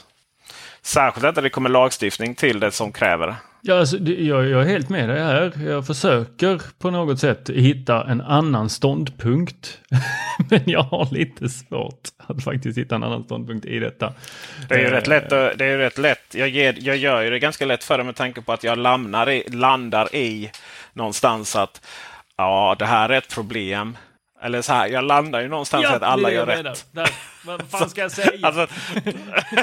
Särskilt 0.82 1.36
när 1.36 1.42
det 1.42 1.50
kommer 1.50 1.70
lagstiftning 1.70 2.34
till 2.34 2.60
det 2.60 2.72
som 2.72 2.92
kräver 2.92 3.26
det. 3.26 3.36
Ja, 3.68 3.78
alltså, 3.78 3.98
jag, 3.98 4.48
jag 4.48 4.62
är 4.62 4.66
helt 4.66 4.88
med 4.88 5.08
dig 5.08 5.18
här. 5.18 5.52
Jag 5.66 5.86
försöker 5.86 6.62
på 6.78 6.90
något 6.90 7.20
sätt 7.20 7.50
hitta 7.50 8.04
en 8.04 8.20
annan 8.20 8.70
ståndpunkt. 8.70 9.80
Men 10.50 10.60
jag 10.66 10.82
har 10.82 11.14
lite 11.14 11.48
svårt 11.48 12.08
att 12.16 12.44
faktiskt 12.44 12.78
hitta 12.78 12.94
en 12.94 13.02
annan 13.02 13.24
ståndpunkt 13.24 13.66
i 13.66 13.78
detta. 13.78 14.12
Det 14.68 14.74
är 14.74 14.78
ju 14.78 14.90
rätt 14.90 15.06
lätt. 15.06 15.30
Det 15.30 15.64
är 15.64 15.78
rätt 15.78 15.98
lätt. 15.98 16.34
Jag, 16.34 16.48
ger, 16.48 16.76
jag 16.80 16.96
gör 16.96 17.22
ju 17.22 17.30
det 17.30 17.38
ganska 17.38 17.66
lätt 17.66 17.84
för 17.84 17.98
det 17.98 18.04
med 18.04 18.16
tanke 18.16 18.42
på 18.42 18.52
att 18.52 18.64
jag 18.64 18.78
landar 18.78 19.30
i, 19.30 19.44
landar 19.50 20.14
i 20.14 20.50
någonstans 20.92 21.56
att 21.56 21.86
ja, 22.36 22.76
det 22.78 22.86
här 22.86 23.08
är 23.08 23.18
ett 23.18 23.34
problem. 23.34 23.96
Eller 24.42 24.62
så 24.62 24.72
här, 24.72 24.88
jag 24.88 25.04
landar 25.04 25.40
ju 25.40 25.48
någonstans 25.48 25.84
ja, 25.84 25.96
att 25.96 26.02
alla 26.02 26.32
gör 26.32 26.46
rätt. 26.46 26.86
Där. 26.92 27.10
Vad 27.44 27.70
fan 27.70 27.90
ska 27.90 28.00
jag 28.00 28.12
säga? 28.12 28.46
Alltså, 28.46 28.66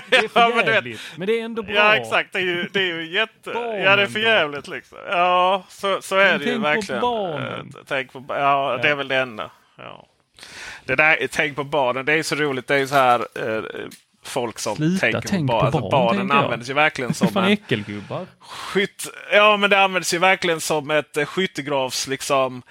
det 0.09 0.15
är 0.15 0.27
för 0.27 0.39
ja, 0.39 0.51
men, 0.55 0.65
jävligt, 0.65 1.01
men 1.15 1.27
det 1.27 1.39
är 1.39 1.45
ändå 1.45 1.63
bra. 1.63 1.75
Ja 1.75 1.95
exakt, 1.95 2.33
det 2.33 2.39
är 2.39 2.43
ju, 2.43 2.69
det 2.73 2.79
är 2.79 2.95
ju 2.95 3.11
jätte... 3.11 3.49
ja 3.85 3.95
det 3.95 4.01
är 4.01 4.07
för 4.07 4.19
jävligt 4.19 4.67
liksom. 4.67 4.97
Ja, 5.09 5.63
så, 5.69 6.01
så 6.01 6.15
är 6.15 6.31
men 6.31 6.39
det 6.39 6.45
ju 6.45 6.57
verkligen. 6.57 7.01
På. 7.01 7.39
Eh, 7.39 7.83
tänk 7.87 8.13
på 8.13 8.19
barnen. 8.19 8.43
Ja, 8.43 8.79
det 8.81 8.89
är 8.89 8.95
väl 8.95 9.07
det 9.07 9.17
enda. 9.17 9.51
Ja. 9.77 10.07
Det 10.85 10.95
där, 10.95 11.27
tänk 11.31 11.55
på 11.55 11.63
barnen, 11.63 12.05
det 12.05 12.13
är 12.13 12.23
så 12.23 12.35
roligt. 12.35 12.67
Det 12.67 12.75
är 12.75 12.79
ju 12.79 12.87
så 12.87 12.95
här 12.95 13.19
eh, 13.19 13.63
folk 14.23 14.59
som 14.59 14.75
Sluta, 14.75 14.99
tänker 14.99 15.21
tänk 15.27 15.49
på, 15.49 15.57
barn. 15.57 15.71
på 15.71 15.79
barn. 15.79 15.93
Alltså, 15.93 16.17
barnen 16.17 16.31
används 16.31 16.69
ju 16.69 16.73
verkligen 16.73 17.13
som 17.13 17.37
en... 17.37 17.43
äckelgubbar. 17.43 18.25
Skytt, 18.39 19.07
ja, 19.31 19.57
men 19.57 19.69
det 19.69 19.79
används 19.79 20.13
ju 20.13 20.17
verkligen 20.17 20.61
som 20.61 20.91
ett 20.91 21.17
skyttegravs 21.27 22.07
liksom 22.07 22.63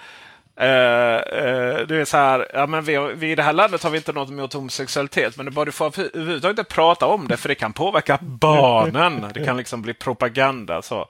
Uh, 0.63 0.69
uh, 0.69 1.87
det 1.87 1.97
är 1.97 2.05
så 2.05 2.17
här, 2.17 2.47
ja, 2.53 2.67
men 2.67 2.83
vi, 2.83 2.97
vi, 3.15 3.31
i 3.31 3.35
det 3.35 3.43
här 3.43 3.53
landet 3.53 3.83
har 3.83 3.89
vi 3.89 3.97
inte 3.97 4.13
något 4.13 4.29
emot 4.29 4.53
homosexualitet, 4.53 5.37
men 5.37 5.45
det 5.45 5.51
bara 5.51 5.65
du 5.65 5.71
får 5.71 5.85
överhuvudtaget 5.85 6.59
inte 6.59 6.73
prata 6.73 7.05
om 7.05 7.27
det, 7.27 7.37
för 7.37 7.49
det 7.49 7.55
kan 7.55 7.73
påverka 7.73 8.19
barnen. 8.21 9.25
Det 9.33 9.45
kan 9.45 9.57
liksom 9.57 9.81
bli 9.81 9.93
propaganda. 9.93 10.81
Så. 10.81 11.07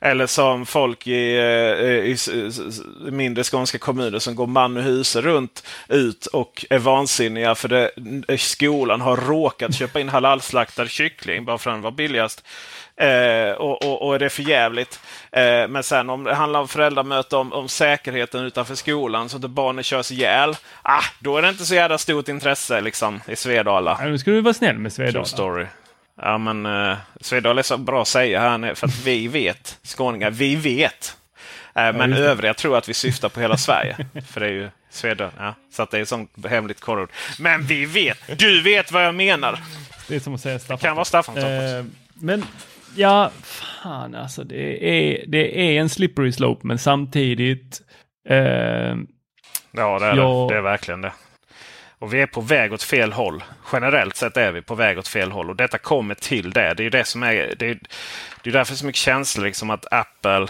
Eller 0.00 0.26
som 0.26 0.66
folk 0.66 1.06
i, 1.06 1.38
uh, 1.38 1.84
i, 1.84 2.16
i 3.08 3.10
mindre 3.10 3.44
skånska 3.44 3.78
kommuner 3.78 4.18
som 4.18 4.34
går 4.34 4.46
man 4.46 4.76
och 4.76 4.82
hus 4.82 5.16
runt 5.16 5.66
ut 5.88 6.26
och 6.26 6.66
är 6.70 6.78
vansinniga 6.78 7.54
för 7.54 7.68
det, 7.68 7.90
skolan 8.38 9.00
har 9.00 9.16
råkat 9.16 9.74
köpa 9.74 10.00
in 10.00 10.08
halalslaktad 10.08 10.86
kyckling 10.86 11.44
bara 11.44 11.58
för 11.58 11.70
att 11.70 11.76
den 11.76 11.82
var 11.82 11.90
billigast. 11.90 12.44
Eh, 13.00 13.52
och, 13.52 13.84
och, 13.84 14.08
och, 14.08 14.18
det 14.18 14.24
är 14.24 14.28
för 14.28 14.42
jävligt. 14.42 15.00
Eh, 15.32 15.68
men 15.68 15.82
sen 15.82 16.10
om 16.10 16.24
det 16.24 16.34
handlar 16.34 16.60
om 16.60 16.68
föräldramöte 16.68 17.36
om, 17.36 17.52
om 17.52 17.68
säkerheten 17.68 18.44
utanför 18.44 18.74
skolan 18.74 19.28
så 19.28 19.36
att 19.36 19.50
barnen 19.50 19.84
körs 19.84 20.12
ihjäl. 20.12 20.56
Ah, 20.82 21.04
då 21.18 21.36
är 21.36 21.42
det 21.42 21.48
inte 21.48 21.64
så 21.66 21.74
jävla 21.74 21.98
stort 21.98 22.28
intresse 22.28 22.80
liksom, 22.80 23.20
i 23.26 23.36
Svedala. 23.36 23.98
Ja, 24.00 24.08
nu 24.08 24.18
ska 24.18 24.30
du 24.30 24.40
vara 24.40 24.54
snäll 24.54 24.78
med 24.78 24.92
Svedala. 24.92 25.24
story. 25.24 25.66
Ja, 26.22 26.38
men 26.38 26.66
eh, 26.66 26.96
Svedala 27.20 27.58
är 27.58 27.62
så 27.62 27.76
bra 27.76 28.02
att 28.02 28.08
säga 28.08 28.40
här 28.40 28.74
för 28.74 28.86
att 28.86 29.04
vi 29.04 29.28
vet, 29.28 29.78
skåningar, 29.82 30.30
vi 30.30 30.56
vet. 30.56 31.16
Eh, 31.74 31.92
men 31.92 32.10
ja, 32.10 32.16
övriga 32.16 32.54
tror 32.54 32.78
att 32.78 32.88
vi 32.88 32.94
syftar 32.94 33.28
på 33.28 33.40
hela 33.40 33.56
Sverige. 33.56 33.96
för 34.26 34.40
det 34.40 34.46
är 34.46 34.50
ju 34.50 34.70
Svedala. 34.90 35.30
Ja, 35.38 35.54
så 35.72 35.82
att 35.82 35.90
det 35.90 35.98
är 35.98 36.04
sånt 36.04 36.30
hemligt 36.48 36.80
korrord. 36.80 37.10
Men 37.38 37.62
vi 37.62 37.84
vet! 37.84 38.38
Du 38.38 38.62
vet 38.62 38.92
vad 38.92 39.04
jag 39.04 39.14
menar! 39.14 39.58
Det 40.08 40.16
är 40.16 40.20
som 40.20 40.34
att 40.34 40.40
säga 40.40 40.58
Staffan. 40.58 40.76
Det 40.76 40.86
kan 40.86 40.96
vara 40.96 41.04
Staffan. 41.04 41.38
Eh, 41.38 41.84
men 42.14 42.44
Ja, 42.96 43.30
fan 43.42 44.14
alltså. 44.14 44.44
Det 44.44 44.84
är, 44.84 45.24
det 45.26 45.60
är 45.60 45.80
en 45.80 45.88
slippery 45.88 46.32
slope, 46.32 46.66
men 46.66 46.78
samtidigt. 46.78 47.82
Eh, 48.28 48.36
ja, 49.72 49.98
det 49.98 50.06
är 50.06 50.16
jag... 50.16 50.48
det. 50.48 50.54
Det 50.54 50.58
är 50.58 50.62
verkligen 50.62 51.00
det. 51.00 51.12
Och 51.98 52.14
vi 52.14 52.20
är 52.20 52.26
på 52.26 52.40
väg 52.40 52.72
åt 52.72 52.82
fel 52.82 53.12
håll. 53.12 53.44
Generellt 53.72 54.16
sett 54.16 54.36
är 54.36 54.52
vi 54.52 54.62
på 54.62 54.74
väg 54.74 54.98
åt 54.98 55.08
fel 55.08 55.30
håll. 55.32 55.50
Och 55.50 55.56
detta 55.56 55.78
kommer 55.78 56.14
till 56.14 56.50
det. 56.50 56.74
Det 56.74 56.82
är 56.82 56.84
ju 56.84 56.90
det 56.90 57.04
som 57.04 57.22
är... 57.22 57.54
Det 57.58 57.66
är, 57.70 57.78
det 58.42 58.50
är 58.50 58.52
därför 58.52 58.74
så 58.74 58.86
mycket 58.86 59.00
känslor 59.00 59.44
liksom 59.44 59.70
att 59.70 59.92
Apple 59.92 60.46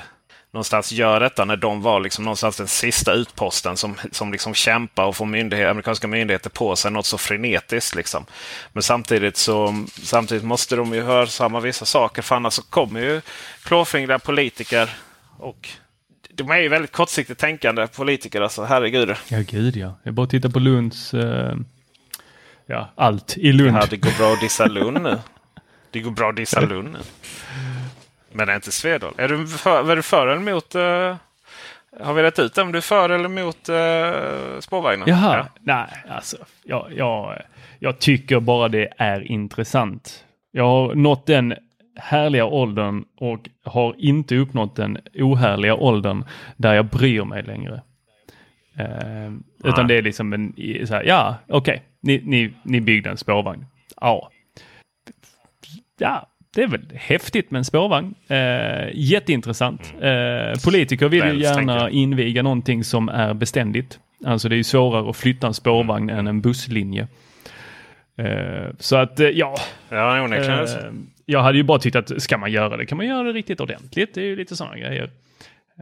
någonstans 0.53 0.93
gör 0.93 1.21
detta 1.21 1.45
när 1.45 1.57
de 1.57 1.83
var 1.83 2.01
liksom 2.01 2.25
någonstans 2.25 2.57
den 2.57 2.69
sista 2.69 3.13
utposten 3.13 3.77
som, 3.77 3.97
som 4.13 4.33
liksom 4.33 4.55
kämpar 4.55 5.05
och 5.05 5.17
får 5.17 5.27
myndighet, 5.27 5.71
amerikanska 5.71 6.07
myndigheter 6.07 6.51
på 6.51 6.77
sig 6.77 6.91
något 6.91 7.07
så 7.07 7.19
frenetiskt. 7.19 7.95
Liksom. 7.95 8.27
Men 8.73 8.83
samtidigt 8.83 9.37
så 9.37 9.85
samtidigt 10.03 10.45
måste 10.45 10.77
de 10.77 10.95
ju 10.95 11.03
hörsamma 11.03 11.61
vissa 11.61 11.85
saker 11.85 12.23
för 12.23 12.37
annars 12.37 12.55
så 12.55 12.63
kommer 12.63 13.01
ju 13.01 13.21
klåfingriga 13.63 14.19
politiker 14.19 14.91
och 15.39 15.69
de 16.33 16.51
är 16.51 16.59
ju 16.59 16.69
väldigt 16.69 16.93
kortsiktigt 16.93 17.41
tänkande 17.41 17.87
politiker. 17.87 18.41
Alltså, 18.41 18.65
herregud. 18.65 19.15
Ja, 19.29 19.39
gud 19.39 19.77
ja. 19.77 19.99
Jag 20.03 20.15
bara 20.15 20.27
tittar 20.27 20.49
på 20.49 20.59
Lunds... 20.59 21.15
Uh, 21.15 21.57
ja, 22.67 22.93
allt 22.95 23.37
i 23.37 23.53
Lund. 23.53 23.77
Ja, 23.77 23.87
det 23.91 23.97
går 23.97 24.19
bra 24.19 24.33
att 24.33 24.41
dissa 24.41 24.67
Lund 24.67 25.03
nu. 25.03 25.19
Det 25.91 26.01
går 26.01 26.11
bra 26.11 26.31
att 26.31 26.37
dissa 26.37 26.61
Lund 26.61 26.93
nu. 26.93 26.99
Men 28.33 28.47
det 28.47 28.53
är 28.53 28.57
inte 28.57 28.73
Svedal. 28.73 29.15
Är 29.17 29.29
du 29.29 29.47
för, 29.47 29.91
är 29.91 29.97
du 29.97 30.03
för 30.03 30.27
eller 30.27 30.51
emot? 30.51 30.75
Uh, 30.75 31.17
har 32.01 32.15
vi 32.15 32.23
rätt 32.23 32.39
ut 32.39 32.59
om 32.59 32.73
du 32.73 32.79
är 32.79 32.83
för 32.83 33.11
eller 33.11 33.25
emot 33.25 33.69
uh, 33.69 34.61
spårvagnar? 34.61 35.09
Jaha, 35.09 35.37
ja. 35.37 35.47
nej, 35.61 35.87
alltså 36.09 36.37
jag, 36.65 36.93
jag, 36.97 37.43
jag 37.79 37.99
tycker 37.99 38.41
bara 38.41 38.69
det 38.69 38.89
är 38.97 39.33
intressant. 39.33 40.25
Jag 40.51 40.65
har 40.65 40.95
nått 40.95 41.27
den 41.27 41.55
härliga 41.97 42.45
åldern 42.45 43.05
och 43.17 43.49
har 43.65 43.95
inte 43.99 44.37
uppnått 44.37 44.77
den 44.77 44.99
ohärliga 45.15 45.75
åldern 45.75 46.25
där 46.57 46.75
jag 46.75 46.87
bryr 46.87 47.25
mig 47.25 47.43
längre. 47.43 47.83
Uh, 48.81 49.37
utan 49.65 49.87
det 49.87 49.95
är 49.95 50.03
liksom 50.03 50.33
en, 50.33 50.55
så 50.87 50.95
här, 50.95 51.05
ja 51.05 51.37
okej, 51.49 51.59
okay. 51.59 51.81
ni, 52.01 52.23
ni, 52.25 52.53
ni 52.63 52.81
byggde 52.81 53.11
en 53.11 53.17
spårvagn. 53.17 53.67
Ja. 54.01 54.31
Ja, 55.99 56.30
det 56.55 56.63
är 56.63 56.67
väl 56.67 56.87
häftigt 56.95 57.51
med 57.51 57.59
en 57.59 57.65
spårvagn. 57.65 58.15
Eh, 58.29 58.89
jätteintressant. 58.95 59.95
Mm. 60.01 60.53
Eh, 60.53 60.59
politiker 60.65 61.09
vill 61.09 61.25
ju 61.25 61.41
gärna 61.41 61.91
inviga 61.91 62.43
någonting 62.43 62.85
som 62.85 63.09
är 63.09 63.35
beständigt. 63.35 63.99
Alltså 64.25 64.49
det 64.49 64.55
är 64.55 64.57
ju 64.57 64.65
svårare 64.65 65.11
att 65.11 65.17
flytta 65.17 65.47
en 65.47 65.55
spårvagn 65.55 66.11
mm. 66.11 66.19
än 66.19 66.27
en 66.27 66.41
busslinje. 66.41 67.09
Eh, 68.19 68.71
så 68.79 68.97
att 68.97 69.21
eh, 69.21 69.29
ja. 69.29 69.55
Ja, 69.89 70.35
eh, 70.37 70.93
jag 71.27 71.43
hade 71.43 71.59
ju 71.59 71.65
bara 71.65 71.79
tyckt 71.79 71.97
att 71.97 72.23
ska 72.23 72.39
man 72.39 72.53
göra 72.53 72.77
det 72.77 72.87
kan 72.87 72.97
man 72.97 73.07
göra 73.07 73.23
det 73.23 73.33
riktigt 73.33 73.61
ordentligt. 73.61 74.15
Det 74.15 74.21
är 74.21 74.25
ju 74.25 74.37
lite 74.37 74.57
sådana 74.57 74.79
grejer. 74.79 75.11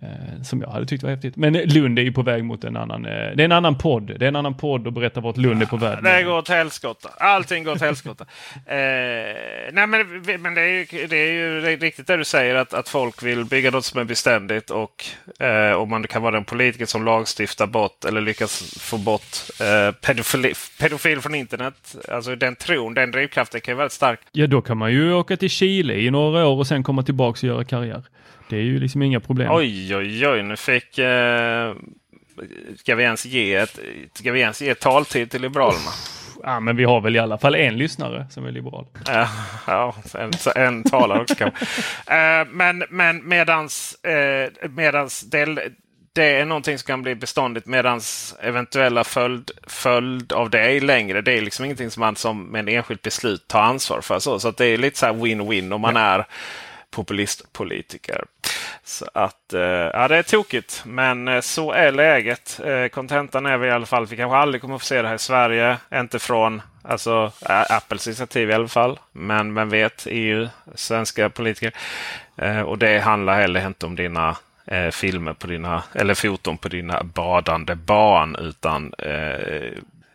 Eh, 0.03 0.42
som 0.42 0.61
jag 0.61 0.70
hade 0.70 0.86
tyckt 0.86 1.03
var 1.03 1.11
häftigt. 1.11 1.36
Men 1.36 1.53
Lund 1.53 1.99
är 1.99 2.03
ju 2.03 2.12
på 2.12 2.22
väg 2.22 2.44
mot 2.44 2.64
en 2.64 2.76
annan, 2.76 3.05
eh, 3.07 3.11
det 3.11 3.42
är 3.42 3.44
en 3.44 3.53
annan 3.53 3.78
podd. 3.78 4.07
Det 4.18 4.24
är 4.24 4.28
en 4.28 4.36
annan 4.36 4.55
podd 4.55 4.86
och 4.86 4.92
berätta 4.92 5.20
vart 5.20 5.36
Lund 5.36 5.62
är 5.62 5.66
på 5.66 5.76
väg. 5.76 5.99
Det 6.03 6.22
går 6.22 6.38
åt 6.38 6.49
helskotta. 6.49 7.09
Allting 7.18 7.64
går 7.64 7.72
åt 7.72 7.80
helskotta. 7.80 8.26
eh, 8.55 8.76
nej 9.72 9.86
men, 9.86 10.22
men 10.38 10.55
det 10.55 10.61
är 10.61 10.66
ju, 10.66 11.07
det 11.07 11.16
är 11.16 11.32
ju 11.32 11.61
riktigt 11.61 12.07
det 12.07 12.16
du 12.16 12.24
säger 12.24 12.55
att, 12.55 12.74
att 12.74 12.88
folk 12.88 13.22
vill 13.22 13.44
bygga 13.44 13.70
något 13.70 13.84
som 13.84 14.01
är 14.01 14.05
beständigt 14.05 14.70
och 14.70 15.05
eh, 15.38 15.72
om 15.72 15.90
man 15.90 16.07
kan 16.07 16.22
vara 16.22 16.32
den 16.32 16.44
politiker 16.44 16.86
som 16.86 17.05
lagstiftar 17.05 17.66
bort 17.66 18.05
eller 18.05 18.20
lyckas 18.20 18.78
få 18.80 18.99
bort 18.99 19.36
eh, 19.61 19.94
pedofili, 19.94 20.53
pedofil 20.80 21.20
från 21.20 21.34
internet. 21.34 21.96
Alltså 22.09 22.36
den 22.36 22.57
tron, 22.57 22.94
den 22.94 23.11
drivkraften 23.11 23.61
kan 23.61 23.72
ju 23.72 23.76
vara 23.76 23.82
väldigt 23.82 23.92
stark. 23.92 24.20
Ja 24.32 24.46
då 24.46 24.62
kan 24.62 24.76
man 24.76 24.92
ju 24.92 25.12
åka 25.12 25.36
till 25.36 25.51
Chile 25.51 25.94
i 25.94 26.11
några 26.11 26.46
år 26.46 26.59
och 26.59 26.66
sen 26.66 26.82
komma 26.82 27.03
tillbaka 27.03 27.38
och 27.38 27.44
göra 27.44 27.64
karriär. 27.64 28.03
Det 28.49 28.57
är 28.57 28.62
ju 28.62 28.80
liksom 28.80 29.03
inga 29.03 29.20
problem. 29.20 29.49
Oj, 29.53 29.96
oj, 29.96 30.28
oj. 30.28 30.42
Nu 30.42 30.57
fick... 30.57 30.99
Eh, 30.99 31.74
ska, 32.76 32.94
vi 32.94 33.03
ens 33.03 33.26
ge 33.26 33.55
ett, 33.55 33.78
ska 34.12 34.32
vi 34.32 34.40
ens 34.40 34.62
ge 34.62 34.74
taltid 34.74 35.30
till 35.30 35.42
Liberalerna? 35.42 35.90
Ja, 36.42 36.61
men 36.61 36.76
vi 36.76 36.84
har 36.84 37.01
väl 37.01 37.16
i 37.16 37.18
alla 37.18 37.38
fall 37.38 37.55
en 37.55 37.78
lyssnare 37.78 38.26
som 38.30 38.46
är 38.46 38.53
liberal. 38.53 38.86
ja, 39.66 39.94
en, 40.14 40.30
en 40.55 40.84
talare 40.84 41.20
också 41.20 41.34
kanske. 41.34 41.64
Eh, 42.07 42.46
men 42.51 42.84
men 42.90 43.28
medans, 43.28 44.05
eh, 44.05 44.51
medans 44.70 45.20
det, 45.20 45.72
det 46.12 46.40
är 46.40 46.44
någonting 46.44 46.78
som 46.78 46.86
kan 46.86 47.03
bli 47.03 47.14
beståndigt 47.14 47.66
medans 47.66 48.36
eventuella 48.40 49.05
följd, 49.05 49.51
följd 49.66 50.32
av 50.32 50.51
det 50.51 50.61
är 50.61 50.80
längre. 50.80 51.20
Det 51.20 51.32
är 51.32 51.40
liksom 51.40 51.64
ingenting 51.64 51.90
som 51.90 52.01
man 52.01 52.16
som 52.16 52.44
med 52.44 52.59
en 52.59 52.68
enskilt 52.68 53.03
beslut 53.03 53.49
tar 53.49 53.62
ansvar 53.62 54.01
för. 54.01 54.18
Så, 54.18 54.40
så 54.40 54.51
det 54.51 54.66
är 54.66 54.78
lite 54.78 54.99
så 54.99 55.07
win-win 55.07 55.72
om 55.72 55.80
man 55.80 55.96
är 55.96 56.26
populistpolitiker. 56.91 58.24
Så 58.84 59.07
att 59.14 59.53
eh, 59.53 59.61
ja, 59.61 60.09
det 60.09 60.16
är 60.16 60.22
tokigt. 60.22 60.82
Men 60.86 61.28
eh, 61.28 61.41
så 61.41 61.72
är 61.72 61.93
läget. 61.93 62.61
Eh, 62.64 62.89
kontentan 62.89 63.47
är 63.47 63.59
vi 63.59 63.66
i 63.66 63.70
alla 63.70 63.86
fall 63.86 64.07
vi 64.07 64.16
kanske 64.16 64.36
aldrig 64.36 64.61
kommer 64.61 64.74
att 64.74 64.80
få 64.80 64.86
se 64.86 65.03
det 65.03 65.09
här 65.09 65.14
i 65.14 65.18
Sverige. 65.18 65.76
Inte 65.95 66.18
från 66.18 66.62
alltså, 66.82 67.32
Apples 67.68 68.07
initiativ 68.07 68.51
i 68.51 68.53
alla 68.53 68.68
fall. 68.68 68.99
Men 69.12 69.55
vem 69.55 69.68
vet, 69.68 70.07
EU, 70.11 70.49
svenska 70.74 71.30
politiker. 71.30 71.72
Och 72.66 72.78
det 72.78 72.99
handlar 72.99 73.41
heller 73.41 73.66
inte 73.66 73.86
om 73.86 73.97
dina 73.97 74.36
eh, 74.70 74.91
filmer 74.91 75.32
på 75.32 75.47
dina, 75.47 75.82
eller 75.93 76.14
foton 76.14 76.59
på 76.59 76.68
dina 76.68 77.03
badande 77.03 77.74
barn. 77.74 78.36
Utan 78.36 78.95
eh, 78.99 79.72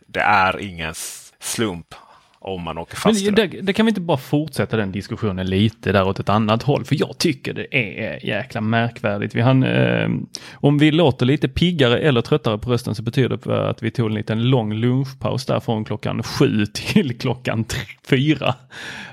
det 0.07 0.19
är 0.19 0.59
ingen 0.59 0.93
slump 1.39 1.95
om 2.43 2.63
man 2.63 2.77
åker 2.77 2.95
fast 2.95 3.25
Men 3.25 3.35
det, 3.35 3.47
det, 3.47 3.73
kan 3.73 3.85
vi 3.85 3.89
inte 3.89 4.01
bara 4.01 4.17
fortsätta 4.17 4.77
den 4.77 4.91
diskussionen 4.91 5.47
lite 5.49 5.91
där 5.91 6.07
åt 6.07 6.19
ett 6.19 6.29
annat 6.29 6.63
håll? 6.63 6.85
För 6.85 6.95
jag 6.99 7.17
tycker 7.17 7.53
det 7.53 7.75
är 7.75 8.25
jäkla 8.25 8.61
märkvärdigt. 8.61 9.35
Vi 9.35 9.41
hann, 9.41 9.63
eh, 9.63 10.09
om 10.53 10.77
vi 10.77 10.91
låter 10.91 11.25
lite 11.25 11.47
piggare 11.47 11.99
eller 11.99 12.21
tröttare 12.21 12.57
på 12.57 12.71
rösten 12.71 12.95
så 12.95 13.03
betyder 13.03 13.39
det 13.43 13.69
att 13.69 13.83
vi 13.83 13.91
tog 13.91 14.07
en 14.07 14.13
liten 14.13 14.49
lång 14.49 14.73
lunchpaus 14.73 15.45
där 15.45 15.59
från 15.59 15.85
klockan 15.85 16.23
sju 16.23 16.65
till 16.65 17.17
klockan 17.19 17.65
fyra. 18.07 18.55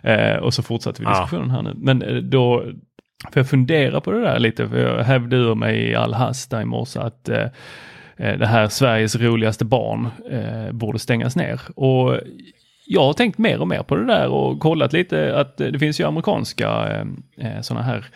Eh, 0.03 0.37
och 0.37 0.55
så 0.55 0.63
fortsatte 0.63 1.03
vi 1.03 1.09
diskussionen 1.09 1.51
här 1.51 1.63
nu. 1.63 1.75
Men 1.77 2.03
eh, 2.03 2.17
då 2.17 2.65
får 3.25 3.41
jag 3.41 3.49
fundera 3.49 4.01
på 4.01 4.13
det 4.13 4.21
där 4.21 4.39
lite, 4.39 4.69
för 4.69 4.79
jag 4.79 5.05
hävde 5.05 5.37
ur 5.37 5.55
mig 5.55 5.91
i 5.91 5.95
all 5.95 6.15
hast 6.15 6.51
där 6.51 6.61
i 6.61 6.65
morse 6.65 7.01
att 7.01 7.29
eh, 7.29 7.47
eh, 8.17 8.39
det 8.39 8.47
här 8.47 8.69
Sveriges 8.69 9.17
roligaste 9.17 9.65
barn 9.65 10.09
eh, 10.31 10.73
borde 10.73 10.99
stängas 10.99 11.37
ner. 11.37 11.61
Och 11.75 12.21
jag 12.93 13.05
har 13.05 13.13
tänkt 13.13 13.39
mer 13.39 13.61
och 13.61 13.69
mer 13.69 13.83
på 13.83 13.97
det 13.97 14.07
där 14.07 14.29
och 14.29 14.61
kollat 14.61 14.93
lite 14.93 15.37
att 15.37 15.57
det 15.57 15.79
finns 15.79 16.01
ju 16.01 16.05
amerikanska 16.05 16.89
eh, 16.89 17.07
eh 17.47 17.61
sådana 17.61 17.87
här 17.87 18.07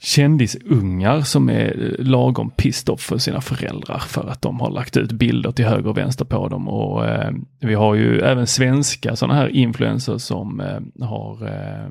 kändisungar 0.00 1.20
som 1.20 1.50
är 1.50 1.96
lagom 1.98 2.50
pissed 2.50 2.88
off 2.88 3.00
för 3.00 3.18
sina 3.18 3.40
föräldrar 3.40 3.98
för 3.98 4.28
att 4.28 4.42
de 4.42 4.60
har 4.60 4.70
lagt 4.70 4.96
ut 4.96 5.12
bilder 5.12 5.50
till 5.52 5.64
höger 5.64 5.88
och 5.88 5.98
vänster 5.98 6.24
på 6.24 6.48
dem. 6.48 6.68
Och 6.68 7.06
eh, 7.06 7.30
vi 7.60 7.74
har 7.74 7.94
ju 7.94 8.20
även 8.20 8.46
svenska 8.46 9.16
sådana 9.16 9.34
här 9.34 9.48
influencers 9.48 10.22
som 10.22 10.60
eh, 10.60 11.06
har 11.06 11.46
eh, 11.46 11.88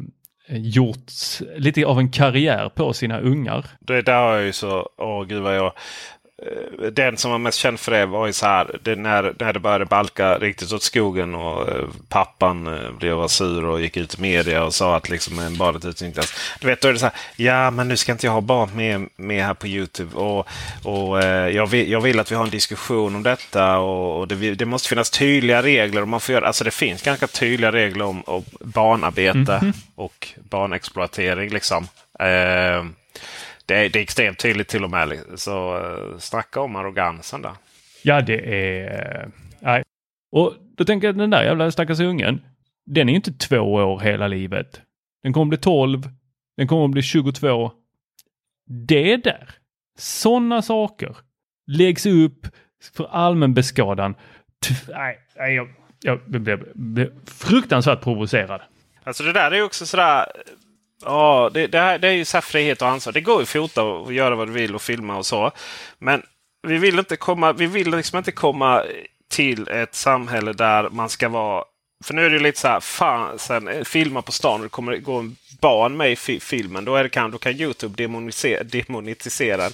gjort 0.50 1.12
lite 1.58 1.86
av 1.86 2.00
en 2.00 2.12
karriär 2.12 2.70
på 2.70 2.94
sina 2.94 3.20
ungar. 3.20 3.66
Det 3.80 4.02
där 4.02 4.34
är 4.34 4.42
ju 4.42 4.54
så, 4.54 4.90
åh 4.98 5.24
gud 5.24 5.42
vad 5.42 5.56
jag 5.56 5.74
den 6.92 7.18
som 7.18 7.32
var 7.32 7.38
mest 7.38 7.58
känd 7.58 7.80
för 7.80 7.92
det 7.92 8.06
var 8.06 8.28
ju 8.28 8.34
så 8.34 8.46
här. 8.46 8.80
Det 8.84 8.96
när, 8.96 9.34
när 9.40 9.54
det 9.54 9.60
började 9.60 9.86
balka 9.86 10.38
riktigt 10.38 10.74
åt 10.74 10.84
skogen 10.84 11.36
och 11.36 11.70
eh, 11.70 11.86
pappan 12.10 12.68
eh, 12.68 12.92
blev 12.92 13.28
sur 13.28 13.66
och 13.66 13.82
gick 13.82 13.98
ut 13.98 14.20
i 14.20 14.22
media 14.22 14.64
och 14.64 14.74
sa 14.74 14.96
att 14.96 15.10
liksom 15.10 15.56
badet 15.60 15.86
utnyttjas. 15.86 16.34
Du 16.60 16.68
vet, 16.68 16.82
då 16.82 16.88
är 16.88 16.94
det 16.94 17.00
så 17.00 17.06
här. 17.06 17.16
Ja, 17.36 17.72
men 17.72 17.88
nu 17.88 17.98
ska 17.98 18.12
inte 18.12 18.26
jag 18.26 18.34
ha 18.34 18.42
barn 18.42 18.70
med, 18.76 19.10
med 19.16 19.46
här 19.46 19.54
på 19.54 19.68
Youtube. 19.68 20.16
Och, 20.16 20.48
och 20.84 21.24
eh, 21.24 21.56
jag, 21.56 21.68
vill, 21.68 21.92
jag 21.92 22.02
vill 22.02 22.20
att 22.20 22.32
vi 22.32 22.36
har 22.36 22.44
en 22.44 22.50
diskussion 22.50 23.16
om 23.16 23.24
detta. 23.24 23.78
Och, 23.78 24.20
och 24.20 24.28
det, 24.28 24.56
det, 24.56 24.66
måste 24.66 24.90
finnas 24.90 25.10
tydliga 25.10 25.64
regler. 25.64 26.02
Och 26.02 26.08
man 26.08 26.20
får 26.20 26.34
göra, 26.34 26.48
alltså 26.48 26.64
det 26.64 26.72
finns 26.72 27.02
ganska 27.02 27.28
tydliga 27.28 27.72
regler 27.72 28.06
om, 28.06 28.24
om 28.26 28.44
barnarbete 28.60 29.38
mm 29.38 29.46
-hmm. 29.48 29.74
och 29.96 30.28
barnexploatering. 30.50 31.50
Liksom. 31.50 31.88
Eh, 32.20 32.86
det 33.68 33.76
är, 33.76 33.90
det 33.90 34.00
är 34.00 34.04
extremt 34.04 34.40
tydligt 34.40 34.68
till 34.68 34.84
och 34.84 34.90
med. 34.90 35.20
Så 35.36 35.78
uh, 35.78 36.18
snacka 36.18 36.62
om 36.62 36.76
arrogansen 36.76 37.42
där. 37.42 37.54
Ja, 38.04 38.22
det 38.22 38.56
är... 38.56 39.22
Eh, 39.22 39.30
nej. 39.60 39.84
Och 40.32 40.54
då 40.78 40.86
tänker 40.86 41.08
jag 41.08 41.18
den 41.18 41.30
där 41.30 41.44
jävla 41.44 41.72
stackars 41.72 42.00
ungen. 42.00 42.42
Den 42.86 43.10
är 43.10 43.14
inte 43.14 43.34
två 43.34 43.60
år 43.60 44.00
hela 44.00 44.28
livet. 44.28 44.82
Den 45.24 45.34
kommer 45.34 45.50
bli 45.50 45.58
12. 45.58 46.10
Den 46.58 46.68
kommer 46.68 46.88
bli 46.88 47.02
22. 47.02 47.72
Det 48.88 49.18
där. 49.18 49.50
Sådana 49.98 50.62
saker 50.62 51.18
läggs 51.68 52.06
upp 52.06 52.48
för 52.94 53.08
allmän 53.12 53.54
beskadan. 53.54 54.16
Nej, 54.90 55.20
nej 55.36 55.56
jag, 55.56 55.68
jag 56.02 56.20
blev, 56.26 56.64
blev 56.74 57.12
fruktansvärt 57.26 58.02
provocerad. 58.02 58.62
Alltså 59.04 59.24
det 59.24 59.34
där 59.34 59.52
är 59.52 59.62
också 59.62 59.86
sådär 59.86 60.26
Ja, 61.06 61.50
det, 61.54 61.68
det, 61.68 61.80
här, 61.80 62.00
det 62.00 62.08
är 62.08 62.12
ju 62.12 62.26
så 62.26 62.42
frihet 62.42 62.82
och 62.82 62.88
ansvar. 62.88 63.14
Det 63.14 63.22
går 63.22 63.36
ju 63.36 63.44
att 63.44 63.50
fota 63.50 63.84
och 63.84 64.14
göra 64.14 64.36
vad 64.36 64.48
du 64.48 64.52
vill 64.52 64.76
och 64.76 64.82
filma 64.82 65.18
och 65.18 65.26
så. 65.26 65.52
Men 66.00 66.24
vi 66.68 66.78
vill 66.78 67.00
inte 67.00 67.16
komma, 67.16 67.54
vi 67.54 67.66
vill 67.66 67.92
liksom 67.92 68.18
inte 68.18 68.32
komma 68.32 68.84
till 69.30 69.68
ett 69.68 69.96
samhälle 69.96 70.54
där 70.54 70.90
man 70.90 71.10
ska 71.10 71.30
vara... 71.30 71.64
För 72.04 72.14
nu 72.14 72.26
är 72.26 72.30
det 72.30 72.40
lite 72.40 72.60
så 72.60 72.68
här, 72.68 72.80
fan, 72.80 73.40
sen, 73.40 73.68
eh, 73.68 73.84
filma 73.84 74.22
på 74.22 74.32
stan 74.32 74.60
och 74.60 74.64
det 74.64 74.70
kommer 74.70 74.98
gå 74.98 75.20
en 75.20 75.36
barn 75.62 75.98
med 75.98 76.12
i 76.12 76.16
fi 76.16 76.40
filmen. 76.40 76.86
Då, 76.86 76.96
är 76.96 77.04
det, 77.04 77.10
kan, 77.10 77.32
då 77.32 77.38
kan 77.38 77.52
Youtube 77.52 78.04
demonisera, 78.04 78.64
demonetisera 78.64 79.58
den. 79.58 79.72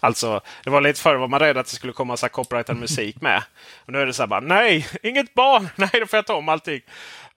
Alltså, 0.00 0.40
det 0.64 0.70
var 0.70 0.80
lite 0.80 1.00
förr 1.00 1.16
var 1.16 1.28
man 1.28 1.40
rädd 1.40 1.56
att 1.56 1.66
det 1.66 1.72
skulle 1.72 1.92
komma 1.92 2.16
så 2.16 2.26
här 2.26 2.30
copyrightad 2.30 2.76
musik 2.76 3.20
med. 3.20 3.42
Och 3.84 3.92
nu 3.92 3.98
är 3.98 4.06
det 4.06 4.12
så 4.12 4.22
här 4.22 4.26
bara, 4.26 4.40
nej, 4.40 4.86
inget 5.02 5.34
barn! 5.34 5.68
Nej, 5.76 5.90
då 5.92 6.06
får 6.06 6.16
jag 6.16 6.26
ta 6.26 6.34
om 6.34 6.48
allting. 6.48 6.80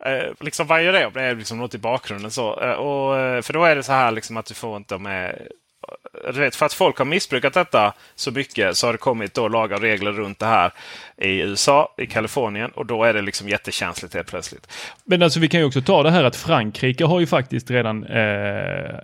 Eh, 0.06 0.34
liksom 0.40 0.68
vad 0.68 0.84
gör 0.84 0.94
det? 0.94 1.12
Det 1.14 1.22
är 1.22 1.36
liksom 1.36 1.58
något 1.58 1.76
i 1.76 1.78
bakgrunden. 1.78 2.32
Så. 2.32 2.62
Eh, 2.62 2.72
och, 2.72 3.18
eh, 3.20 3.42
för 3.42 3.54
då 3.54 3.64
är 3.64 3.76
det 3.76 3.84
så 3.84 3.92
här 3.92 4.12
liksom 4.12 4.38
att 4.38 4.46
du 4.46 4.54
får 4.54 4.78
inte 4.78 4.98
med 4.98 5.30
eh, 5.30 6.34
du 6.34 6.40
vet, 6.40 6.56
för 6.56 6.66
att 6.66 6.74
folk 6.74 6.98
har 6.98 7.06
missbrukat 7.06 7.54
detta 7.54 7.94
så 8.16 8.32
mycket 8.32 8.78
så 8.78 8.88
har 8.88 8.92
det 8.92 8.98
kommit 8.98 9.34
då 9.34 9.48
lagar 9.48 9.76
och 9.76 9.82
regler 9.82 10.12
runt 10.12 10.40
det 10.40 10.46
här 10.46 10.74
i 11.18 11.40
USA, 11.40 11.96
i 11.98 12.06
Kalifornien 12.06 12.72
och 12.72 12.86
då 12.86 13.04
är 13.04 13.14
det 13.14 13.22
liksom 13.22 13.50
jättekänsligt 13.50 14.14
helt 14.14 14.28
plötsligt. 14.28 14.68
Men 15.04 15.24
alltså 15.24 15.40
vi 15.40 15.48
kan 15.48 15.60
ju 15.60 15.66
också 15.66 15.82
ta 15.82 16.04
det 16.04 16.12
här 16.12 16.24
att 16.24 16.36
Frankrike 16.36 17.06
har 17.06 17.20
ju 17.20 17.28
faktiskt 17.28 17.72
redan 17.72 18.04
eh, 18.04 18.96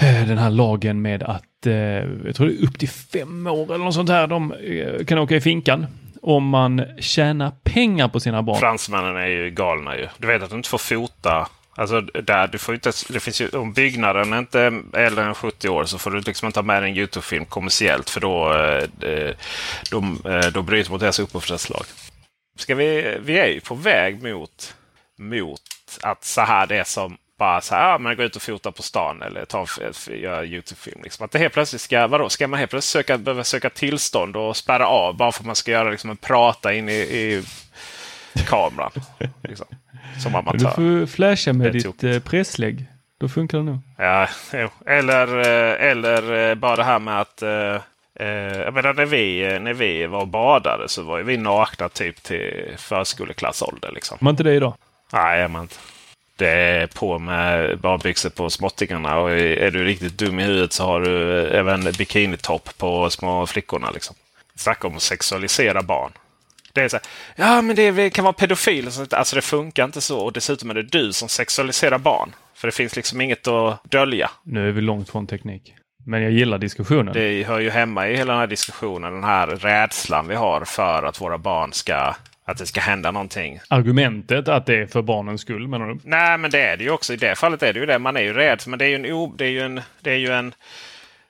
eh 0.00 0.26
den 0.28 0.38
här 0.38 0.50
lagen 0.50 1.02
med 1.02 1.22
att 1.22 1.66
eh, 1.66 1.74
jag 2.26 2.34
tror 2.36 2.46
det 2.46 2.54
är 2.54 2.64
upp 2.64 2.78
till 2.78 2.88
fem 2.88 3.46
år 3.46 3.74
eller 3.74 3.84
något 3.84 3.94
sånt 3.94 4.10
här 4.10 4.26
de 4.26 4.52
eh, 4.52 5.04
kan 5.04 5.18
åka 5.18 5.36
i 5.36 5.40
finkan 5.40 5.86
om 6.26 6.48
man 6.48 6.84
tjänar 7.00 7.52
pengar 7.62 8.08
på 8.08 8.20
sina 8.20 8.42
barn. 8.42 8.60
Fransmännen 8.60 9.16
är 9.16 9.26
ju 9.26 9.50
galna 9.50 9.96
ju. 9.96 10.08
Du 10.18 10.26
vet 10.26 10.42
att 10.42 10.50
du 10.50 10.56
inte 10.56 10.68
får 10.68 10.78
fota 10.78 11.48
Alltså 11.76 12.00
där, 12.00 12.46
du 12.46 12.58
får 12.58 12.74
inte, 12.74 12.92
det 13.08 13.20
finns 13.20 13.40
ju, 13.40 13.48
om 13.48 13.72
byggnaden 13.72 14.32
är 14.32 14.38
inte 14.38 14.60
är 14.92 14.98
äldre 14.98 15.24
än 15.24 15.34
70 15.34 15.68
år 15.68 15.84
så 15.84 15.98
får 15.98 16.10
du 16.10 16.20
liksom 16.20 16.46
inte 16.46 16.58
ha 16.58 16.64
med 16.64 16.84
en 16.84 16.96
Youtube-film 16.96 17.44
kommersiellt 17.44 18.10
för 18.10 18.20
då, 18.20 18.52
eh, 18.52 19.10
eh, 19.10 19.34
de, 19.90 20.20
de, 20.22 20.30
eh, 20.30 20.46
då 20.46 20.62
bryter 20.62 20.90
mot 20.90 21.00
deras 21.00 21.18
upphovsrättslag. 21.18 21.84
Ska 22.58 22.74
vi, 22.74 23.18
vi 23.20 23.38
är 23.38 23.46
ju 23.46 23.60
på 23.60 23.74
väg 23.74 24.22
mot, 24.22 24.74
mot 25.18 25.60
att 26.02 26.24
så 26.24 26.40
här 26.40 26.66
det 26.66 26.76
är 26.76 26.84
som 26.84 27.16
bara 27.38 27.60
så 27.60 27.74
här, 27.74 27.90
ja, 27.90 27.98
man 27.98 28.16
går 28.16 28.24
ut 28.24 28.36
och 28.36 28.42
fotar 28.42 28.70
på 28.70 28.82
stan 28.82 29.22
eller 29.22 29.44
tar, 29.44 29.68
gör 30.10 30.44
Youtube-film. 30.44 31.00
Liksom. 31.02 31.24
Att 31.24 31.30
det 31.30 31.38
helt 31.38 31.54
plötsligt 31.54 31.82
ska, 31.82 32.06
vadå, 32.06 32.28
ska 32.28 32.48
man 32.48 32.58
helt 32.58 32.70
plötsligt 32.70 33.06
söka, 33.06 33.18
behöva 33.18 33.44
söka 33.44 33.70
tillstånd 33.70 34.36
och 34.36 34.56
spärra 34.56 34.86
av 34.86 35.16
bara 35.16 35.32
för 35.32 35.42
att 35.42 35.46
man 35.46 35.56
ska 35.56 35.70
göra 35.70 35.90
liksom, 35.90 36.10
en 36.10 36.16
prata 36.16 36.74
in 36.74 36.88
i, 36.88 36.92
i 36.92 37.42
kameran? 38.46 38.90
Liksom, 39.42 39.66
som 40.22 40.34
amatör. 40.34 40.58
Du 40.58 41.06
får 41.06 41.06
flasha 41.06 41.52
med 41.52 41.72
ditt 41.72 41.84
tokigt. 41.84 42.04
Eh, 42.04 42.18
presslägg. 42.30 42.86
Då 43.20 43.28
funkar 43.28 43.58
det 43.58 43.64
nog. 43.64 43.78
Ja, 43.98 44.28
eller, 44.86 45.38
eh, 45.38 45.90
eller 45.90 46.50
eh, 46.50 46.54
bara 46.54 46.76
det 46.76 46.84
här 46.84 46.98
med 46.98 47.20
att 47.20 47.42
jag 48.64 48.74
menar, 48.74 48.94
när, 48.94 49.06
vi, 49.06 49.58
när 49.60 49.74
vi 49.74 50.06
var 50.06 50.26
badare 50.26 50.88
så 50.88 51.02
var 51.02 51.20
vi 51.20 51.36
nakna 51.36 51.88
typ 51.88 52.22
till 52.22 52.74
förskoleklassålder. 52.76 53.92
Liksom. 53.92 54.18
Var 54.20 54.30
inte 54.30 54.42
det 54.42 54.54
idag? 54.54 54.74
Nej, 55.12 55.40
är 55.40 55.48
man 55.48 55.62
inte. 55.62 55.76
Det 56.36 56.50
är 56.50 56.86
på 56.86 57.18
med 57.18 57.78
badbyxor 57.78 58.30
på 58.30 58.50
småttingarna. 58.50 59.18
Och 59.18 59.30
är 59.30 59.70
du 59.70 59.84
riktigt 59.84 60.18
dum 60.18 60.40
i 60.40 60.42
huvudet 60.44 60.72
så 60.72 60.84
har 60.84 61.00
du 61.00 61.40
även 61.48 61.92
bikinitopp 61.98 62.78
på 62.78 63.10
små 63.10 63.46
flickorna. 63.46 63.90
Liksom. 63.90 64.16
Snacka 64.56 64.86
om 64.86 64.96
att 64.96 65.02
sexualisera 65.02 65.82
barn. 65.82 66.12
Det 66.72 66.80
är 66.80 66.88
så 66.88 66.96
här, 66.96 67.06
ja 67.36 67.62
men 67.62 67.76
det 67.76 68.10
kan 68.10 68.24
vara 68.24 68.32
pedofil. 68.32 68.90
Alltså 69.10 69.36
det 69.36 69.42
funkar 69.42 69.84
inte 69.84 70.00
så. 70.00 70.18
Och 70.18 70.32
dessutom 70.32 70.70
är 70.70 70.74
det 70.74 70.82
du 70.82 71.12
som 71.12 71.28
sexualiserar 71.28 71.98
barn. 71.98 72.34
För 72.54 72.68
det 72.68 72.72
finns 72.72 72.96
liksom 72.96 73.20
inget 73.20 73.48
att 73.48 73.84
dölja. 73.84 74.30
Nu 74.42 74.68
är 74.68 74.72
vi 74.72 74.80
långt 74.80 75.10
från 75.10 75.26
teknik. 75.26 75.74
Men 76.06 76.22
jag 76.22 76.32
gillar 76.32 76.58
diskussionen. 76.58 77.14
Det 77.14 77.42
hör 77.42 77.60
ju 77.60 77.70
hemma 77.70 78.08
i 78.08 78.16
hela 78.16 78.32
den 78.32 78.40
här 78.40 78.46
diskussionen. 78.46 79.12
Den 79.12 79.24
här 79.24 79.46
rädslan 79.46 80.28
vi 80.28 80.34
har 80.34 80.64
för 80.64 81.02
att 81.02 81.20
våra 81.20 81.38
barn 81.38 81.72
ska 81.72 82.14
att 82.44 82.58
det 82.58 82.66
ska 82.66 82.80
hända 82.80 83.10
någonting. 83.10 83.60
Argumentet 83.68 84.48
att 84.48 84.66
det 84.66 84.76
är 84.76 84.86
för 84.86 85.02
barnens 85.02 85.40
skull 85.40 85.68
menar 85.68 85.88
du? 85.88 85.98
Nej, 86.04 86.38
men 86.38 86.50
det 86.50 86.60
är 86.60 86.76
det 86.76 86.84
ju 86.84 86.90
också. 86.90 87.12
I 87.12 87.16
det 87.16 87.34
fallet 87.34 87.62
är 87.62 87.72
det 87.72 87.80
ju 87.80 87.86
det. 87.86 87.98
Man 87.98 88.16
är 88.16 88.20
ju 88.20 88.32
rädd. 88.32 88.62
Men 88.66 88.78
det 88.78 88.84
är 88.84 88.88
ju 88.88 88.94
en, 88.94 89.36
det 89.36 89.44
är 89.44 89.48
ju 89.48 89.60
en, 89.60 89.80
det 90.00 90.10
är 90.10 90.16
ju 90.16 90.32
en 90.32 90.54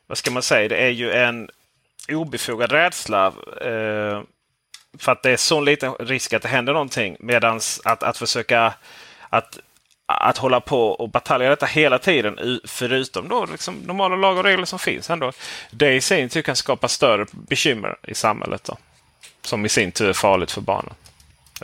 vad 0.07 0.19
ska 0.19 0.31
man 0.31 0.43
säga? 0.43 0.69
Det 0.69 0.77
är 0.77 0.91
ju 0.91 1.12
en 1.12 1.51
obefogad 2.09 2.73
rädsla. 2.73 3.27
Eh, 3.61 4.23
för 4.99 5.12
att 5.12 5.23
det 5.23 5.31
är 5.31 5.37
så 5.37 5.61
liten 5.61 5.95
risk 5.95 6.33
att 6.33 6.43
det 6.43 6.49
händer 6.49 6.73
någonting. 6.73 7.17
Medan 7.21 7.61
att, 7.85 8.03
att 8.03 8.19
försöka 8.19 8.75
att, 9.29 9.59
att 10.07 10.39
hålla 10.39 10.61
på 10.61 10.89
och 10.89 11.09
batalja 11.09 11.51
detta 11.51 11.67
hela 11.67 11.99
tiden, 11.99 12.61
förutom 12.65 13.29
då 13.29 13.47
liksom 13.47 13.75
normala 13.75 14.17
lagar 14.17 14.39
och 14.39 14.45
regler 14.45 14.65
som 14.65 14.79
finns, 14.79 15.11
ändå, 15.11 15.33
det 15.71 15.95
i 15.95 16.01
sin 16.01 16.29
tur 16.29 16.43
kan 16.43 16.57
skapa 16.57 16.89
större 16.89 17.27
bekymmer 17.33 17.97
i 18.03 18.15
samhället. 18.15 18.65
Då, 18.65 18.77
som 19.43 19.65
i 19.65 19.69
sin 19.69 19.93
tur 19.93 20.09
är 20.09 20.12
farligt 20.12 20.51
för 20.51 20.61
barnen. 20.61 20.95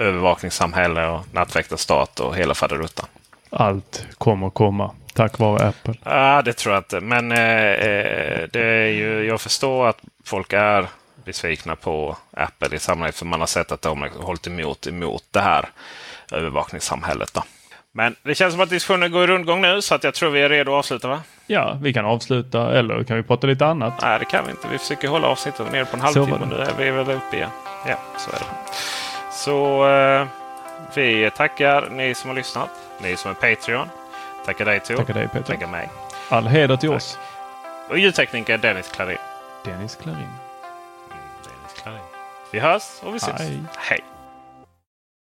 Övervakningssamhälle 0.00 1.06
och 1.06 1.24
nattväktarstat 1.32 2.20
och 2.20 2.36
hela 2.36 2.54
faderuttan. 2.54 3.06
Allt 3.50 4.06
kommer 4.18 4.50
komma 4.50 4.90
tack 5.14 5.38
vare 5.38 5.68
Apple. 5.68 5.94
Ja, 6.04 6.42
det 6.42 6.52
tror 6.52 6.74
jag 6.74 6.80
inte. 6.80 7.00
Men 7.00 7.32
eh, 7.32 7.38
eh, 7.38 8.48
det 8.52 8.62
är 8.62 8.86
ju, 8.86 9.24
jag 9.26 9.40
förstår 9.40 9.88
att 9.88 9.98
folk 10.24 10.52
är 10.52 10.86
besvikna 11.24 11.76
på 11.76 12.16
Apple 12.36 12.76
i 12.76 12.78
sammanhanget. 12.78 13.16
För 13.16 13.26
man 13.26 13.40
har 13.40 13.46
sett 13.46 13.72
att 13.72 13.82
de 13.82 14.02
har 14.02 14.10
hållit 14.22 14.46
emot, 14.46 14.86
emot 14.86 15.24
det 15.30 15.40
här 15.40 15.68
övervakningssamhället. 16.32 17.34
Då. 17.34 17.42
Men 17.92 18.16
det 18.22 18.34
känns 18.34 18.54
som 18.54 18.60
att 18.60 18.70
diskussionen 18.70 19.12
går 19.12 19.24
i 19.24 19.26
rundgång 19.26 19.60
nu 19.60 19.82
så 19.82 19.94
att 19.94 20.04
jag 20.04 20.14
tror 20.14 20.30
vi 20.30 20.40
är 20.40 20.48
redo 20.48 20.72
att 20.72 20.78
avsluta 20.78 21.08
va? 21.08 21.22
Ja, 21.46 21.78
vi 21.82 21.92
kan 21.92 22.04
avsluta 22.04 22.78
eller 22.78 23.04
kan 23.04 23.16
vi 23.16 23.22
prata 23.22 23.46
lite 23.46 23.66
annat? 23.66 23.94
Nej, 24.02 24.18
det 24.18 24.24
kan 24.24 24.44
vi 24.44 24.50
inte. 24.50 24.68
Vi 24.68 24.78
försöker 24.78 25.08
hålla 25.08 25.28
avsnittet 25.28 25.72
nere 25.72 25.84
på 25.84 25.96
en 25.96 26.02
halvtimme. 26.02 26.46
Nu 26.50 26.56
är 26.56 26.74
vi 26.76 26.90
väl 26.90 27.16
uppe 27.16 27.36
igen. 27.36 27.50
Ja, 27.86 27.96
så 28.18 28.30
är 28.30 28.34
det. 28.34 28.46
Så 29.44 29.88
eh, 29.88 30.26
vi 30.94 31.30
tackar 31.30 31.88
ni 31.90 32.14
som 32.14 32.30
har 32.30 32.34
lyssnat. 32.34 32.70
Ni 32.98 33.16
som 33.16 33.30
är 33.30 33.34
Patreon. 33.34 33.88
Tackar 34.46 34.64
dig 34.64 34.80
Tor. 34.80 34.96
Tackar 34.96 35.14
dig 35.14 35.28
Peter. 35.28 35.54
Tackar 35.54 35.66
mig. 35.66 35.88
All 36.28 36.46
heder 36.46 36.76
till 36.76 36.88
Tack. 36.88 36.96
oss. 36.96 37.18
Och 37.88 37.98
ljudtekniker 37.98 38.58
Dennis 38.58 38.88
Klarin. 38.88 39.18
Dennis 39.64 39.96
Klarin. 39.96 40.18
Mm, 40.18 40.28
Dennis 41.44 41.82
Klarin. 41.82 42.00
Vi 42.50 42.60
hörs 42.60 43.00
och 43.02 43.14
vi 43.14 43.16
ses. 43.16 43.40
Hej. 43.40 43.62
Hej. 43.76 44.00